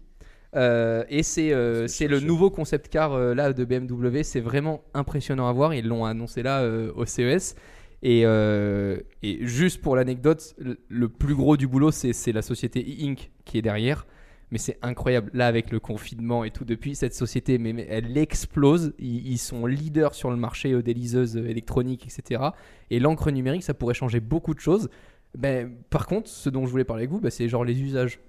[0.57, 4.22] Euh, et c'est euh, c'est le nouveau concept car euh, là de BMW.
[4.22, 5.75] C'est vraiment impressionnant à voir.
[5.75, 7.57] Ils l'ont annoncé là euh, au CES.
[8.03, 10.55] Et, euh, et juste pour l'anecdote,
[10.89, 14.07] le, plus gros du boulot, c'est c'est la société e-Ink qui est derrière.
[14.55, 15.32] Mais c'est incroyable.
[15.34, 18.94] Là, avec le confinement et tout, depuis cette société, mais, elle explose.
[19.00, 22.40] Ils, sont leaders sur le marché euh, des liseuses euh, électroniques, etc.
[22.88, 24.88] Et l'encre numérique, ça pourrait changer beaucoup de choses.
[25.36, 28.20] Ben, par contre, ce dont je voulais parler avec vous, ben, c'est genre les usages.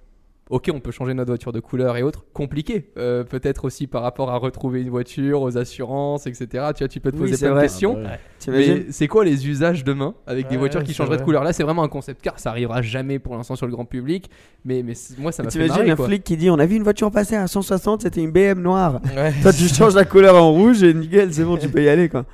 [0.48, 2.24] Ok, on peut changer notre voiture de couleur et autres.
[2.32, 2.92] Compliqué.
[2.98, 6.46] Euh, Peut-être aussi par rapport à retrouver une voiture, aux assurances, etc.
[6.76, 7.96] Tu vois, tu peux te Oui, poser c'est plein de questions.
[7.98, 8.10] Ah
[8.46, 8.52] bah ouais.
[8.52, 11.42] Mais c'est quoi les usages demain avec des voitures qui changeraient de couleur?
[11.42, 12.38] Là, c'est vraiment un concept car.
[12.38, 14.30] Ça arrivera jamais pour l'instant sur le grand public.
[14.64, 15.90] Mais, mais moi, ça m'a fait marrer.
[15.90, 16.06] un quoi.
[16.06, 19.00] flic qui dit on a vu une voiture passer à 160, c'était une BM noire.
[19.16, 19.32] Ouais.
[19.42, 22.08] Toi, tu changes la couleur en rouge et nickel, c'est bon, tu peux y aller
[22.08, 22.24] quoi.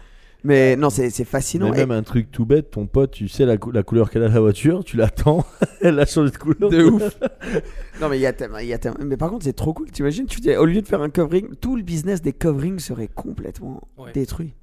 [0.45, 1.71] Mais non, c'est c'est fascinant.
[1.71, 4.11] Mais Et- même un truc tout bête, ton pote, tu sais la, cou- la couleur
[4.11, 5.45] qu'elle a la voiture, tu l'attends,
[5.81, 6.69] elle a changé de couleur.
[6.71, 7.19] De ouf.
[8.01, 8.33] Non, mais il y a
[8.63, 9.91] y a Mais par contre, c'est trop cool.
[9.91, 13.07] T'imagines, tu dis, au lieu de faire un covering, tout le business des coverings serait
[13.09, 14.11] complètement Ouais.
[14.13, 14.55] détruit.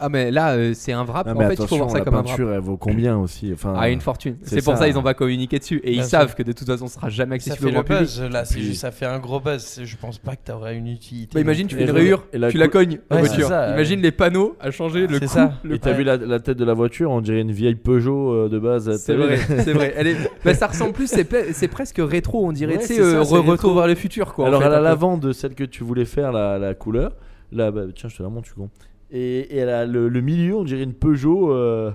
[0.00, 1.26] Ah, mais là, euh, c'est un wrap.
[1.28, 2.26] Ah, en mais fait, il faut attention, voir ça la comme un wrap.
[2.26, 4.36] peinture, elle vaut combien aussi enfin, Ah, une fortune.
[4.42, 4.80] c'est C'est pour ça.
[4.80, 5.80] ça ils ont pas communiqué dessus.
[5.84, 7.74] Et ils savent que de toute façon, ce sera jamais Ça accessible fait au le
[7.74, 8.00] grand public.
[8.00, 9.80] buzz, là, c'est Puis- juste, ça fait un gros buzz.
[9.84, 11.34] Je pense pas que t'auras une utilité.
[11.34, 13.22] Bah, imagine, non tu fais une Et rayure, la tu la cou- cognes la Ouais,
[13.22, 13.46] voiture.
[13.46, 15.32] c'est ça, Imagine les panneaux à changer, le C'est coup.
[15.32, 15.52] ça.
[15.62, 15.98] le Et t'as coup.
[15.98, 18.96] vu la, la tête de la voiture, on dirait une vieille Peugeot euh, de base.
[18.96, 19.94] C'est vrai, c'est vrai.
[19.96, 20.16] Elle est...
[20.44, 23.00] bah, ça ressemble plus, c'est, pe- c'est presque rétro, on dirait, Ouais, tu sais, c'est
[23.02, 23.52] ça, euh, c'est re- rétro.
[23.52, 24.44] retour vers le futur, quoi.
[24.44, 25.28] en Alors fait, a un peu.
[25.28, 27.12] de celle que tu voulais faire, la, la couleur.
[27.52, 28.68] Là, bah, tiens, je te la montre, tu con.
[29.14, 31.50] Et, et elle a le, le milieu, on dirait une Peugeot.
[31.52, 31.90] Euh...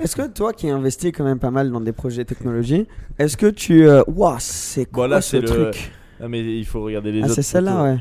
[0.00, 2.86] Est-ce que toi qui investis quand même pas mal dans des projets technologie,
[3.18, 3.86] est-ce que tu.
[4.08, 7.20] Ouah, c'est quoi Bon, là, ce c'est le- truc Ah, mais il faut regarder les
[7.22, 7.34] Ah, autres.
[7.34, 7.98] c'est celle-là, ouais.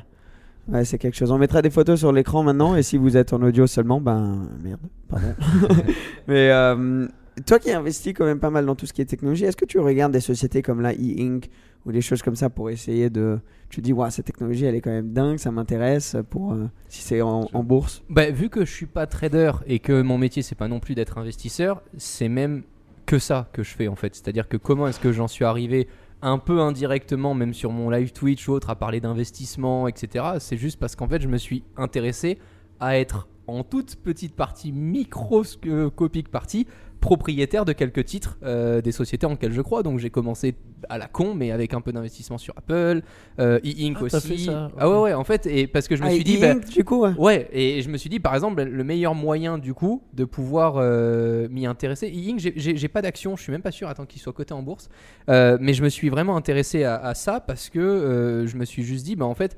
[0.70, 1.30] Ouais, c'est quelque chose.
[1.32, 4.48] On mettra des photos sur l'écran maintenant, et si vous êtes en audio seulement, ben
[4.64, 4.80] merde,
[5.10, 5.36] pardon.
[6.28, 7.06] Mais euh,
[7.46, 9.66] toi qui investis quand même pas mal dans tout ce qui est technologie, est-ce que
[9.66, 11.50] tu regardes des sociétés comme la e-ink
[11.86, 13.40] ou des choses comme ça pour essayer de.
[13.70, 16.70] Tu te dis, waouh, cette technologie elle est quand même dingue, ça m'intéresse pour euh,
[16.90, 18.04] si c'est en, en bourse.
[18.10, 20.96] Bah, vu que je suis pas trader et que mon métier c'est pas non plus
[20.96, 22.64] d'être investisseur, c'est même
[23.06, 24.16] que ça que je fais en fait.
[24.16, 25.88] C'est-à-dire que comment est-ce que j'en suis arrivé
[26.22, 30.26] un peu indirectement, même sur mon live Twitch ou autre, à parler d'investissement, etc.
[30.40, 32.38] C'est juste parce qu'en fait je me suis intéressé
[32.80, 36.66] à être en toute petite partie, microscopique partie,
[37.04, 39.84] propriétaire de quelques titres euh, des sociétés en lesquelles je crois.
[39.84, 40.56] Donc j'ai commencé
[40.88, 43.02] à la con, mais avec un peu d'investissement sur Apple,
[43.40, 44.28] euh, e-ink Ah, aussi.
[44.28, 46.38] fait ça, Ah ouais ouais, en fait, et parce que je me Ah, suis dit,
[46.38, 47.12] bah, e-ink, du coup, ouais.
[47.18, 50.76] Ouais, et je me suis dit, par exemple, le meilleur moyen du coup de pouvoir
[50.78, 52.08] euh, m'y intéresser.
[52.08, 54.88] E-Ink, j'ai- pas d'action, je suis même pas sûr, attends qu'il soit coté en bourse.
[55.30, 58.64] Euh, mais je me suis vraiment intéressé à, à ça parce que euh, je me
[58.66, 59.58] suis juste dit, bah en fait,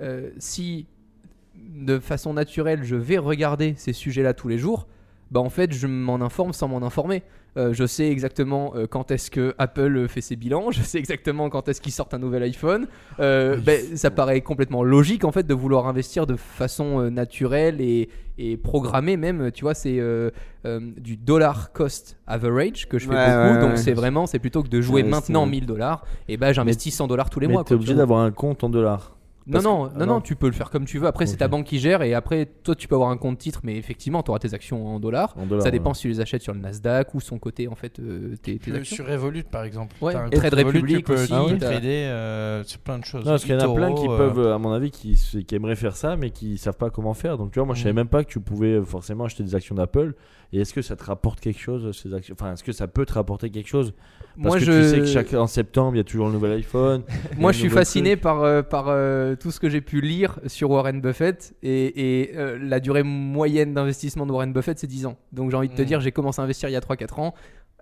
[0.00, 0.86] euh, si
[1.56, 4.86] de façon naturelle je vais regarder ces sujets-là tous les jours,
[5.34, 7.22] bah en fait je m'en informe sans m'en informer.
[7.56, 11.50] Euh, je sais exactement euh, quand est-ce que Apple fait ses bilans, je sais exactement
[11.50, 12.86] quand est-ce qu'ils sortent un nouvel iPhone.
[13.20, 17.80] Euh, ben, ça paraît complètement logique en fait de vouloir investir de façon euh, naturelle
[17.80, 18.08] et,
[18.38, 19.50] et programmée même.
[19.52, 20.30] Tu vois, c'est euh,
[20.66, 23.54] euh, du dollar cost average que je fais Ouais, beaucoup.
[23.54, 23.76] ouais, donc ouais.
[23.76, 25.50] c'est vraiment, c'est plutôt que de jouer maintenant ouais.
[25.50, 27.64] 1000 dollars, et ben j'investis 100 dollars tous les Mais mois.
[27.64, 29.16] t'es obligé d'avoir un compte en dollars.
[29.46, 30.20] Non, non, que- non, ah non, non.
[30.22, 31.06] tu peux le faire comme tu veux.
[31.06, 33.60] Après, c'est ta banque qui gère et après, toi, tu peux avoir un compte titre,
[33.62, 35.34] mais effectivement, tu auras tes actions en dollars.
[35.36, 35.72] En dollars Ça ouais.
[35.72, 38.58] dépend si tu les achètes sur le Nasdaq ou son côté, en fait, euh, tes,
[38.58, 38.96] tes actions.
[38.96, 39.94] sur Revolut par exemple.
[40.00, 41.28] Ouais, un Trade Revolut, Republic tu peux, aussi,
[41.58, 43.24] t'as- trader euh, sur plein de choses.
[43.24, 45.14] Non, parce qu'il y en a plein qui euh, peuvent, à mon avis, qui,
[45.46, 47.36] qui aimeraient faire ça, mais qui savent pas comment faire.
[47.36, 47.96] Donc, tu vois, moi, je savais Mm.
[47.96, 50.14] même pas que tu pouvais euh, forcément acheter des actions d'Apple.
[50.54, 53.04] Et est-ce que ça te rapporte quelque chose, ces actions Enfin, est-ce que ça peut
[53.04, 53.92] te rapporter quelque chose?
[54.36, 54.72] Parce Moi, que je...
[54.72, 57.02] tu sais que chaque, en septembre, il y a toujours le nouvel iPhone.
[57.38, 58.22] Moi, je suis fasciné truc.
[58.22, 61.54] par, euh, par euh, tout ce que j'ai pu lire sur Warren Buffett.
[61.64, 65.16] Et, et, euh, la durée moyenne d'investissement de Warren Buffett, c'est 10 ans.
[65.32, 65.86] Donc, j'ai envie de te Mm.
[65.86, 67.34] dire, j'ai commencé à investir il y a 3-4 ans.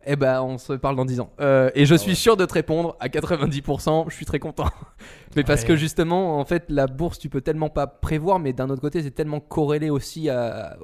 [0.05, 1.31] Eh ben, on se parle dans 10 ans.
[1.41, 4.07] Euh, et je suis sûr de te répondre à 90%.
[4.09, 4.65] Je suis très content.
[5.37, 5.69] mais parce Ouais.
[5.69, 9.03] que justement, en fait, la bourse, tu peux tellement pas prévoir, mais d'un autre côté,
[9.03, 10.77] c'est tellement corrélé aussi à-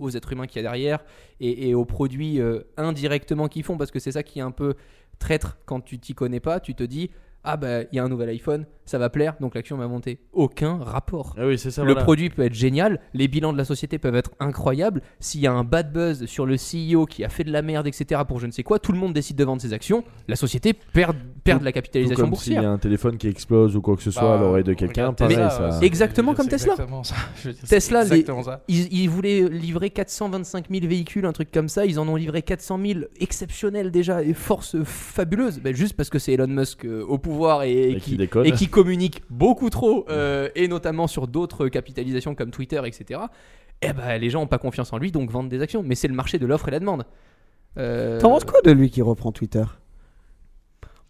[0.00, 1.04] aux êtres humains qu'il y a derrière
[1.40, 3.76] et, et aux produits euh, indirectement qu'ils font.
[3.76, 4.74] Parce que c'est ça qui est un peu
[5.18, 6.58] traître quand tu t'y connais pas.
[6.60, 7.10] Tu te dis,
[7.44, 10.18] ah bah, il y a un nouvel iPhone, ça va plaire, donc l'action va monter.
[10.32, 11.34] Aucun rapport.
[11.38, 11.82] Ah oui, c'est ça.
[11.82, 12.02] Le voilà.
[12.04, 15.00] produit peut être génial, les bilans de la société peuvent être incroyables.
[15.20, 17.86] S'il y a un bad buzz sur le CEO qui a fait de la merde,
[17.86, 20.36] etc., pour je ne sais quoi, tout le monde décide de vendre ses actions, la
[20.36, 22.70] société perd, perd de la Tout capitalisation comme s'il y boursière.
[22.70, 25.12] a un téléphone qui explose ou quoi que ce soit à Bah, l'oreille de quelqu'un,
[25.12, 25.36] pareil.
[25.36, 25.70] Tesla, ça...
[25.72, 26.72] c'est- Exactement comme Tesla.
[26.72, 27.14] exactement ça.
[27.68, 28.64] Tesla, les- exactement ça.
[28.68, 31.84] Ils, ils voulaient livrer 425 000 véhicules, un truc comme ça.
[31.86, 35.60] Ils en ont livré 400 000, exceptionnel déjà, et force fabuleuse.
[35.60, 37.33] Ben, juste parce que c'est Elon Musk euh, au pouvoir
[37.64, 38.46] et, et Et qui qui, déconne.
[38.46, 43.20] et qui communique beaucoup trop, euh, et notamment sur d'autres capitalisations comme Twitter, etc.
[43.82, 45.82] Eh ben, les gens n'ont pas confiance en lui, donc vendent des actions.
[45.82, 47.04] Mais c'est le marché de l'offre et la demande.
[47.76, 49.64] Euh, T'en penses quoi de lui qui reprend Twitter?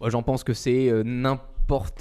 [0.01, 2.01] Moi, J'en pense que c'est euh, n'importe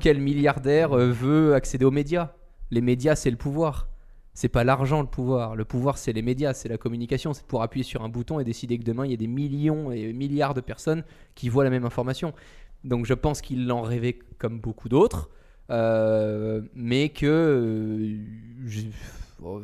[0.00, 2.32] quel milliardaire veut accéder aux médias.
[2.70, 3.88] Les médias, c'est le pouvoir.
[4.36, 5.54] C'est pas l'argent le pouvoir.
[5.54, 7.32] Le pouvoir, c'est les médias, c'est la communication.
[7.32, 9.92] C'est pour appuyer sur un bouton et décider que demain, il y a des millions
[9.92, 11.04] et milliards de personnes
[11.36, 12.32] qui voient la même information.
[12.84, 15.30] Donc je pense qu'il en rêvait comme beaucoup d'autres.
[15.70, 17.26] euh, mais que.
[17.26, 18.18] euh,
[19.42, 19.62] oh,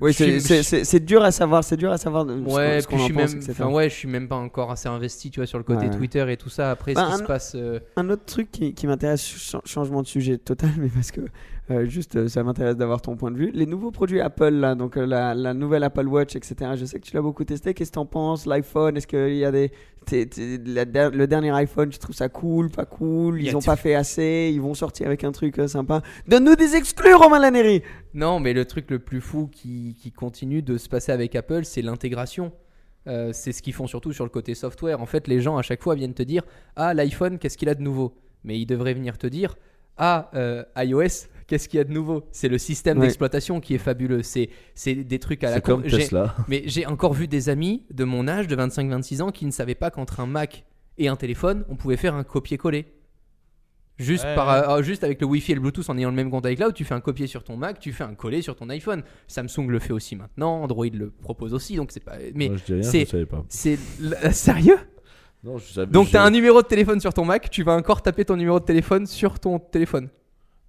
[0.00, 3.02] Oui, suis- c'est- dur à savoir, c'est dur à savoir de- Ouais, ce qu'on je
[3.02, 3.52] en suis pense, même, etc.
[3.52, 5.90] enfin, ouais, je suis même pas encore assez investi, tu vois, sur le côté Ouais.
[5.96, 6.72] Twitter et tout ça.
[6.72, 7.52] Après, Bah, ce qui un- se passe.
[7.54, 11.20] euh, Un autre truc qui, qui m'intéresse, ch- changement de sujet total, mais parce que
[11.70, 13.50] euh, juste euh, ça m'intéresse d'avoir ton point de vue.
[13.54, 16.72] Les nouveaux produits Apple, là, donc euh, la, la nouvelle Apple Watch, etc.
[16.76, 17.72] Je sais que tu l'as beaucoup testé.
[17.72, 18.46] Qu'est-ce que t'en penses?
[18.46, 19.70] L'iPhone, est-ce qu'il y a des.
[20.04, 23.40] t'es- t'es- la le dernier iPhone, tu trouves ça cool, pas cool?
[23.40, 26.02] Ils a- ont pas fait assez, ils vont sortir avec un truc euh, sympa.
[26.26, 27.82] Donne-nous des exclus, Romain Laneri
[28.12, 31.64] Non, mais le truc le plus fou qui, qui continue de se passer avec Apple,
[31.64, 32.52] c'est l'intégration.
[33.08, 35.00] Euh, c'est ce qu'ils font surtout sur le côté software.
[35.00, 36.42] En fait, les gens à chaque fois viennent te dire
[36.76, 38.14] Ah, l'iPhone, qu'est-ce qu'il a de nouveau?
[38.44, 39.56] Mais ils devraient venir te dire
[39.96, 42.24] Ah, euh, iOS, qu'est-ce qu'il y a de nouveau?
[42.32, 43.06] C'est le système Ouais.
[43.06, 44.22] d'exploitation qui est fabuleux.
[44.22, 45.88] C'est c'est des trucs à la C'est comme con.
[45.88, 46.34] J'ai- Tesla.
[46.48, 49.74] Mais j'ai encore vu des amis de mon âge, de 25-26 ans, qui ne savaient
[49.74, 50.64] pas qu'entre un Mac
[50.98, 52.86] et un téléphone, on pouvait faire un copier-coller.
[53.98, 54.80] Juste, Ouais, par, ouais.
[54.80, 56.84] euh, juste avec le Wi-Fi et le Bluetooth en ayant le même compte iCloud, tu
[56.84, 59.02] fais un copier sur ton Mac, tu fais un coller sur ton iPhone.
[59.28, 62.16] Samsung le fait aussi maintenant, Android le propose aussi, donc c'est pas.
[62.34, 63.44] Mais Moi, je dis rien, c'est- je savais pas.
[63.48, 63.78] c'est
[64.32, 64.78] sérieux?
[65.44, 67.74] Non, je savais- Donc je- t'as un numéro de téléphone sur ton Mac, tu vas
[67.76, 70.08] encore taper ton numéro de téléphone sur ton téléphone.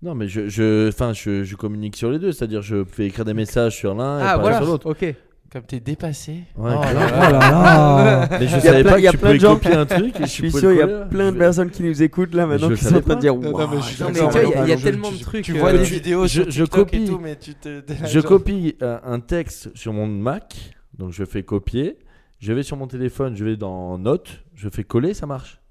[0.03, 3.23] Non, mais je, je, enfin, je, je communique sur les deux, c'est-à-dire je fais écrire
[3.25, 4.57] des messages sur l'un et Ah pas voilà.
[4.57, 4.89] sur l'autre.
[4.91, 5.15] Ok.
[5.51, 6.31] Comme t'es dépassé.
[6.57, 7.39] Ouais, Oh là Oh là là.
[8.29, 9.33] là Mais je Il y a savais plein- pas il y a que tu plein
[9.33, 10.15] de pouvais gens- copier un truc.
[10.19, 11.09] et Je suis sûr, il y a coller.
[11.09, 13.15] plein de personnes qui nous écoutent là maintenant je qui sont en savais train de
[13.15, 13.21] pas.
[13.21, 14.69] dire Non, mais je suis Non, mais d'accord, tu vois, il y a- Romain, il
[14.69, 16.43] y a je- tellement tu- de trucs, Tu euh, vois des je- vidéos je- sur
[16.51, 17.03] je TikTok copie.
[17.03, 17.81] et tout, mais tu te.
[18.03, 21.99] Je genre- copie un, un texte sur mon Mac, donc je fais copier.
[22.39, 25.61] Je vais sur mon téléphone, je vais dans Notes, je fais coller, ça marche.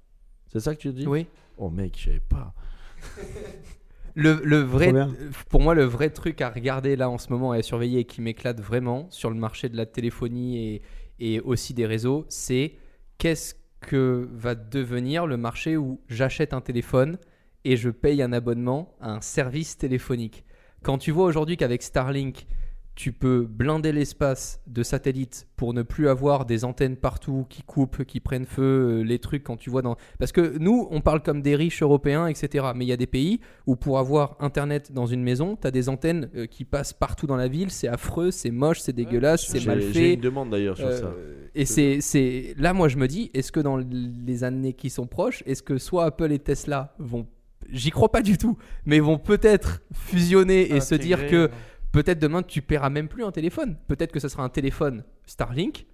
[0.52, 1.06] C'est ça que tu dis?
[1.08, 1.26] Oui.
[1.58, 2.54] Oh mec, je savais pas.
[4.14, 5.10] Le, le vrai, bien.
[5.48, 8.04] pour moi, le vrai truc à regarder là en ce moment et à surveiller et
[8.04, 10.82] qui m'éclate vraiment sur le marché de la téléphonie et,
[11.18, 12.74] et aussi des réseaux, c'est
[13.18, 17.18] qu'est-ce que va devenir le marché où j'achète un téléphone
[17.64, 20.44] et je paye un abonnement à un service téléphonique.
[20.82, 22.46] Quand tu vois aujourd'hui qu'avec Starlink,
[22.94, 28.04] tu peux blinder l'espace de satellites pour ne plus avoir des antennes partout qui coupent,
[28.04, 29.96] qui prennent feu, euh, les trucs quand tu vois dans...
[30.18, 32.66] Parce que nous, on parle comme des riches européens, etc.
[32.76, 35.70] Mais il y a des pays où pour avoir Internet dans une maison, tu as
[35.70, 39.46] des antennes euh, qui passent partout dans la ville, c'est affreux, c'est moche, c'est dégueulasse,
[39.46, 40.14] c'est J'ai- mal J'ai fait.
[40.14, 41.14] une demande d'ailleurs sur Euh, ça.
[41.54, 45.06] Et c'est, c'est là, moi, je me dis, est-ce que dans les années qui sont
[45.06, 47.26] proches, est-ce que soit Apple et Tesla vont,
[47.70, 51.48] j'y crois pas du tout, mais vont peut-être fusionner et se dire que
[51.92, 53.76] peut-être demain tu paieras même plus un téléphone.
[53.86, 55.86] Peut-être que ce sera un téléphone Starlink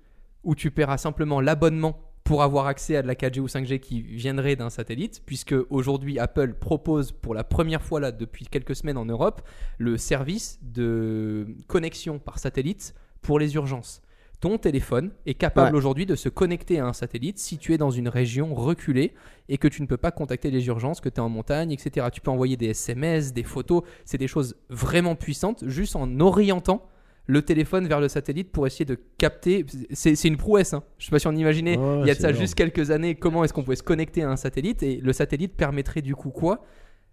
[0.44, 4.02] où tu paieras simplement l'abonnement pour avoir accès à de la 4G ou 5G qui
[4.02, 8.98] viendrait d'un satellite, puisque aujourd'hui Apple propose pour la première fois là depuis quelques semaines
[8.98, 9.40] en Europe
[9.78, 14.02] le service de connexion par satellite pour les urgences.
[14.40, 15.78] Ton téléphone est capable Ouais.
[15.78, 19.12] aujourd'hui de se connecter à un satellite si tu es dans une région reculée
[19.48, 22.06] et que tu ne peux pas contacter les urgences, que tu es en montagne, etc.
[22.12, 26.86] Tu peux envoyer des SMS, des photos, c'est des choses vraiment puissantes, juste en orientant
[27.26, 29.66] le téléphone vers le satellite pour essayer de capter.
[29.92, 30.84] C'est une prouesse, hein.
[30.98, 32.40] je sais pas si on imaginait Ouais, il y a de ça énorme.
[32.42, 35.54] juste quelques années comment est-ce qu'on pouvait se connecter à un satellite et le satellite
[35.56, 36.64] permettrait du coup quoi?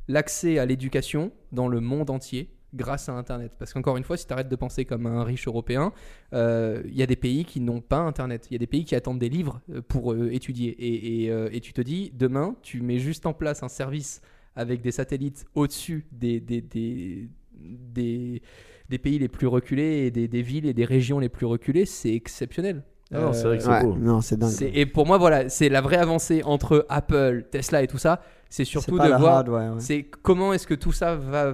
[0.08, 3.54] L'accès à l'éducation dans le monde entier grâce à Internet.
[3.58, 5.92] Parce qu'encore une fois, si tu arrêtes de penser comme un riche européen,
[6.34, 8.48] euh, il y a des pays qui n'ont pas Internet.
[8.50, 10.70] Il y a des pays qui attendent des livres euh, pour euh, étudier.
[10.72, 14.22] Et, et, euh, et tu te dis, demain, tu mets juste en place un service
[14.56, 18.42] avec des satellites au-dessus des, des, des, des,
[18.90, 21.86] des pays les plus reculés et des, des villes et des régions les plus reculées.
[21.86, 22.84] C'est exceptionnel.
[23.14, 23.96] Ah non, c'est vrai que c'est Ouais, beau.
[23.96, 24.50] non, c'est dingue.
[24.50, 28.22] C'est- Et pour moi, voilà, c'est la vraie avancée entre Apple, Tesla et tout ça.
[28.50, 29.80] C'est surtout de voir hard, ouais, ouais.
[29.80, 31.54] c'est comment est-ce que tout ça va,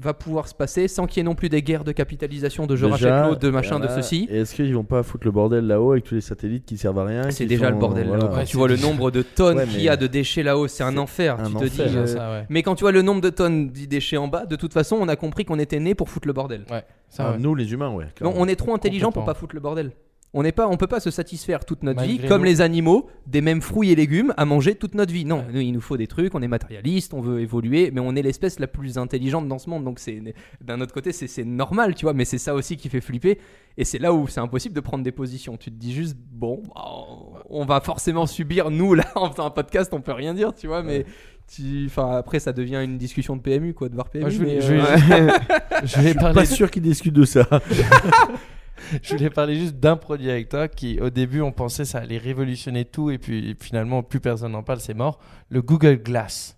[0.00, 2.76] va pouvoir se passer sans qu'il y ait non plus des guerres de capitalisation de
[2.76, 4.28] je Déjà, rachète l'autre, de machin, de ceci.
[4.30, 6.98] Et est-ce qu'ils vont pas foutre le bordel là-haut avec tous les satellites qui servent
[7.00, 8.22] à rien C'est déjà sont- le bordel voilà.
[8.22, 8.32] là-haut.
[8.32, 10.68] Quand Ouais, tu vois le nombre de tonnes Ouais, qu'il y a de déchets là-haut,
[10.68, 11.40] c'est un enfer.
[11.40, 11.68] un tu te enfer.
[11.70, 11.76] dis.
[11.78, 12.46] Déjà euh, ça, ouais.
[12.48, 14.96] Mais quand tu vois le nombre de tonnes de déchets en bas, de toute façon,
[15.00, 16.64] on a compris qu'on était né pour foutre le bordel.
[16.70, 17.38] Ouais, ça, Ah, ouais.
[17.38, 18.06] Nous, les humains, ouais.
[18.22, 19.90] On est trop intelligent pour pas foutre le bordel.
[20.38, 22.46] On n'est pas, on peut pas se satisfaire toute notre vie comme nous.
[22.46, 25.24] les animaux, des mêmes fruits et légumes à manger toute notre vie.
[25.24, 28.14] Non, nous, il nous faut des trucs, on est matérialiste, on veut évoluer, mais on
[28.14, 29.82] est l'espèce la plus intelligente dans ce monde.
[29.82, 30.22] Donc c'est
[30.60, 32.14] d'un autre côté, c'est c'est normal, tu vois.
[32.14, 33.38] Mais c'est ça aussi qui fait flipper.
[33.76, 35.56] Et c'est là où c'est impossible de prendre des positions.
[35.56, 36.62] Tu te dis juste bon,
[37.50, 40.68] on va forcément subir nous là en faisant un podcast, on peut rien dire, tu
[40.68, 40.84] vois.
[40.84, 41.04] Mais
[41.52, 44.20] tu- enfin après ça devient une discussion de PMU quoi, de voir PMU.
[44.20, 45.30] Moi, je mais, je euh,
[45.84, 47.48] Je Pas parler sûr qu'ils discutent de ça.
[49.02, 52.18] Je voulais parler juste d'un produit avec toi qui, au début, on pensait ça allait
[52.18, 55.18] révolutionner tout et puis finalement, plus personne n'en parle, c'est mort.
[55.48, 56.57] Le Google Glass.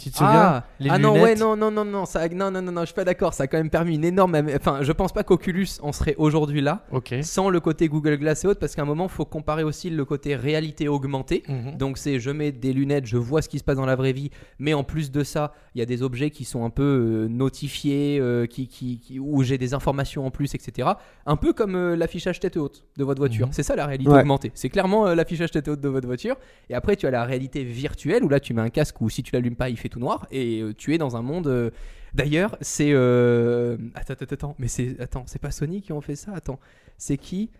[0.00, 2.50] Tu te souviens Ah, Les ah non, lunettes ouais, non, non, non, non, ça, non,
[2.50, 3.34] non, non, non, je suis pas d'accord.
[3.34, 4.34] Ça a quand même permis une énorme.
[4.56, 7.14] Enfin, je pense pas qu'Oculus en serait aujourd'hui là Ok.
[7.22, 10.04] sans le côté Google Glass et autres, parce qu'à un moment, faut comparer aussi le
[10.04, 11.42] côté réalité augmentée.
[11.48, 11.76] Mhm.
[11.76, 14.12] Donc c'est je mets des lunettes, je vois ce qui se passe dans la vraie
[14.12, 16.82] vie, mais en plus de ça, il y a des objets qui sont un peu
[16.82, 20.88] euh, notifiés, euh, qui, qui, qui- où j'ai des informations en plus, etc.
[21.26, 23.48] Un peu comme euh, l'affichage tête haute de votre voiture.
[23.48, 23.52] Mhm.
[23.52, 24.20] C'est ça la réalité Ouais.
[24.20, 24.50] augmentée.
[24.54, 26.36] C'est clairement euh, l'affichage tête haute de votre voiture.
[26.70, 29.22] Et après tu as la réalité virtuelle où là tu mets un casque où si
[29.22, 31.46] tu l'allumes pas il fait tout noir et euh, tu es dans un monde.
[31.48, 31.70] euh,
[32.14, 36.16] D'ailleurs c'est euh, attends attends attends mais c'est attends c'est pas Sony qui ont fait
[36.16, 36.58] ça attends
[36.96, 37.50] c'est qui?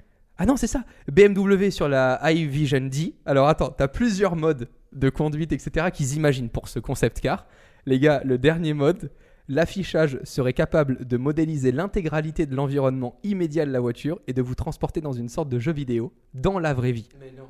[0.43, 0.85] Ah non, c'est ça.
[1.13, 3.15] BMW sur la iVision D.
[3.27, 5.89] Alors attends, t'as plusieurs modes de conduite, etc.
[5.93, 7.47] qu'ils imaginent pour ce concept car.
[7.85, 9.11] Les gars, le dernier mode,
[9.51, 14.55] l'affichage serait capable de modéliser l'intégralité de l'environnement immédiat de la voiture et de vous
[14.55, 17.09] transporter dans une sorte de jeu vidéo dans la vraie vie.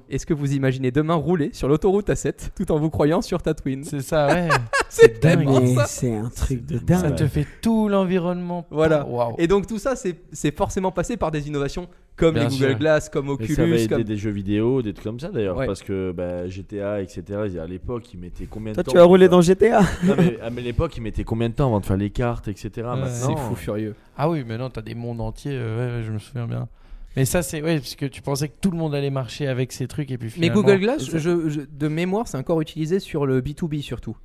[0.09, 3.85] Est-ce que vous imaginez demain rouler sur l'autoroute A7 tout en vous croyant sur Tatooine
[3.85, 4.49] C'est ça, ouais.
[4.89, 5.75] C'est dingue.
[5.77, 5.85] ça.
[5.87, 7.17] c'est un truc de ça dingue.
[7.17, 8.67] te fait tout l'environnement.
[8.71, 9.07] Voilà.
[9.39, 11.87] Et donc tout ça, c'est c'est forcément passé par des innovations
[12.21, 12.79] comme Bien les Google sûr.
[12.79, 14.03] Glass, comme Mais Oculus, ça va aider comme...
[14.05, 15.57] des jeux vidéo, des trucs comme ça d'ailleurs.
[15.57, 15.67] Ouais.
[15.67, 17.23] Parce que bah, GTA, etc.,
[17.61, 20.39] à l'époque, ils mettaient combien de Toi, temps tu as roulé dans GTA Non, mais
[20.41, 22.89] à l'époque, ils mettaient combien de temps avant de faire les cartes, etc.
[23.09, 23.95] C'est fou furieux.
[24.17, 25.53] Ah oui, mais non, t'as des mondes entiers.
[25.55, 26.69] euh, ouais, ouais, je me souviens bien.
[27.17, 27.61] Mais ça, c'est.
[27.61, 30.19] Ouais, parce que tu pensais que tout le monde allait marcher avec ces trucs et
[30.19, 30.63] puis Mais finalement.
[30.63, 34.17] Google Glass, je- je- de mémoire, c'est encore utilisé sur le B2B surtout.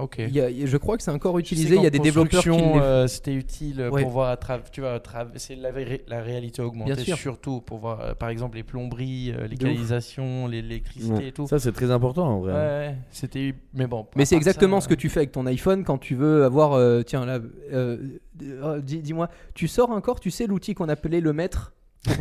[0.00, 0.16] Ok.
[0.18, 1.76] Il y a- je crois que c'est encore utilisé.
[1.76, 4.02] Il y a des développeurs qui euh, c'était utile Ouais.
[4.02, 4.70] pour voir à travers.
[4.70, 7.16] Tu vois, à travers- c'est la, ré- la réalité augmentée Bien sûr.
[7.16, 9.70] surtout pour voir, euh, par exemple, les plomberies, euh, les De ouf.
[9.72, 11.28] canalisations, les- l'électricité Ouais.
[11.28, 11.46] et tout.
[11.46, 12.52] ça c'est très important en vrai.
[12.52, 13.54] Ouais, c'était.
[13.72, 14.06] Mais bon.
[14.16, 16.72] Mais c'est exactement ça, ce que tu fais avec ton iPhone quand tu veux avoir.
[16.72, 17.38] euh, tiens, là,
[17.72, 17.98] euh,
[18.42, 21.72] euh, dis- dis-moi, tu sors encore, tu sais, l'outil qu'on appelait le mètre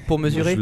[0.08, 0.56] pour mesurer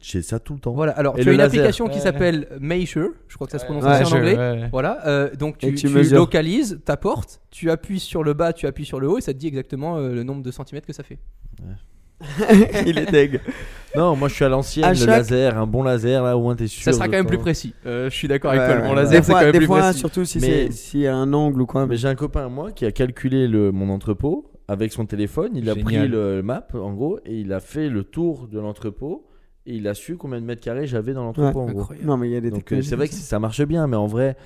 [0.00, 0.72] J'ai ça tout le temps.
[0.72, 1.60] Voilà, alors Et tu as une laser.
[1.60, 2.00] application qui Ouais.
[2.00, 4.36] s'appelle Measure, je crois que ça se prononce Ouais, en anglais.
[4.36, 4.68] ouais, ouais.
[4.72, 5.70] Voilà, euh, donc tu,
[6.12, 9.32] localises ta porte, tu appuies sur le bas, tu appuies sur le haut et ça
[9.32, 11.18] te dit exactement euh, le nombre de centimètres que ça fait.
[12.86, 13.40] Il est deg.
[13.94, 16.66] Non, moi je suis à l'ancienne, le laser, un bon laser là au moins t'es
[16.66, 16.82] sûr.
[16.82, 17.74] Ça sera quand même plus précis.
[17.84, 19.02] Euh, je suis d'accord avec toi, le ouais, bon ouais.
[19.02, 19.98] laser c'est quand même des plus fois, précis.
[19.98, 21.86] surtout si c'est- s'il y a un angle ou quoi.
[21.86, 25.52] Mais j'ai un copain à moi qui a calculé le, mon entrepôt avec son téléphone.
[25.54, 25.84] Il a Génial.
[25.84, 29.26] pris le map en gros et il a fait le tour de l'entrepôt
[29.66, 31.80] et il a su combien de mètres carrés j'avais dans l'entrepôt en gros.
[31.82, 32.06] Incroyable.
[32.08, 33.38] Non, mais il y a des Donc euh, c'est vrai que ça.
[33.38, 34.36] marche bien, mais en vrai,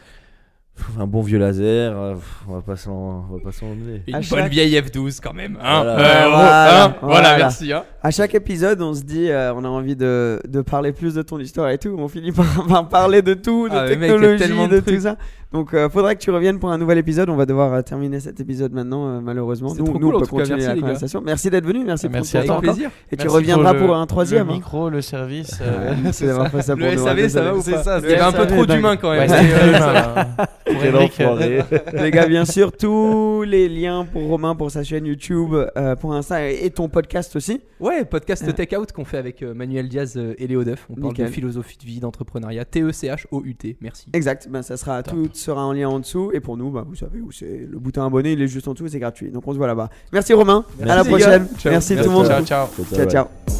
[0.98, 2.14] un bon vieux laser, euh,
[2.48, 4.02] on va pas s'en on va pas s'en emmener.
[4.06, 5.58] Une À bonne chaque- vieille F12 quand même.
[5.60, 5.92] Hein Voilà.
[5.92, 7.36] Euh, voilà, hein voilà, voilà.
[7.36, 7.70] merci.
[7.72, 7.84] Hein.
[8.02, 11.22] À chaque épisode, on se dit, euh, on a envie de, de parler plus de
[11.22, 11.94] ton histoire et tout.
[11.98, 15.16] On finit par, par parler de tout, de Ah, mec, technologie, de, de tout ça.
[15.52, 17.28] Donc, euh, faudrait que tu reviennes pour un nouvel épisode.
[17.28, 19.74] On va devoir euh, terminer cet épisode maintenant, euh, malheureusement.
[19.74, 20.42] Nous, trop nous, cool, on en peut tout cas.
[20.42, 20.86] continuer Merci, la les gars.
[20.86, 21.22] conversation.
[21.26, 21.84] Merci d'être venu.
[21.84, 22.90] Merci, merci pour ton Avec temps plaisir.
[23.10, 24.46] Et tu Merci reviendras le- pour un troisième.
[24.46, 25.50] Le micro, le service.
[25.60, 27.04] Ouais, euh, Merci d'avoir fait ça pour Le nous.
[27.04, 28.76] SAV, ça va ou C'est pas ça, Il y avait un peu trop dingue.
[28.76, 29.28] d'humains quand Ouais, même.
[29.28, 30.24] c'est très euh, humain, là.
[30.66, 31.62] Pour Quel Eric, euh, enfoiré.
[31.94, 36.14] Les gars, bien sûr, tous les liens pour Romain, pour sa chaîne YouTube, euh, pour
[36.14, 37.60] Insta et et ton podcast aussi.
[37.80, 38.54] Ouais, podcast.
[38.54, 40.86] Take Out qu'on fait avec euh, Manuel Diaz euh, et Léo Duff.
[40.90, 41.26] On parle Nickel.
[41.26, 42.62] de philosophie de vie, d'entrepreneuriat.
[42.62, 43.78] E T-E-C-H-O-U-T.
[43.80, 44.06] Merci.
[44.12, 46.94] Exact, ben ça sera tout sera en lien en dessous et pour nous, bah, vous
[46.94, 49.30] savez où c'est le bouton abonné, il est juste en dessous, c'est gratuit.
[49.30, 49.90] Donc on se voit là-bas.
[50.12, 51.48] Merci Romain, à la Merci, prochaine.
[51.58, 51.72] Ciao.
[51.72, 52.08] Merci tout Merci.
[52.08, 52.26] le monde.
[52.26, 52.68] Ciao, ciao.
[52.94, 53.59] Ciao ciao.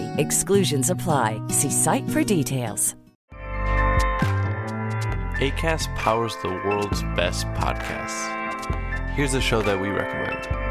[0.17, 1.41] Exclusions apply.
[1.49, 2.95] See site for details.
[5.41, 8.29] ACAST powers the world's best podcasts.
[9.15, 10.70] Here's a show that we recommend.